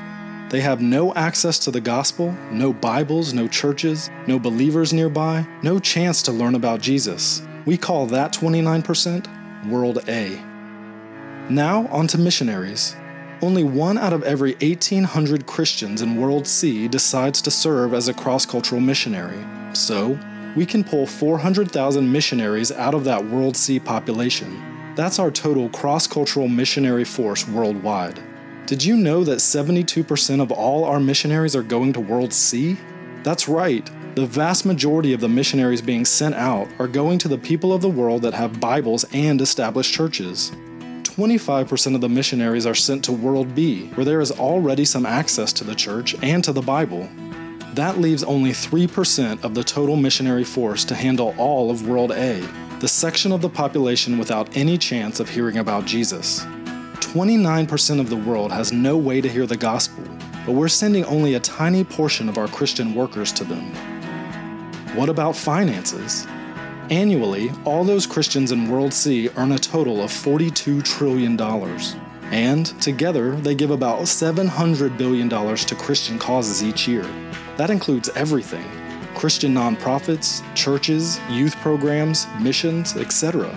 They 0.51 0.61
have 0.61 0.80
no 0.80 1.12
access 1.14 1.59
to 1.64 1.72
the 1.72 1.80
gospel, 1.80 2.30
no 2.53 2.72
Bibles, 2.72 3.34
no 3.34 3.49
churches, 3.49 4.09
no 4.28 4.39
believers 4.39 4.93
nearby, 4.93 5.49
no 5.64 5.80
chance 5.80 6.22
to 6.22 6.30
learn 6.30 6.55
about 6.55 6.80
Jesus. 6.80 7.43
We 7.64 7.76
call 7.76 8.07
that 8.07 8.32
29% 8.32 9.66
World 9.68 10.05
A. 10.07 10.41
Now, 11.51 11.89
on 11.89 12.07
to 12.07 12.18
missionaries. 12.18 12.95
Only 13.43 13.64
one 13.64 13.99
out 13.99 14.14
of 14.14 14.22
every 14.22 14.53
1,800 14.55 15.47
Christians 15.47 16.01
in 16.01 16.16
World 16.16 16.47
C 16.47 16.89
decides 16.89 17.43
to 17.43 17.51
serve 17.51 17.93
as 17.93 18.09
a 18.09 18.14
cross 18.14 18.47
cultural 18.47 18.80
missionary. 18.80 19.45
So, 19.74 20.18
we 20.57 20.64
can 20.64 20.82
pull 20.82 21.07
400,000 21.07 22.11
missionaries 22.11 22.72
out 22.72 22.95
of 22.95 23.05
that 23.05 23.26
World 23.26 23.55
C 23.55 23.78
population. 23.78 24.95
That's 24.97 25.18
our 25.18 25.30
total 25.30 25.68
cross 25.68 26.07
cultural 26.07 26.49
missionary 26.49 27.05
force 27.05 27.47
worldwide. 27.47 28.18
Did 28.64 28.82
you 28.82 28.97
know 28.97 29.22
that 29.24 29.39
72% 29.39 30.41
of 30.41 30.51
all 30.51 30.84
our 30.84 30.99
missionaries 30.99 31.55
are 31.55 31.62
going 31.62 31.93
to 31.93 32.01
World 32.01 32.32
C? 32.32 32.78
That's 33.22 33.49
right. 33.49 33.89
The 34.14 34.24
vast 34.24 34.64
majority 34.64 35.12
of 35.12 35.20
the 35.20 35.28
missionaries 35.28 35.82
being 35.82 36.07
sent 36.07 36.34
out 36.37 36.68
are 36.78 36.89
going 36.89 37.18
to 37.18 37.28
the 37.28 37.37
people 37.37 37.74
of 37.74 37.82
the 37.82 37.91
world 37.91 38.22
that 38.22 38.32
have 38.32 38.61
Bibles 38.61 39.05
and 39.12 39.43
established 39.43 39.93
churches. 39.93 40.53
25% 41.17 41.95
of 41.95 42.03
the 42.03 42.11
missionaries 42.11 42.67
are 42.67 42.75
sent 42.75 43.03
to 43.03 43.11
World 43.11 43.55
B, 43.55 43.87
where 43.95 44.05
there 44.05 44.21
is 44.21 44.33
already 44.33 44.85
some 44.85 45.07
access 45.07 45.51
to 45.55 45.64
the 45.64 45.75
church 45.75 46.14
and 46.23 46.45
to 46.45 46.53
the 46.53 46.61
Bible. 46.61 47.09
That 47.73 47.97
leaves 47.97 48.23
only 48.23 48.51
3% 48.51 49.43
of 49.43 49.55
the 49.55 49.64
total 49.64 49.97
missionary 49.97 50.45
force 50.45 50.85
to 50.85 50.95
handle 50.95 51.35
all 51.39 51.71
of 51.71 51.89
World 51.89 52.12
A, 52.12 52.47
the 52.81 52.89
section 52.89 53.33
of 53.33 53.41
the 53.41 53.49
population 53.49 54.19
without 54.19 54.55
any 54.55 54.77
chance 54.77 55.19
of 55.19 55.31
hearing 55.31 55.57
about 55.57 55.87
Jesus. 55.87 56.41
29% 56.97 57.99
of 57.99 58.11
the 58.11 58.17
world 58.17 58.53
has 58.53 58.71
no 58.71 58.99
way 58.99 59.23
to 59.23 59.29
hear 59.29 59.47
the 59.47 59.57
gospel, 59.57 60.05
but 60.45 60.53
we're 60.53 60.69
sending 60.69 61.07
only 61.07 61.33
a 61.33 61.41
tiny 61.41 61.83
portion 61.83 62.29
of 62.29 62.37
our 62.37 62.49
Christian 62.49 62.95
workers 62.95 63.33
to 63.33 63.45
them. 63.45 63.75
What 64.95 65.09
about 65.09 65.35
finances? 65.35 66.27
Annually, 66.91 67.51
all 67.64 67.85
those 67.85 68.07
Christians 68.07 68.53
in 68.53 68.71
World 68.71 68.93
C 68.93 69.31
earn 69.37 69.53
a 69.53 69.59
total 69.77 70.03
of 70.03 70.11
$42 70.11 70.83
trillion. 70.83 71.39
And 72.33 72.64
together, 72.81 73.37
they 73.37 73.55
give 73.55 73.70
about 73.70 74.01
$700 74.05 74.97
billion 74.97 75.29
to 75.29 75.74
Christian 75.74 76.18
causes 76.18 76.64
each 76.64 76.89
year. 76.89 77.05
That 77.59 77.68
includes 77.68 78.09
everything 78.16 78.64
Christian 79.14 79.53
nonprofits, 79.53 80.43
churches, 80.55 81.20
youth 81.29 81.55
programs, 81.57 82.27
missions, 82.41 82.97
etc. 82.97 83.51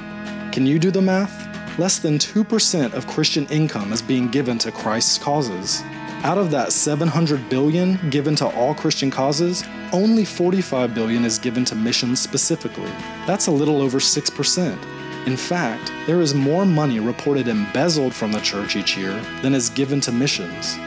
Can 0.52 0.66
you 0.66 0.78
do 0.78 0.92
the 0.92 1.02
math? 1.02 1.80
Less 1.80 2.00
than 2.00 2.18
2% 2.18 2.92
of 2.92 3.08
Christian 3.08 3.46
income 3.46 3.94
is 3.94 4.02
being 4.02 4.28
given 4.28 4.58
to 4.58 4.74
Christ's 4.74 5.18
causes. 5.20 5.82
Out 6.24 6.38
of 6.38 6.52
that 6.52 6.74
700 6.74 7.48
billion 7.50 7.98
given 8.10 8.36
to 8.36 8.48
all 8.58 8.76
Christian 8.76 9.10
causes, 9.10 9.64
only 9.94 10.26
45 10.26 10.94
billion 10.94 11.24
is 11.24 11.40
given 11.40 11.64
to 11.64 11.76
missions 11.76 12.20
specifically. 12.20 12.92
That's 13.26 13.48
a 13.48 13.52
little 13.52 13.82
over 13.82 14.00
6%. 14.00 14.99
In 15.26 15.36
fact, 15.38 15.92
there 16.08 16.22
is 16.22 16.34
more 16.34 16.66
money 16.66 17.00
reported 17.00 17.48
embezzled 17.48 18.14
from 18.14 18.32
the 18.32 18.40
church 18.40 18.76
each 18.76 18.98
year 18.98 19.20
than 19.42 19.54
is 19.54 19.70
given 19.70 20.00
to 20.02 20.12
missions. 20.12 20.78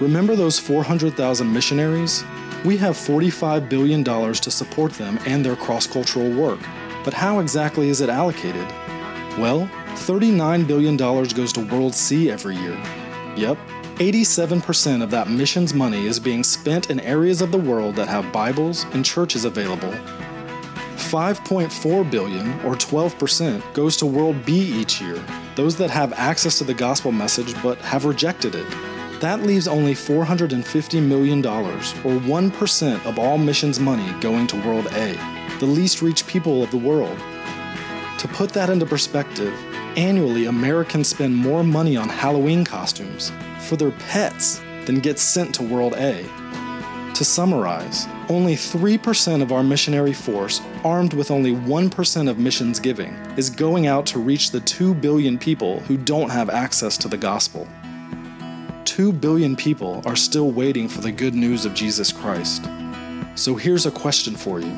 Remember 0.00 0.34
those 0.34 0.58
400,000 0.58 1.52
missionaries? 1.52 2.24
We 2.64 2.76
have 2.78 2.96
$45 2.96 3.68
billion 3.68 4.02
to 4.04 4.50
support 4.50 4.92
them 4.92 5.18
and 5.26 5.44
their 5.44 5.56
cross 5.56 5.86
cultural 5.86 6.30
work. 6.30 6.60
But 7.04 7.14
how 7.14 7.40
exactly 7.40 7.88
is 7.88 8.00
it 8.00 8.08
allocated? 8.08 8.66
Well, 9.38 9.68
$39 9.94 10.66
billion 10.66 10.96
goes 10.96 11.52
to 11.52 11.60
World 11.60 11.94
C 11.94 12.30
every 12.30 12.56
year. 12.56 12.76
Yep, 13.36 13.58
87% 13.96 15.02
of 15.02 15.10
that 15.10 15.28
missions 15.28 15.74
money 15.74 16.06
is 16.06 16.18
being 16.18 16.42
spent 16.42 16.90
in 16.90 16.98
areas 17.00 17.40
of 17.42 17.52
the 17.52 17.58
world 17.58 17.94
that 17.96 18.08
have 18.08 18.32
Bibles 18.32 18.84
and 18.92 19.04
churches 19.04 19.44
available. 19.44 19.94
5.4 21.02 22.10
billion 22.10 22.52
or 22.60 22.74
12% 22.74 23.74
goes 23.74 23.96
to 23.98 24.06
World 24.06 24.44
B 24.46 24.80
each 24.80 25.00
year, 25.00 25.22
those 25.56 25.76
that 25.76 25.90
have 25.90 26.12
access 26.14 26.58
to 26.58 26.64
the 26.64 26.74
gospel 26.74 27.12
message 27.12 27.54
but 27.62 27.78
have 27.78 28.04
rejected 28.04 28.54
it. 28.54 28.66
That 29.20 29.42
leaves 29.42 29.68
only 29.68 29.94
$450 29.94 31.02
million, 31.06 31.44
or 31.46 31.60
1% 31.60 33.06
of 33.06 33.18
all 33.18 33.38
missions 33.38 33.78
money, 33.78 34.10
going 34.20 34.46
to 34.48 34.60
World 34.66 34.86
A, 34.92 35.12
the 35.60 35.66
least 35.66 36.02
reached 36.02 36.26
people 36.26 36.62
of 36.62 36.70
the 36.70 36.78
world. 36.78 37.18
To 38.18 38.28
put 38.28 38.50
that 38.50 38.70
into 38.70 38.86
perspective, 38.86 39.52
annually 39.96 40.46
Americans 40.46 41.08
spend 41.08 41.36
more 41.36 41.62
money 41.62 41.96
on 41.96 42.08
Halloween 42.08 42.64
costumes 42.64 43.30
for 43.60 43.76
their 43.76 43.92
pets 43.92 44.60
than 44.86 45.00
gets 45.00 45.22
sent 45.22 45.54
to 45.56 45.62
World 45.62 45.94
A. 45.94 46.24
To 47.14 47.26
summarize, 47.26 48.06
only 48.30 48.54
3% 48.54 49.42
of 49.42 49.52
our 49.52 49.62
missionary 49.62 50.14
force, 50.14 50.62
armed 50.82 51.12
with 51.12 51.30
only 51.30 51.52
1% 51.52 52.30
of 52.30 52.38
missions 52.38 52.80
giving, 52.80 53.12
is 53.36 53.50
going 53.50 53.86
out 53.86 54.06
to 54.06 54.18
reach 54.18 54.50
the 54.50 54.60
2 54.60 54.94
billion 54.94 55.38
people 55.38 55.80
who 55.80 55.98
don't 55.98 56.30
have 56.30 56.48
access 56.48 56.96
to 56.96 57.08
the 57.08 57.18
gospel. 57.18 57.68
2 58.86 59.12
billion 59.12 59.54
people 59.54 60.02
are 60.06 60.16
still 60.16 60.50
waiting 60.50 60.88
for 60.88 61.02
the 61.02 61.12
good 61.12 61.34
news 61.34 61.66
of 61.66 61.74
Jesus 61.74 62.12
Christ. 62.12 62.66
So 63.34 63.56
here's 63.56 63.84
a 63.84 63.90
question 63.90 64.34
for 64.34 64.60
you 64.60 64.72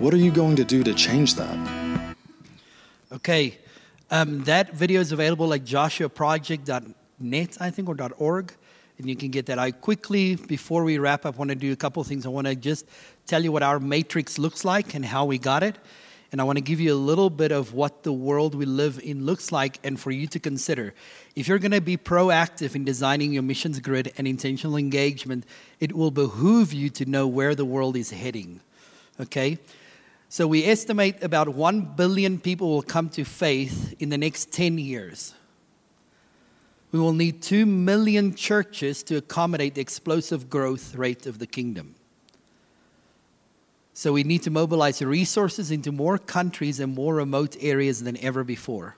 What 0.00 0.12
are 0.12 0.18
you 0.18 0.32
going 0.32 0.56
to 0.56 0.64
do 0.64 0.82
to 0.82 0.94
change 0.94 1.36
that? 1.36 2.16
Okay, 3.12 3.56
um, 4.10 4.42
that 4.44 4.72
video 4.72 5.00
is 5.00 5.12
available 5.12 5.54
at 5.54 5.64
joshuaproject.net, 5.64 7.56
I 7.60 7.70
think, 7.70 7.88
or 7.88 7.96
.org, 8.18 8.52
and 9.00 9.10
you 9.10 9.16
can 9.16 9.30
get 9.30 9.46
that. 9.46 9.58
I 9.58 9.70
quickly, 9.70 10.36
before 10.36 10.84
we 10.84 10.98
wrap 10.98 11.26
up, 11.26 11.36
want 11.36 11.50
to 11.50 11.54
do 11.54 11.72
a 11.72 11.76
couple 11.76 12.02
things. 12.04 12.26
I 12.26 12.28
want 12.28 12.46
to 12.46 12.54
just 12.54 12.86
tell 13.26 13.42
you 13.42 13.52
what 13.52 13.62
our 13.62 13.80
matrix 13.80 14.38
looks 14.38 14.64
like 14.64 14.94
and 14.94 15.04
how 15.04 15.24
we 15.24 15.38
got 15.38 15.62
it. 15.62 15.76
And 16.32 16.40
I 16.40 16.44
want 16.44 16.58
to 16.58 16.62
give 16.62 16.78
you 16.78 16.94
a 16.94 16.96
little 16.96 17.28
bit 17.28 17.50
of 17.50 17.74
what 17.74 18.04
the 18.04 18.12
world 18.12 18.54
we 18.54 18.64
live 18.64 19.00
in 19.02 19.26
looks 19.26 19.50
like 19.50 19.80
and 19.82 19.98
for 19.98 20.12
you 20.12 20.28
to 20.28 20.38
consider. 20.38 20.94
If 21.34 21.48
you're 21.48 21.58
going 21.58 21.72
to 21.72 21.80
be 21.80 21.96
proactive 21.96 22.76
in 22.76 22.84
designing 22.84 23.32
your 23.32 23.42
missions 23.42 23.80
grid 23.80 24.12
and 24.16 24.28
intentional 24.28 24.76
engagement, 24.76 25.44
it 25.80 25.92
will 25.92 26.12
behoove 26.12 26.72
you 26.72 26.88
to 26.90 27.04
know 27.04 27.26
where 27.26 27.56
the 27.56 27.64
world 27.64 27.96
is 27.96 28.10
heading. 28.10 28.60
Okay? 29.18 29.58
So 30.28 30.46
we 30.46 30.64
estimate 30.64 31.20
about 31.24 31.48
1 31.48 31.94
billion 31.96 32.38
people 32.38 32.68
will 32.68 32.82
come 32.82 33.08
to 33.10 33.24
faith 33.24 33.96
in 33.98 34.10
the 34.10 34.18
next 34.18 34.52
10 34.52 34.78
years. 34.78 35.34
We 36.92 36.98
will 36.98 37.12
need 37.12 37.42
2 37.42 37.66
million 37.66 38.34
churches 38.34 39.02
to 39.04 39.16
accommodate 39.16 39.74
the 39.74 39.80
explosive 39.80 40.50
growth 40.50 40.94
rate 40.94 41.26
of 41.26 41.38
the 41.38 41.46
kingdom. 41.46 41.94
So 43.94 44.12
we 44.12 44.24
need 44.24 44.42
to 44.44 44.50
mobilize 44.50 45.02
resources 45.02 45.70
into 45.70 45.92
more 45.92 46.18
countries 46.18 46.80
and 46.80 46.94
more 46.94 47.14
remote 47.14 47.56
areas 47.60 48.02
than 48.02 48.16
ever 48.18 48.42
before. 48.44 48.96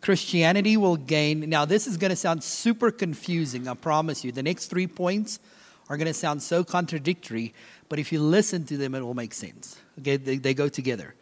Christianity 0.00 0.76
will 0.76 0.96
gain. 0.96 1.48
Now, 1.48 1.64
this 1.64 1.86
is 1.86 1.96
going 1.96 2.10
to 2.10 2.16
sound 2.16 2.44
super 2.44 2.90
confusing, 2.90 3.66
I 3.66 3.74
promise 3.74 4.24
you. 4.24 4.32
The 4.32 4.42
next 4.42 4.66
three 4.66 4.86
points 4.86 5.40
are 5.88 5.96
going 5.96 6.06
to 6.06 6.14
sound 6.14 6.42
so 6.42 6.62
contradictory, 6.62 7.54
but 7.88 7.98
if 7.98 8.12
you 8.12 8.20
listen 8.20 8.64
to 8.66 8.76
them, 8.76 8.94
it 8.94 9.00
will 9.00 9.14
make 9.14 9.34
sense. 9.34 9.76
Okay, 9.98 10.16
they, 10.16 10.36
they 10.36 10.54
go 10.54 10.68
together. 10.68 11.14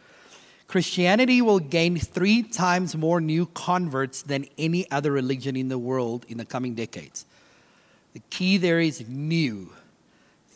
Christianity 0.69 1.41
will 1.41 1.61
gain 1.61 1.97
three 1.99 2.43
times 2.43 2.97
more 2.97 3.21
new 3.21 3.47
converts 3.47 4.23
than 4.23 4.47
any 4.59 4.91
other 4.91 5.13
religion 5.13 5.57
in 5.57 5.69
the 5.69 5.79
world 5.79 6.27
in 6.29 6.39
the 6.39 6.45
coming 6.45 6.75
decades. 6.75 7.25
The 8.15 8.23
key 8.31 8.57
there 8.57 8.81
is 8.81 9.07
new 9.09 9.71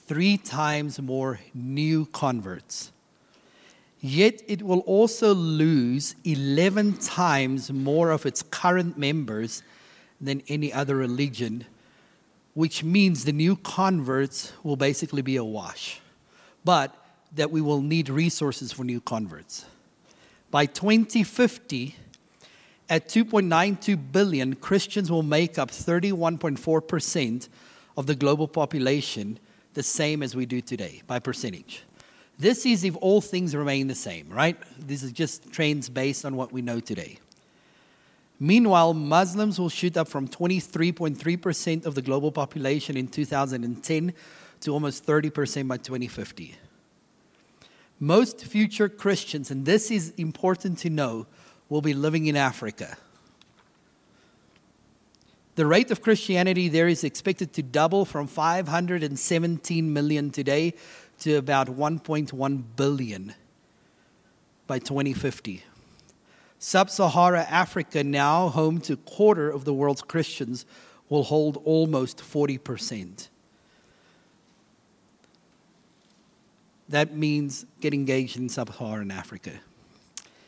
three 0.06 0.36
times 0.36 1.00
more 1.00 1.38
new 1.54 2.06
converts. 2.06 2.90
Yet 4.00 4.42
it 4.48 4.62
will 4.62 4.80
also 4.80 5.34
lose 5.34 6.16
11 6.24 6.96
times 6.96 7.70
more 7.70 8.10
of 8.10 8.26
its 8.26 8.42
current 8.42 8.98
members 8.98 9.62
than 10.20 10.42
any 10.48 10.72
other 10.72 10.96
religion, 10.96 11.64
which 12.54 12.82
means 12.82 13.24
the 13.24 13.32
new 13.32 13.54
converts 13.56 14.52
will 14.64 14.76
basically 14.76 15.22
be 15.22 15.36
a 15.36 15.44
wash, 15.44 16.00
but 16.64 16.96
that 17.36 17.52
we 17.52 17.60
will 17.60 17.80
need 17.80 18.08
resources 18.08 18.72
for 18.72 18.82
new 18.82 19.00
converts. 19.00 19.64
By 20.50 20.66
2050, 20.66 21.94
at 22.88 23.08
2.92 23.08 24.10
billion, 24.10 24.56
Christians 24.56 25.10
will 25.10 25.22
make 25.22 25.58
up 25.58 25.70
31.4% 25.70 27.48
of 27.96 28.06
the 28.06 28.16
global 28.16 28.48
population 28.48 29.38
the 29.74 29.82
same 29.82 30.22
as 30.24 30.34
we 30.34 30.46
do 30.46 30.60
today 30.60 31.02
by 31.06 31.20
percentage. 31.20 31.84
This 32.36 32.66
is 32.66 32.82
if 32.82 32.96
all 32.96 33.20
things 33.20 33.54
remain 33.54 33.86
the 33.86 33.94
same, 33.94 34.28
right? 34.28 34.56
This 34.78 35.02
is 35.04 35.12
just 35.12 35.52
trends 35.52 35.88
based 35.88 36.24
on 36.24 36.34
what 36.34 36.52
we 36.52 36.62
know 36.62 36.80
today. 36.80 37.18
Meanwhile, 38.40 38.94
Muslims 38.94 39.60
will 39.60 39.68
shoot 39.68 39.96
up 39.96 40.08
from 40.08 40.26
23.3% 40.26 41.84
of 41.86 41.94
the 41.94 42.02
global 42.02 42.32
population 42.32 42.96
in 42.96 43.06
2010 43.06 44.14
to 44.62 44.72
almost 44.72 45.06
30% 45.06 45.68
by 45.68 45.76
2050. 45.76 46.56
Most 48.00 48.46
future 48.46 48.88
Christians, 48.88 49.50
and 49.50 49.66
this 49.66 49.90
is 49.90 50.14
important 50.16 50.78
to 50.78 50.90
know, 50.90 51.26
will 51.68 51.82
be 51.82 51.92
living 51.92 52.26
in 52.26 52.34
Africa. 52.34 52.96
The 55.56 55.66
rate 55.66 55.90
of 55.90 56.00
Christianity 56.00 56.70
there 56.70 56.88
is 56.88 57.04
expected 57.04 57.52
to 57.52 57.62
double 57.62 58.06
from 58.06 58.26
517 58.26 59.92
million 59.92 60.30
today 60.30 60.72
to 61.18 61.34
about 61.34 61.68
1.1 61.68 62.62
billion 62.76 63.34
by 64.66 64.78
2050. 64.78 65.62
Sub 66.58 66.88
Sahara 66.88 67.42
Africa, 67.42 68.02
now 68.02 68.48
home 68.48 68.80
to 68.80 68.94
a 68.94 68.96
quarter 68.96 69.50
of 69.50 69.66
the 69.66 69.74
world's 69.74 70.02
Christians, 70.02 70.64
will 71.10 71.24
hold 71.24 71.60
almost 71.66 72.18
40%. 72.18 73.28
That 76.90 77.14
means 77.16 77.66
get 77.80 77.94
engaged 77.94 78.36
in 78.36 78.48
Sub 78.48 78.68
Saharan 78.74 79.12
Africa. 79.12 79.52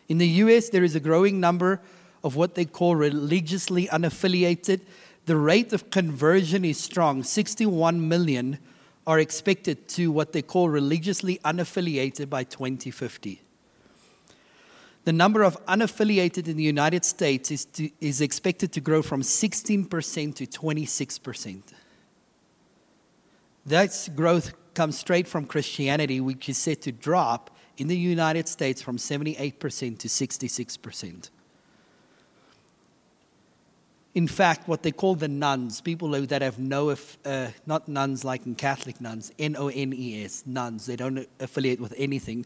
In 0.09 0.18
the 0.18 0.26
US, 0.26 0.68
there 0.68 0.82
is 0.82 0.97
a 0.97 1.01
growing 1.01 1.38
number 1.38 1.80
of 2.24 2.34
what 2.34 2.57
they 2.57 2.64
call 2.64 2.97
religiously 2.97 3.86
unaffiliated. 3.86 4.80
The 5.26 5.36
rate 5.36 5.72
of 5.72 5.90
conversion 5.90 6.64
is 6.64 6.78
strong. 6.78 7.22
61 7.22 8.09
million 8.09 8.59
are 9.07 9.20
expected 9.20 9.88
to 9.90 10.11
what 10.11 10.32
they 10.32 10.43
call 10.43 10.68
religiously 10.68 11.38
unaffiliated 11.45 12.28
by 12.28 12.43
2050. 12.43 13.40
The 15.05 15.12
number 15.12 15.43
of 15.43 15.64
unaffiliated 15.66 16.49
in 16.49 16.57
the 16.57 16.62
United 16.64 17.05
States 17.05 17.53
is, 17.53 17.64
to, 17.66 17.88
is 18.01 18.20
expected 18.20 18.72
to 18.72 18.80
grow 18.80 19.01
from 19.03 19.22
16% 19.22 20.34
to 20.34 20.47
26%. 20.47 21.62
That 23.66 24.09
growth 24.16 24.53
comes 24.75 24.99
straight 24.99 25.27
from 25.27 25.47
Christianity, 25.47 26.20
which 26.20 26.49
is 26.49 26.59
set 26.59 26.83
to 26.83 26.93
drop 26.93 27.51
in 27.77 27.89
the 27.89 27.97
United 27.97 28.49
States 28.49 28.83
from 28.83 28.97
78% 28.97 29.99
to 29.99 30.09
66%. 30.09 31.31
In 34.14 34.29
fact, 34.29 34.68
what 34.68 34.83
they 34.83 34.93
call 34.93 35.14
the 35.14 35.29
nones, 35.29 35.81
people 35.81 36.11
that 36.11 36.43
have 36.43 36.59
no, 36.59 36.95
uh, 37.25 37.49
not 37.64 37.89
nuns 37.89 38.25
like 38.25 38.45
in 38.45 38.55
Catholic 38.55 39.01
nuns, 39.01 39.33
N 39.39 39.57
O 39.57 39.68
N 39.68 39.95
E 39.95 40.23
S, 40.25 40.43
nones, 40.45 40.85
they 40.85 40.97
don't 40.97 41.27
affiliate 41.41 41.81
with 41.81 41.95
anything, 41.97 42.45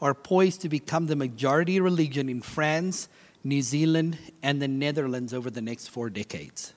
are 0.00 0.14
poised 0.14 0.60
to 0.60 0.68
become 0.68 1.06
the 1.06 1.16
majority 1.16 1.80
religion 1.80 2.28
in 2.28 2.40
France 2.40 3.08
New 3.44 3.62
Zealand, 3.62 4.18
and 4.42 4.60
the 4.60 4.68
Netherlands 4.68 5.32
over 5.32 5.50
the 5.50 5.60
next 5.60 5.88
four 5.88 6.10
decades. 6.10 6.74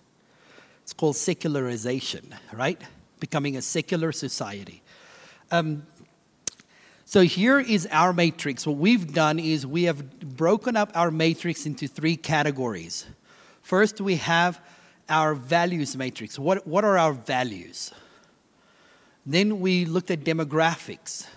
It's 0.83 0.93
called 0.93 1.15
secularization, 1.15 2.35
right? 2.53 2.81
Becoming 3.19 3.57
a 3.57 3.61
secular 3.61 4.11
society. 4.11 4.81
Um, 5.51 5.85
so 7.03 7.21
here 7.21 7.59
is 7.59 7.87
our 7.91 8.13
matrix. 8.13 8.65
What 8.65 8.77
we've 8.77 9.13
done 9.13 9.37
is 9.37 9.67
we 9.67 9.83
have 9.83 10.37
broken 10.37 10.77
up 10.77 10.91
our 10.95 11.11
matrix 11.11 11.65
into 11.65 11.87
three 11.87 12.15
categories. 12.15 13.05
First, 13.61 13.99
we 13.99 14.15
have 14.15 14.61
our 15.09 15.35
values 15.35 15.97
matrix. 15.97 16.39
What, 16.39 16.65
what 16.65 16.85
are 16.85 16.97
our 16.97 17.11
values? 17.11 17.91
Then 19.25 19.59
we 19.59 19.83
looked 19.83 20.09
at 20.09 20.21
demographics. 20.21 21.27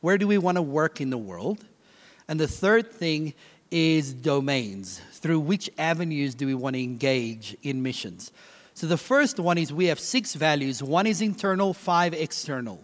Where 0.00 0.18
do 0.18 0.26
we 0.26 0.38
want 0.38 0.56
to 0.56 0.62
work 0.62 1.00
in 1.00 1.10
the 1.10 1.18
world? 1.18 1.64
And 2.26 2.40
the 2.40 2.48
third 2.48 2.90
thing 2.90 3.34
is 3.70 4.12
domains. 4.12 5.00
Through 5.12 5.40
which 5.40 5.70
avenues 5.78 6.34
do 6.34 6.46
we 6.46 6.54
want 6.54 6.74
to 6.74 6.82
engage 6.82 7.56
in 7.62 7.80
missions? 7.80 8.32
So 8.74 8.88
the 8.88 8.98
first 8.98 9.38
one 9.38 9.56
is 9.56 9.72
we 9.72 9.86
have 9.86 10.00
six 10.00 10.34
values. 10.34 10.82
One 10.82 11.06
is 11.06 11.20
internal, 11.20 11.72
five 11.72 12.12
external. 12.12 12.82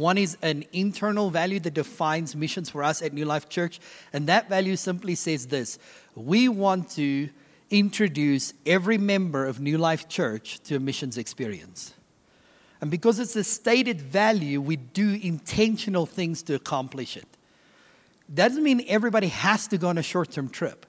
One 0.00 0.16
is 0.16 0.38
an 0.40 0.64
internal 0.72 1.28
value 1.28 1.60
that 1.60 1.74
defines 1.74 2.34
missions 2.34 2.70
for 2.70 2.82
us 2.82 3.02
at 3.02 3.12
New 3.12 3.26
Life 3.26 3.50
Church. 3.50 3.80
And 4.14 4.26
that 4.28 4.48
value 4.48 4.76
simply 4.76 5.14
says 5.14 5.48
this 5.48 5.78
we 6.14 6.48
want 6.48 6.90
to 6.92 7.28
introduce 7.68 8.54
every 8.64 8.96
member 8.96 9.44
of 9.44 9.60
New 9.60 9.76
Life 9.76 10.08
Church 10.08 10.58
to 10.60 10.76
a 10.76 10.80
missions 10.80 11.18
experience. 11.18 11.92
And 12.80 12.90
because 12.90 13.18
it's 13.18 13.36
a 13.36 13.44
stated 13.44 14.00
value, 14.00 14.58
we 14.62 14.76
do 14.76 15.20
intentional 15.22 16.06
things 16.06 16.42
to 16.44 16.54
accomplish 16.54 17.18
it. 17.18 17.28
Doesn't 18.32 18.62
mean 18.62 18.82
everybody 18.88 19.28
has 19.28 19.68
to 19.68 19.76
go 19.76 19.88
on 19.88 19.98
a 19.98 20.02
short 20.02 20.30
term 20.30 20.48
trip, 20.48 20.86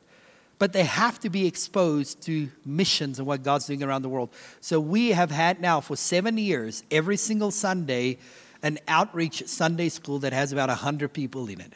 but 0.57 0.71
they 0.71 0.85
have 0.85 1.19
to 1.19 1.29
be 1.29 1.45
exposed 1.47 2.21
to 2.27 2.49
missions 2.65 3.19
and 3.19 3.27
what 3.27 3.43
God's 3.43 3.65
doing 3.65 3.83
around 3.83 4.03
the 4.03 4.09
world. 4.09 4.29
So 4.61 4.79
we 4.79 5.09
have 5.09 5.31
had 5.31 5.59
now 5.59 5.81
for 5.81 5.97
seven 5.97 6.37
years, 6.37 6.85
every 6.89 7.17
single 7.17 7.51
Sunday, 7.51 8.17
an 8.63 8.79
outreach 8.87 9.47
Sunday 9.47 9.89
school 9.89 10.19
that 10.19 10.33
has 10.33 10.51
about 10.51 10.69
100 10.69 11.13
people 11.13 11.47
in 11.47 11.61
it. 11.61 11.73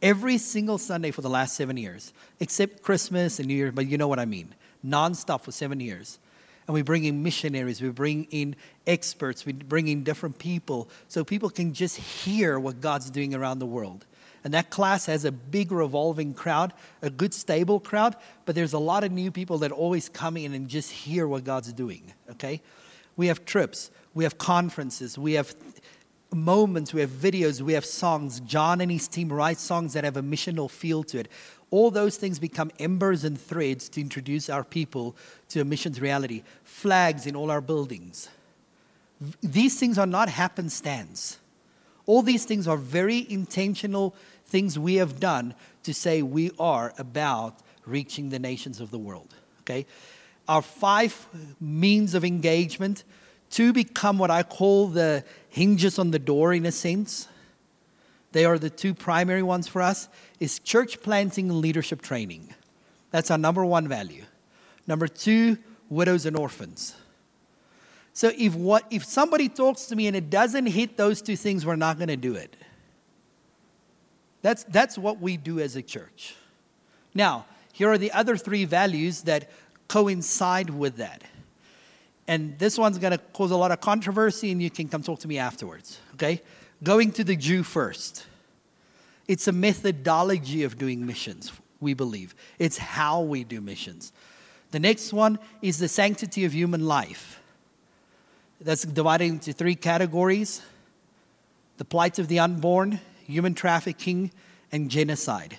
Every 0.00 0.38
single 0.38 0.78
Sunday 0.78 1.10
for 1.10 1.22
the 1.22 1.30
last 1.30 1.56
seven 1.56 1.76
years, 1.76 2.12
except 2.40 2.82
Christmas 2.82 3.38
and 3.38 3.48
New 3.48 3.54
Year, 3.54 3.72
but 3.72 3.86
you 3.88 3.98
know 3.98 4.08
what 4.08 4.18
I 4.18 4.24
mean. 4.24 4.54
Nonstop 4.84 5.42
for 5.42 5.52
seven 5.52 5.80
years 5.80 6.18
and 6.68 6.74
we 6.74 6.82
bring 6.82 7.04
in 7.04 7.22
missionaries, 7.22 7.80
we 7.80 7.88
bring 7.88 8.24
in 8.30 8.54
experts, 8.86 9.46
we 9.46 9.54
bring 9.54 9.88
in 9.88 10.04
different 10.04 10.38
people 10.38 10.88
so 11.08 11.24
people 11.24 11.48
can 11.48 11.72
just 11.72 11.96
hear 11.96 12.60
what 12.60 12.82
God's 12.82 13.08
doing 13.08 13.34
around 13.34 13.58
the 13.58 13.66
world. 13.66 14.04
And 14.44 14.52
that 14.52 14.68
class 14.68 15.06
has 15.06 15.24
a 15.24 15.32
big 15.32 15.72
revolving 15.72 16.34
crowd, 16.34 16.74
a 17.00 17.08
good 17.08 17.32
stable 17.32 17.80
crowd, 17.80 18.16
but 18.44 18.54
there's 18.54 18.74
a 18.74 18.78
lot 18.78 19.02
of 19.02 19.10
new 19.10 19.30
people 19.30 19.58
that 19.58 19.72
always 19.72 20.10
come 20.10 20.36
in 20.36 20.52
and 20.52 20.68
just 20.68 20.90
hear 20.90 21.26
what 21.26 21.42
God's 21.42 21.72
doing, 21.72 22.12
okay? 22.32 22.60
We 23.16 23.28
have 23.28 23.46
trips, 23.46 23.90
we 24.12 24.24
have 24.24 24.36
conferences, 24.36 25.16
we 25.16 25.32
have 25.32 25.54
moments, 26.32 26.92
we 26.92 27.00
have 27.00 27.10
videos, 27.10 27.60
we 27.60 27.72
have 27.72 27.84
songs. 27.84 28.40
John 28.40 28.80
and 28.80 28.90
his 28.90 29.08
team 29.08 29.32
write 29.32 29.58
songs 29.58 29.94
that 29.94 30.04
have 30.04 30.16
a 30.16 30.22
missional 30.22 30.70
feel 30.70 31.02
to 31.04 31.20
it. 31.20 31.28
All 31.70 31.90
those 31.90 32.16
things 32.16 32.38
become 32.38 32.70
embers 32.78 33.24
and 33.24 33.40
threads 33.40 33.88
to 33.90 34.00
introduce 34.00 34.48
our 34.48 34.64
people 34.64 35.16
to 35.50 35.60
a 35.60 35.64
missions 35.64 36.00
reality. 36.00 36.42
Flags 36.64 37.26
in 37.26 37.36
all 37.36 37.50
our 37.50 37.60
buildings. 37.60 38.28
These 39.42 39.78
things 39.78 39.98
are 39.98 40.06
not 40.06 40.28
happenstance. 40.28 41.38
All 42.06 42.22
these 42.22 42.44
things 42.44 42.66
are 42.66 42.76
very 42.76 43.26
intentional 43.30 44.14
things 44.46 44.78
we 44.78 44.94
have 44.94 45.20
done 45.20 45.54
to 45.82 45.92
say 45.92 46.22
we 46.22 46.52
are 46.58 46.94
about 46.96 47.58
reaching 47.84 48.30
the 48.30 48.38
nations 48.38 48.80
of 48.80 48.90
the 48.90 48.98
world. 48.98 49.34
Okay? 49.60 49.86
Our 50.48 50.62
five 50.62 51.26
means 51.60 52.14
of 52.14 52.24
engagement 52.24 53.04
to 53.50 53.72
become 53.72 54.18
what 54.18 54.30
I 54.30 54.42
call 54.42 54.88
the 54.88 55.24
hinges 55.58 55.98
on 55.98 56.10
the 56.10 56.18
door 56.18 56.54
in 56.54 56.64
a 56.64 56.72
sense 56.72 57.28
they 58.32 58.44
are 58.44 58.58
the 58.58 58.70
two 58.70 58.94
primary 58.94 59.42
ones 59.42 59.68
for 59.68 59.82
us 59.82 60.08
is 60.38 60.58
church 60.58 61.00
planting 61.02 61.48
and 61.48 61.60
leadership 61.60 62.02
training. 62.02 62.54
That's 63.10 63.30
our 63.30 63.38
number 63.38 63.64
one 63.64 63.88
value. 63.88 64.24
Number 64.86 65.08
two, 65.08 65.58
widows 65.88 66.26
and 66.26 66.36
orphans. 66.36 66.94
So 68.12 68.32
if 68.36 68.54
what 68.54 68.84
if 68.90 69.04
somebody 69.04 69.48
talks 69.48 69.86
to 69.86 69.96
me 69.96 70.06
and 70.08 70.16
it 70.16 70.28
doesn't 70.28 70.66
hit 70.66 70.96
those 70.96 71.22
two 71.22 71.36
things, 71.36 71.64
we're 71.64 71.76
not 71.76 71.96
going 71.96 72.08
to 72.08 72.16
do 72.16 72.34
it. 72.34 72.56
That's 74.42 74.64
that's 74.64 74.98
what 74.98 75.20
we 75.20 75.36
do 75.36 75.60
as 75.60 75.76
a 75.76 75.82
church. 75.82 76.34
Now, 77.14 77.46
here 77.72 77.90
are 77.90 77.98
the 77.98 78.12
other 78.12 78.36
three 78.36 78.64
values 78.64 79.22
that 79.22 79.50
coincide 79.88 80.70
with 80.70 80.96
that. 80.96 81.22
And 82.28 82.58
this 82.58 82.76
one's 82.76 82.98
going 82.98 83.12
to 83.12 83.18
cause 83.32 83.50
a 83.50 83.56
lot 83.56 83.72
of 83.72 83.80
controversy 83.80 84.52
and 84.52 84.62
you 84.62 84.70
can 84.70 84.86
come 84.86 85.02
talk 85.02 85.20
to 85.20 85.28
me 85.28 85.38
afterwards, 85.38 85.98
okay? 86.14 86.42
Going 86.84 87.10
to 87.12 87.24
the 87.24 87.34
Jew 87.34 87.62
first. 87.62 88.26
It's 89.26 89.48
a 89.48 89.52
methodology 89.52 90.62
of 90.62 90.78
doing 90.78 91.06
missions, 91.06 91.50
we 91.80 91.94
believe. 91.94 92.34
It's 92.58 92.76
how 92.76 93.22
we 93.22 93.44
do 93.44 93.62
missions. 93.62 94.12
The 94.70 94.78
next 94.78 95.14
one 95.14 95.38
is 95.62 95.78
the 95.78 95.88
sanctity 95.88 96.44
of 96.44 96.54
human 96.54 96.86
life. 96.86 97.40
That's 98.60 98.82
divided 98.82 99.24
into 99.24 99.52
three 99.52 99.74
categories 99.74 100.62
the 101.78 101.84
plight 101.84 102.18
of 102.18 102.26
the 102.26 102.40
unborn, 102.40 102.98
human 103.24 103.54
trafficking, 103.54 104.32
and 104.72 104.90
genocide. 104.90 105.56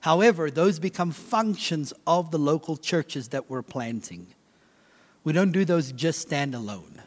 However, 0.00 0.48
those 0.48 0.78
become 0.78 1.10
functions 1.10 1.92
of 2.06 2.30
the 2.30 2.38
local 2.38 2.76
churches 2.76 3.28
that 3.28 3.50
we're 3.50 3.62
planting. 3.62 4.28
We 5.26 5.32
don't 5.32 5.50
do 5.50 5.64
those 5.64 5.90
just 5.90 6.20
stand 6.20 6.54
alone. 6.54 7.02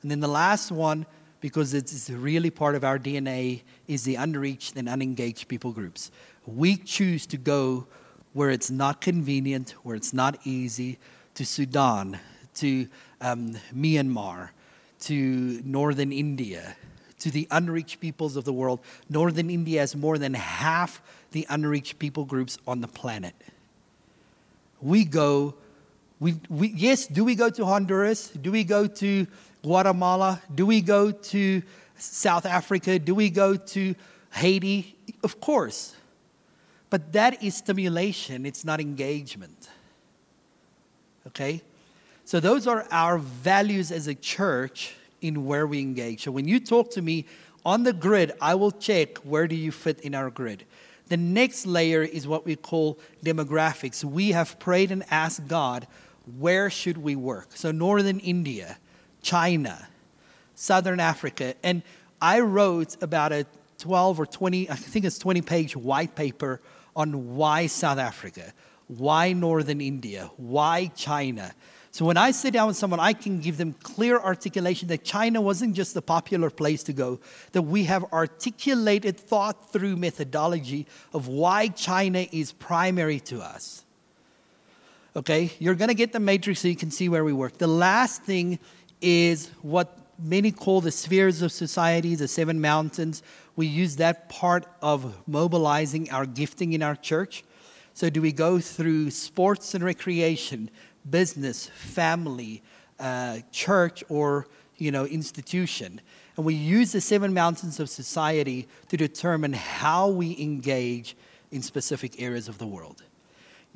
And 0.00 0.10
then 0.10 0.20
the 0.20 0.26
last 0.26 0.72
one 0.72 1.04
because 1.42 1.74
it's 1.74 2.08
really 2.08 2.48
part 2.48 2.74
of 2.74 2.82
our 2.82 2.98
DNA 2.98 3.60
is 3.86 4.04
the 4.04 4.14
unreached 4.14 4.74
and 4.74 4.88
unengaged 4.88 5.46
people 5.46 5.70
groups. 5.70 6.10
We 6.46 6.78
choose 6.78 7.26
to 7.26 7.36
go 7.36 7.88
where 8.32 8.48
it's 8.48 8.70
not 8.70 9.02
convenient, 9.02 9.74
where 9.82 9.94
it's 9.94 10.14
not 10.14 10.38
easy, 10.44 10.98
to 11.34 11.44
Sudan, 11.44 12.18
to 12.54 12.88
um, 13.20 13.54
Myanmar, 13.74 14.48
to 15.00 15.60
northern 15.62 16.12
India, 16.12 16.74
to 17.18 17.30
the 17.30 17.46
unreached 17.50 18.00
peoples 18.00 18.36
of 18.36 18.44
the 18.44 18.52
world. 18.54 18.80
Northern 19.10 19.50
India 19.50 19.80
has 19.80 19.94
more 19.94 20.16
than 20.16 20.32
half 20.32 21.02
the 21.32 21.46
unreached 21.50 21.98
people 21.98 22.24
groups 22.24 22.56
on 22.66 22.80
the 22.80 22.88
planet. 22.88 23.34
We 24.80 25.04
go, 25.04 25.54
we, 26.18 26.36
we, 26.48 26.68
yes, 26.68 27.06
do 27.06 27.24
we 27.24 27.34
go 27.34 27.50
to 27.50 27.64
Honduras? 27.64 28.28
Do 28.30 28.50
we 28.50 28.64
go 28.64 28.86
to 28.86 29.26
Guatemala? 29.62 30.40
Do 30.54 30.64
we 30.64 30.80
go 30.80 31.10
to 31.10 31.62
South 31.98 32.46
Africa? 32.46 32.98
Do 32.98 33.14
we 33.14 33.30
go 33.30 33.56
to 33.56 33.94
Haiti? 34.32 34.96
Of 35.22 35.40
course. 35.40 35.94
But 36.88 37.12
that 37.12 37.42
is 37.42 37.56
stimulation, 37.56 38.46
it's 38.46 38.64
not 38.64 38.80
engagement. 38.80 39.68
Okay? 41.26 41.60
So, 42.24 42.40
those 42.40 42.66
are 42.66 42.86
our 42.90 43.18
values 43.18 43.92
as 43.92 44.06
a 44.06 44.14
church 44.14 44.94
in 45.20 45.46
where 45.46 45.66
we 45.66 45.80
engage. 45.80 46.24
So, 46.24 46.30
when 46.30 46.48
you 46.48 46.60
talk 46.60 46.90
to 46.92 47.02
me 47.02 47.26
on 47.64 47.82
the 47.82 47.92
grid, 47.92 48.32
I 48.40 48.54
will 48.54 48.70
check 48.70 49.18
where 49.18 49.46
do 49.46 49.56
you 49.56 49.72
fit 49.72 50.00
in 50.00 50.14
our 50.14 50.30
grid. 50.30 50.64
The 51.08 51.16
next 51.16 51.66
layer 51.66 52.02
is 52.02 52.26
what 52.26 52.44
we 52.44 52.56
call 52.56 52.98
demographics. 53.24 54.02
We 54.02 54.30
have 54.30 54.58
prayed 54.58 54.90
and 54.90 55.04
asked 55.10 55.46
God, 55.46 55.86
where 56.38 56.70
should 56.70 56.98
we 56.98 57.16
work? 57.16 57.48
So, 57.54 57.70
Northern 57.70 58.18
India, 58.18 58.78
China, 59.22 59.88
Southern 60.54 61.00
Africa. 61.00 61.54
And 61.62 61.82
I 62.20 62.40
wrote 62.40 62.96
about 63.02 63.32
a 63.32 63.46
12 63.78 64.20
or 64.20 64.26
20, 64.26 64.70
I 64.70 64.74
think 64.74 65.04
it's 65.04 65.18
20 65.18 65.42
page 65.42 65.76
white 65.76 66.14
paper 66.14 66.60
on 66.94 67.36
why 67.36 67.66
South 67.66 67.98
Africa, 67.98 68.52
why 68.88 69.32
Northern 69.32 69.80
India, 69.80 70.30
why 70.36 70.90
China. 70.96 71.52
So 71.96 72.04
when 72.04 72.18
I 72.18 72.30
sit 72.30 72.52
down 72.52 72.66
with 72.68 72.76
someone, 72.76 73.00
I 73.00 73.14
can 73.14 73.40
give 73.40 73.56
them 73.56 73.72
clear 73.72 74.18
articulation 74.18 74.88
that 74.88 75.02
China 75.02 75.40
wasn't 75.40 75.74
just 75.74 75.96
a 75.96 76.02
popular 76.02 76.50
place 76.50 76.82
to 76.84 76.92
go, 76.92 77.20
that 77.52 77.62
we 77.62 77.84
have 77.84 78.04
articulated, 78.12 79.16
thought 79.16 79.72
through 79.72 79.96
methodology 79.96 80.86
of 81.14 81.26
why 81.26 81.68
China 81.68 82.26
is 82.32 82.52
primary 82.52 83.18
to 83.20 83.40
us. 83.40 83.85
Okay, 85.16 85.50
you're 85.58 85.74
gonna 85.74 85.94
get 85.94 86.12
the 86.12 86.20
matrix 86.20 86.60
so 86.60 86.68
you 86.68 86.76
can 86.76 86.90
see 86.90 87.08
where 87.08 87.24
we 87.24 87.32
work. 87.32 87.56
The 87.56 87.66
last 87.66 88.22
thing 88.24 88.58
is 89.00 89.50
what 89.62 89.98
many 90.18 90.52
call 90.52 90.82
the 90.82 90.90
spheres 90.90 91.40
of 91.40 91.52
society, 91.52 92.14
the 92.14 92.28
seven 92.28 92.60
mountains. 92.60 93.22
We 93.56 93.66
use 93.66 93.96
that 93.96 94.28
part 94.28 94.66
of 94.82 95.16
mobilizing 95.26 96.10
our 96.10 96.26
gifting 96.26 96.74
in 96.74 96.82
our 96.82 96.94
church. 96.94 97.44
So, 97.94 98.10
do 98.10 98.20
we 98.20 98.30
go 98.30 98.60
through 98.60 99.10
sports 99.10 99.74
and 99.74 99.82
recreation, 99.82 100.68
business, 101.08 101.64
family, 101.68 102.62
uh, 103.00 103.38
church, 103.50 104.04
or 104.10 104.46
you 104.76 104.90
know 104.90 105.06
institution? 105.06 106.02
And 106.36 106.44
we 106.44 106.52
use 106.52 106.92
the 106.92 107.00
seven 107.00 107.32
mountains 107.32 107.80
of 107.80 107.88
society 107.88 108.68
to 108.90 108.98
determine 108.98 109.54
how 109.54 110.08
we 110.08 110.38
engage 110.38 111.16
in 111.50 111.62
specific 111.62 112.20
areas 112.20 112.48
of 112.48 112.58
the 112.58 112.66
world. 112.66 113.02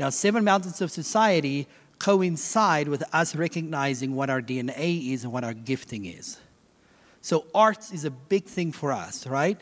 Now, 0.00 0.08
Seven 0.08 0.44
Mountains 0.44 0.80
of 0.80 0.90
Society 0.90 1.68
coincide 1.98 2.88
with 2.88 3.04
us 3.12 3.36
recognizing 3.36 4.14
what 4.14 4.30
our 4.30 4.40
DNA 4.40 5.12
is 5.12 5.24
and 5.24 5.32
what 5.34 5.44
our 5.44 5.52
gifting 5.52 6.06
is. 6.06 6.38
So, 7.20 7.44
arts 7.54 7.92
is 7.92 8.06
a 8.06 8.10
big 8.10 8.46
thing 8.46 8.72
for 8.72 8.92
us, 8.92 9.26
right? 9.26 9.60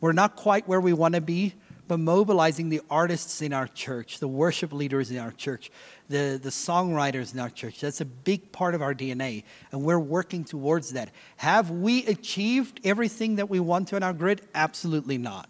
We're 0.00 0.14
not 0.14 0.34
quite 0.34 0.66
where 0.66 0.80
we 0.80 0.92
want 0.92 1.14
to 1.14 1.20
be, 1.20 1.54
but 1.86 1.98
mobilizing 1.98 2.70
the 2.70 2.80
artists 2.90 3.40
in 3.40 3.52
our 3.52 3.68
church, 3.68 4.18
the 4.18 4.26
worship 4.26 4.72
leaders 4.72 5.12
in 5.12 5.18
our 5.18 5.30
church, 5.30 5.70
the, 6.08 6.40
the 6.42 6.50
songwriters 6.50 7.32
in 7.32 7.38
our 7.38 7.50
church, 7.50 7.78
that's 7.78 8.00
a 8.00 8.04
big 8.04 8.50
part 8.50 8.74
of 8.74 8.82
our 8.82 8.96
DNA, 8.96 9.44
and 9.70 9.84
we're 9.84 9.96
working 9.96 10.42
towards 10.42 10.94
that. 10.94 11.08
Have 11.36 11.70
we 11.70 12.04
achieved 12.06 12.80
everything 12.82 13.36
that 13.36 13.48
we 13.48 13.60
want 13.60 13.86
to 13.88 13.96
in 13.96 14.02
our 14.02 14.12
grid? 14.12 14.40
Absolutely 14.56 15.18
not. 15.18 15.48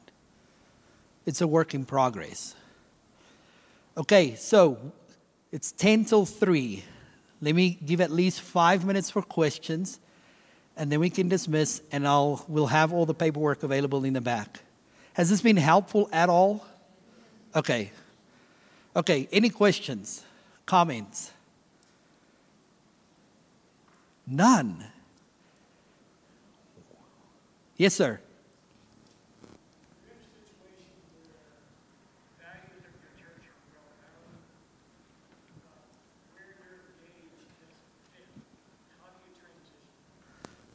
It's 1.25 1.41
a 1.41 1.47
work 1.47 1.73
in 1.73 1.87
progress. 1.87 2.57
Okay, 3.97 4.35
so 4.37 4.79
it's 5.51 5.73
10 5.73 6.07
till 6.07 6.25
3. 6.25 6.83
Let 7.41 7.55
me 7.55 7.79
give 7.85 8.01
at 8.01 8.11
least 8.11 8.41
five 8.41 8.85
minutes 8.85 9.11
for 9.11 9.23
questions 9.23 10.01
and 10.77 10.91
then 10.91 11.01
we 11.01 11.11
can 11.11 11.29
dismiss, 11.29 11.83
and 11.93 12.07
I'll, 12.07 12.45
we'll 12.49 12.67
have 12.67 12.93
all 12.93 13.07
the 13.07 13.15
paperwork 13.15 13.63
available 13.63 14.05
in 14.05 14.15
the 14.15 14.21
back. 14.21 14.61
Has 15.15 15.29
this 15.29 15.43
been 15.43 15.57
helpful 15.57 16.09
at 16.13 16.29
all? 16.29 16.65
Okay. 17.55 17.93
Okay, 18.97 19.29
any 19.31 19.51
questions, 19.51 20.25
comments? 20.65 21.31
None. 24.27 24.85
Yes, 27.77 27.95
sir. 27.95 28.21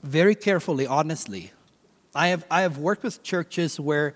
Very 0.08 0.36
carefully, 0.36 0.88
honestly. 0.88 1.52
I 2.16 2.30
have, 2.30 2.46
I 2.50 2.62
have 2.62 2.78
worked 2.78 3.04
with 3.04 3.22
churches 3.22 3.80
where 3.80 4.16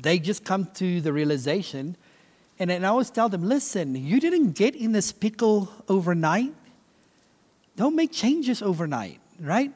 they 0.00 0.18
just 0.18 0.44
come 0.44 0.66
to 0.74 1.00
the 1.00 1.12
realization, 1.12 1.96
and, 2.58 2.70
and 2.70 2.86
I 2.86 2.90
always 2.90 3.10
tell 3.10 3.28
them 3.28 3.42
listen, 3.42 3.94
you 3.94 4.20
didn't 4.20 4.52
get 4.52 4.76
in 4.76 4.92
this 4.92 5.12
pickle 5.12 5.72
overnight. 5.88 6.54
Don't 7.76 7.96
make 7.96 8.12
changes 8.12 8.62
overnight, 8.62 9.20
right? 9.40 9.72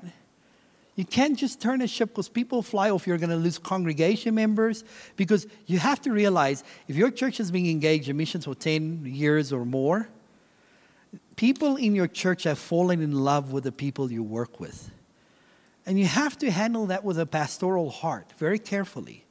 You 0.94 1.04
can't 1.04 1.38
just 1.38 1.60
turn 1.60 1.82
a 1.82 1.86
ship 1.86 2.10
because 2.10 2.28
people 2.28 2.62
fly 2.62 2.90
off. 2.90 3.06
You're 3.06 3.18
going 3.18 3.30
to 3.30 3.36
lose 3.36 3.58
congregation 3.58 4.34
members 4.34 4.82
because 5.16 5.46
you 5.66 5.78
have 5.78 6.00
to 6.02 6.10
realize 6.10 6.64
if 6.88 6.96
your 6.96 7.10
church 7.10 7.36
has 7.36 7.50
been 7.50 7.66
engaged 7.66 8.08
in 8.08 8.16
missions 8.16 8.46
for 8.46 8.54
10 8.54 9.04
years 9.04 9.52
or 9.52 9.66
more, 9.66 10.08
people 11.36 11.76
in 11.76 11.94
your 11.94 12.06
church 12.06 12.44
have 12.44 12.58
fallen 12.58 13.02
in 13.02 13.12
love 13.12 13.52
with 13.52 13.64
the 13.64 13.72
people 13.72 14.10
you 14.10 14.22
work 14.22 14.58
with. 14.58 14.90
And 15.86 15.98
you 15.98 16.06
have 16.06 16.36
to 16.38 16.50
handle 16.50 16.86
that 16.86 17.04
with 17.04 17.18
a 17.18 17.26
pastoral 17.26 17.90
heart 17.90 18.32
very 18.38 18.58
carefully. 18.58 19.24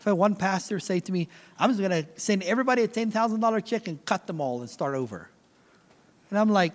If 0.00 0.06
I 0.08 0.10
had 0.10 0.18
one 0.18 0.34
pastor 0.34 0.80
say 0.80 0.98
to 0.98 1.12
me, 1.12 1.28
I'm 1.60 1.70
just 1.70 1.80
going 1.80 2.02
to 2.02 2.08
send 2.20 2.42
everybody 2.42 2.82
a 2.82 2.88
$10,000 2.88 3.64
check 3.64 3.86
and 3.86 4.04
cut 4.04 4.26
them 4.26 4.40
all 4.40 4.60
and 4.60 4.68
start 4.68 4.96
over. 4.96 5.30
And 6.28 6.38
I'm 6.38 6.50
like, 6.50 6.72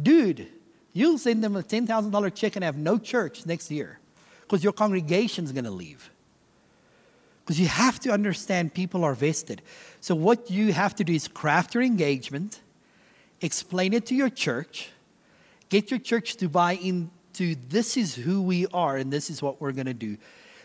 dude, 0.00 0.48
you'll 0.92 1.18
send 1.18 1.44
them 1.44 1.54
a 1.54 1.62
$10,000 1.62 2.34
check 2.34 2.56
and 2.56 2.64
have 2.64 2.76
no 2.76 2.98
church 2.98 3.46
next 3.46 3.70
year 3.70 4.00
because 4.40 4.64
your 4.64 4.72
congregation's 4.72 5.52
going 5.52 5.64
to 5.64 5.70
leave. 5.70 6.10
Because 7.44 7.60
you 7.60 7.68
have 7.68 8.00
to 8.00 8.10
understand 8.10 8.74
people 8.74 9.04
are 9.04 9.14
vested. 9.14 9.62
So, 10.00 10.14
what 10.14 10.50
you 10.50 10.72
have 10.72 10.94
to 10.96 11.04
do 11.04 11.12
is 11.12 11.28
craft 11.28 11.74
your 11.74 11.82
engagement, 11.82 12.60
explain 13.40 13.92
it 13.92 14.06
to 14.06 14.14
your 14.14 14.30
church, 14.30 14.90
get 15.68 15.90
your 15.90 16.00
church 16.00 16.36
to 16.36 16.48
buy 16.48 16.74
in 16.74 17.10
to 17.34 17.54
this 17.68 17.96
is 17.96 18.14
who 18.14 18.42
we 18.42 18.66
are 18.68 18.96
and 18.96 19.12
this 19.12 19.30
is 19.30 19.42
what 19.42 19.60
we're 19.60 19.72
going 19.72 19.86
to 19.86 19.94
do. 19.94 20.16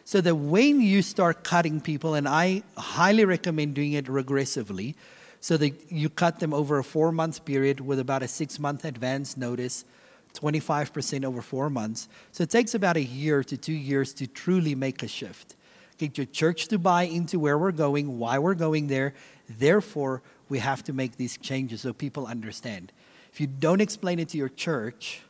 So 0.06 0.22
that 0.22 0.36
when 0.36 0.80
you 0.80 1.02
start 1.02 1.44
cutting 1.44 1.82
people, 1.82 2.14
and 2.14 2.28
I 2.28 2.64
highly 2.78 3.26
recommend 3.26 3.76
doing 3.76 3.94
it 3.94 4.06
regressively, 4.06 4.96
so 5.42 5.58
that 5.58 5.92
you 5.92 6.10
cut 6.10 6.40
them 6.40 6.54
over 6.54 6.80
a 6.80 6.84
four 6.84 7.12
month 7.12 7.46
period 7.46 7.80
with 7.80 8.00
about 8.00 8.24
a 8.24 8.28
six 8.28 8.60
month 8.60 8.86
advance 8.86 9.38
notice, 9.38 9.86
25% 10.34 11.26
over 11.26 11.42
four 11.42 11.70
months. 11.70 12.08
So 12.32 12.44
it 12.44 12.50
takes 12.50 12.74
about 12.74 12.98
a 12.98 13.04
year 13.04 13.44
to 13.44 13.58
two 13.58 13.74
years 13.74 14.14
to 14.16 14.28
truly 14.28 14.76
make 14.76 15.04
a 15.04 15.08
shift. 15.08 15.56
Get 15.98 16.18
your 16.18 16.26
church 16.28 16.68
to 16.68 16.78
buy 16.78 17.04
into 17.04 17.40
where 17.40 17.58
we're 17.58 17.72
going, 17.72 18.20
why 18.20 18.38
we're 18.40 18.54
going 18.54 18.88
there. 18.88 19.14
Therefore, 19.50 20.22
we 20.48 20.60
have 20.60 20.84
to 20.84 20.94
make 20.94 21.18
these 21.18 21.38
changes 21.38 21.82
so 21.82 21.92
people 21.94 22.28
understand. 22.28 22.92
If 23.32 23.42
you 23.42 23.48
don't 23.48 23.82
explain 23.82 24.20
it 24.20 24.30
to 24.30 24.38
your 24.38 24.50
church, 24.50 25.22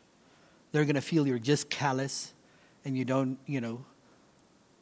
they're 0.77 0.85
going 0.85 0.93
to 0.93 1.01
feel 1.01 1.25
you're 1.25 1.39
just 1.39 1.71
callous 1.71 2.35
and 2.85 2.95
you 2.95 3.03
don't, 3.03 3.39
you 3.47 3.59
know, 3.59 3.83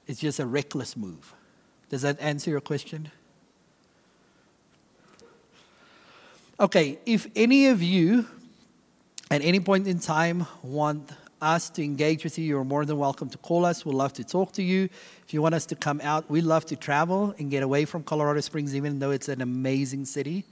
it's 0.08 0.20
just 0.20 0.42
a 0.42 0.46
reckless 0.46 0.98
move. 0.98 1.34
Does 1.88 2.02
that 2.02 2.20
answer 2.20 2.52
your 2.52 2.60
question? 2.60 3.10
Okay, 6.60 7.00
if 7.06 7.28
any 7.34 7.68
of 7.68 7.82
you 7.82 8.28
at 9.32 9.42
any 9.42 9.62
point 9.62 9.88
in 9.88 10.00
time 10.00 10.46
want 10.64 11.12
us 11.42 11.70
to 11.70 11.82
engage 11.82 12.26
with 12.26 12.38
you, 12.38 12.44
you're 12.44 12.66
more 12.66 12.84
than 12.84 12.98
welcome 12.98 13.30
to 13.30 13.38
call 13.38 13.64
us. 13.64 13.86
We'd 13.86 13.96
love 13.96 14.12
to 14.16 14.26
talk 14.26 14.52
to 14.54 14.64
you. 14.64 14.90
If 15.26 15.34
you 15.34 15.42
want 15.42 15.56
us 15.56 15.66
to 15.68 15.78
come 15.78 16.02
out, 16.04 16.30
we 16.30 16.42
love 16.42 16.66
to 16.66 16.76
travel 16.76 17.34
and 17.40 17.50
get 17.50 17.64
away 17.64 17.86
from 17.86 18.04
Colorado 18.04 18.42
Springs, 18.42 18.76
even 18.76 19.00
though 19.00 19.12
it's 19.12 19.30
an 19.30 19.42
amazing 19.42 20.04
city. 20.04 20.44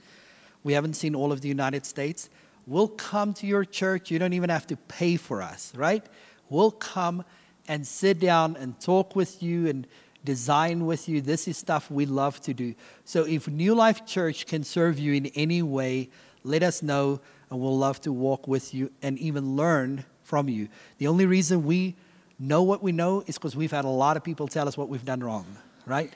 We 0.64 0.72
haven't 0.72 0.94
seen 0.94 1.16
all 1.16 1.34
of 1.34 1.42
the 1.42 1.50
United 1.50 1.86
States. 1.86 2.30
We'll 2.66 2.88
come 2.88 3.34
to 3.36 3.48
your 3.48 3.66
church. 3.66 4.10
You 4.10 4.20
don't 4.20 4.34
even 4.34 4.50
have 4.50 4.68
to 4.68 4.78
pay 4.78 5.18
for 5.18 5.42
us, 5.42 5.74
right? 5.76 6.06
We'll 6.50 6.72
come 6.72 7.26
and 7.68 7.86
sit 7.86 8.20
down 8.20 8.56
and 8.58 8.80
talk 8.80 9.16
with 9.16 9.42
you 9.42 9.68
and 9.68 9.88
design 10.24 10.86
with 10.86 11.10
you. 11.10 11.22
This 11.22 11.48
is 11.48 11.58
stuff 11.58 11.92
we 11.92 12.06
love 12.06 12.40
to 12.42 12.54
do. 12.54 12.74
So 13.06 13.26
if 13.26 13.48
New 13.48 13.76
Life 13.76 14.06
Church 14.06 14.46
can 14.46 14.64
serve 14.64 15.00
you 15.00 15.14
in 15.14 15.28
any 15.28 15.62
way, 15.62 16.10
let 16.44 16.64
us 16.64 16.82
know 16.82 17.20
and 17.50 17.60
we'll 17.60 17.78
love 17.78 18.02
to 18.02 18.12
walk 18.12 18.48
with 18.48 18.74
you 18.74 18.92
and 19.02 19.18
even 19.20 19.56
learn 19.56 20.06
from 20.24 20.50
you. 20.50 20.70
The 20.98 21.08
only 21.08 21.26
reason 21.26 21.66
we 21.66 21.96
know 22.40 22.64
what 22.64 22.82
we 22.82 22.92
know 22.92 23.24
is 23.28 23.38
because 23.38 23.56
we've 23.56 23.72
had 23.72 23.86
a 23.86 23.90
lot 23.90 24.18
of 24.18 24.24
people 24.24 24.48
tell 24.48 24.68
us 24.68 24.78
what 24.78 24.90
we've 24.90 25.06
done 25.06 25.22
wrong, 25.22 25.46
right? 25.86 26.14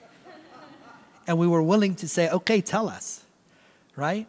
and 1.28 1.38
we 1.38 1.46
were 1.46 1.62
willing 1.62 1.96
to 1.96 2.08
say, 2.08 2.30
okay, 2.30 2.62
tell 2.62 2.88
us, 2.88 3.24
right? 3.96 4.28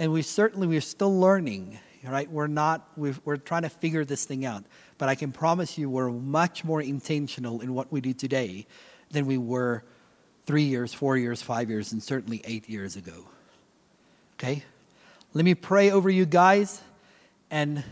And 0.00 0.10
we 0.12 0.22
certainly 0.22 0.66
we're 0.66 0.80
still 0.80 1.20
learning 1.20 1.78
right? 2.08 2.30
We're 2.30 2.46
not 2.46 2.88
we 2.96 3.14
are 3.26 3.36
trying 3.36 3.62
to 3.62 3.68
figure 3.68 4.04
this 4.04 4.24
thing 4.24 4.44
out. 4.44 4.64
But 4.98 5.08
i 5.08 5.14
can 5.14 5.32
promise 5.32 5.76
you 5.78 5.90
we're 5.90 6.10
much 6.10 6.64
more 6.64 6.80
intentional 6.80 7.60
in 7.60 7.74
what 7.74 7.92
we 7.92 8.00
do 8.00 8.12
today 8.12 8.66
than 9.10 9.26
we 9.26 9.38
were 9.38 9.84
three 10.46 10.62
years 10.62 10.94
four 10.94 11.16
years 11.16 11.42
five 11.42 11.68
years 11.68 11.92
and 11.92 12.02
certainly 12.02 12.40
eight 12.44 12.68
years 12.68 12.96
ago. 12.96 13.26
Okay? 14.34 14.64
Let 15.34 15.44
me 15.44 15.54
pray 15.54 15.90
over 15.90 16.08
you 16.08 16.24
guys 16.24 16.80
and 17.50 17.84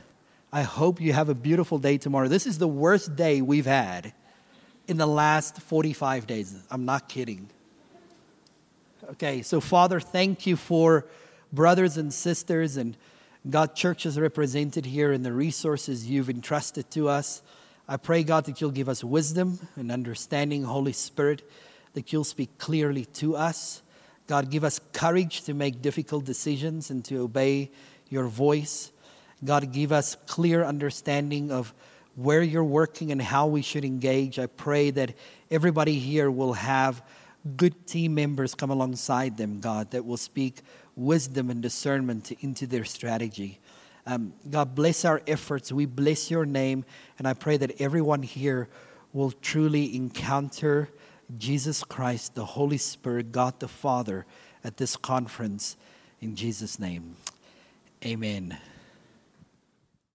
i 0.53 0.63
hope 0.63 1.01
you 1.01 1.13
have 1.13 1.29
a 1.29 1.35
beautiful 1.35 1.79
day 1.79 1.99
tomorrow. 1.99 2.29
This 2.29 2.47
is 2.47 2.57
the 2.57 2.69
worst 2.69 3.15
day 3.17 3.43
we've 3.43 3.67
had 3.67 4.15
in 4.87 4.97
the 4.97 5.07
last 5.07 5.61
45 5.61 6.27
days. 6.27 6.57
I'm 6.71 6.87
not 6.87 7.11
kidding. 7.11 7.51
Okay 9.11 9.43
so 9.43 9.61
father 9.61 10.01
thank 10.01 10.47
you 10.47 10.57
for 10.57 11.05
brothers 11.53 11.97
and 11.97 12.13
sisters 12.13 12.77
and 12.77 12.97
God 13.49 13.75
churches 13.75 14.19
represented 14.19 14.85
here 14.85 15.13
and 15.13 15.25
the 15.25 15.33
resources 15.33 16.07
you've 16.07 16.29
entrusted 16.29 16.91
to 16.93 17.09
us. 17.09 17.43
I 17.89 17.97
pray, 17.97 18.23
God, 18.23 18.45
that 18.47 18.61
you'll 18.61 18.71
give 18.71 18.89
us 18.89 19.03
wisdom 19.03 19.59
and 19.77 19.91
understanding, 19.91 20.65
Holy 20.65 20.93
Spirit, 20.93 21.49
that 21.95 22.13
you'll 22.13 22.25
speak 22.25 22.59
clearly 22.59 23.07
to 23.07 23.37
us. 23.37 23.83
God, 24.27 24.51
give 24.51 24.65
us 24.65 24.81
courage 24.93 25.43
to 25.45 25.55
make 25.55 25.81
difficult 25.81 26.27
decisions 26.27 26.91
and 26.91 27.03
to 27.07 27.23
obey 27.23 27.71
your 28.11 28.27
voice. 28.27 28.93
God, 29.43 29.73
give 29.73 29.93
us 29.93 30.17
clear 30.27 30.65
understanding 30.65 31.51
of 31.51 31.73
where 32.15 32.43
you're 32.43 32.65
working 32.65 33.13
and 33.13 33.23
how 33.23 33.47
we 33.47 33.63
should 33.63 33.85
engage. 33.85 34.39
I 34.39 34.47
pray 34.47 34.91
that 34.91 35.15
everybody 35.51 35.99
here 35.99 36.31
will 36.31 36.53
have 36.55 37.03
good 37.57 37.87
team 37.87 38.15
members 38.15 38.55
come 38.55 38.71
alongside 38.71 39.37
them, 39.37 39.61
God, 39.61 39.93
that 39.93 40.05
will 40.05 40.17
speak 40.17 40.61
wisdom 40.99 41.49
and 41.49 41.63
discernment 41.63 42.33
into 42.41 42.67
their 42.67 42.85
strategy. 42.85 43.61
Um, 44.05 44.33
God, 44.51 44.75
bless 44.75 45.05
our 45.05 45.23
efforts. 45.27 45.71
We 45.71 45.87
bless 45.87 46.31
your 46.31 46.45
name. 46.45 46.85
And 47.19 47.29
I 47.29 47.35
pray 47.35 47.57
that 47.59 47.81
everyone 47.81 48.23
here 48.23 48.69
will 49.13 49.31
truly 49.31 49.95
encounter 49.95 50.89
Jesus 51.39 51.85
Christ, 51.85 52.35
the 52.35 52.45
Holy 52.45 52.79
Spirit, 52.79 53.33
God 53.33 53.61
the 53.61 53.69
Father, 53.69 54.27
at 54.65 54.77
this 54.77 54.97
conference. 54.97 55.77
In 56.21 56.35
Jesus' 56.35 56.79
name, 56.79 57.17
amen. 58.05 58.59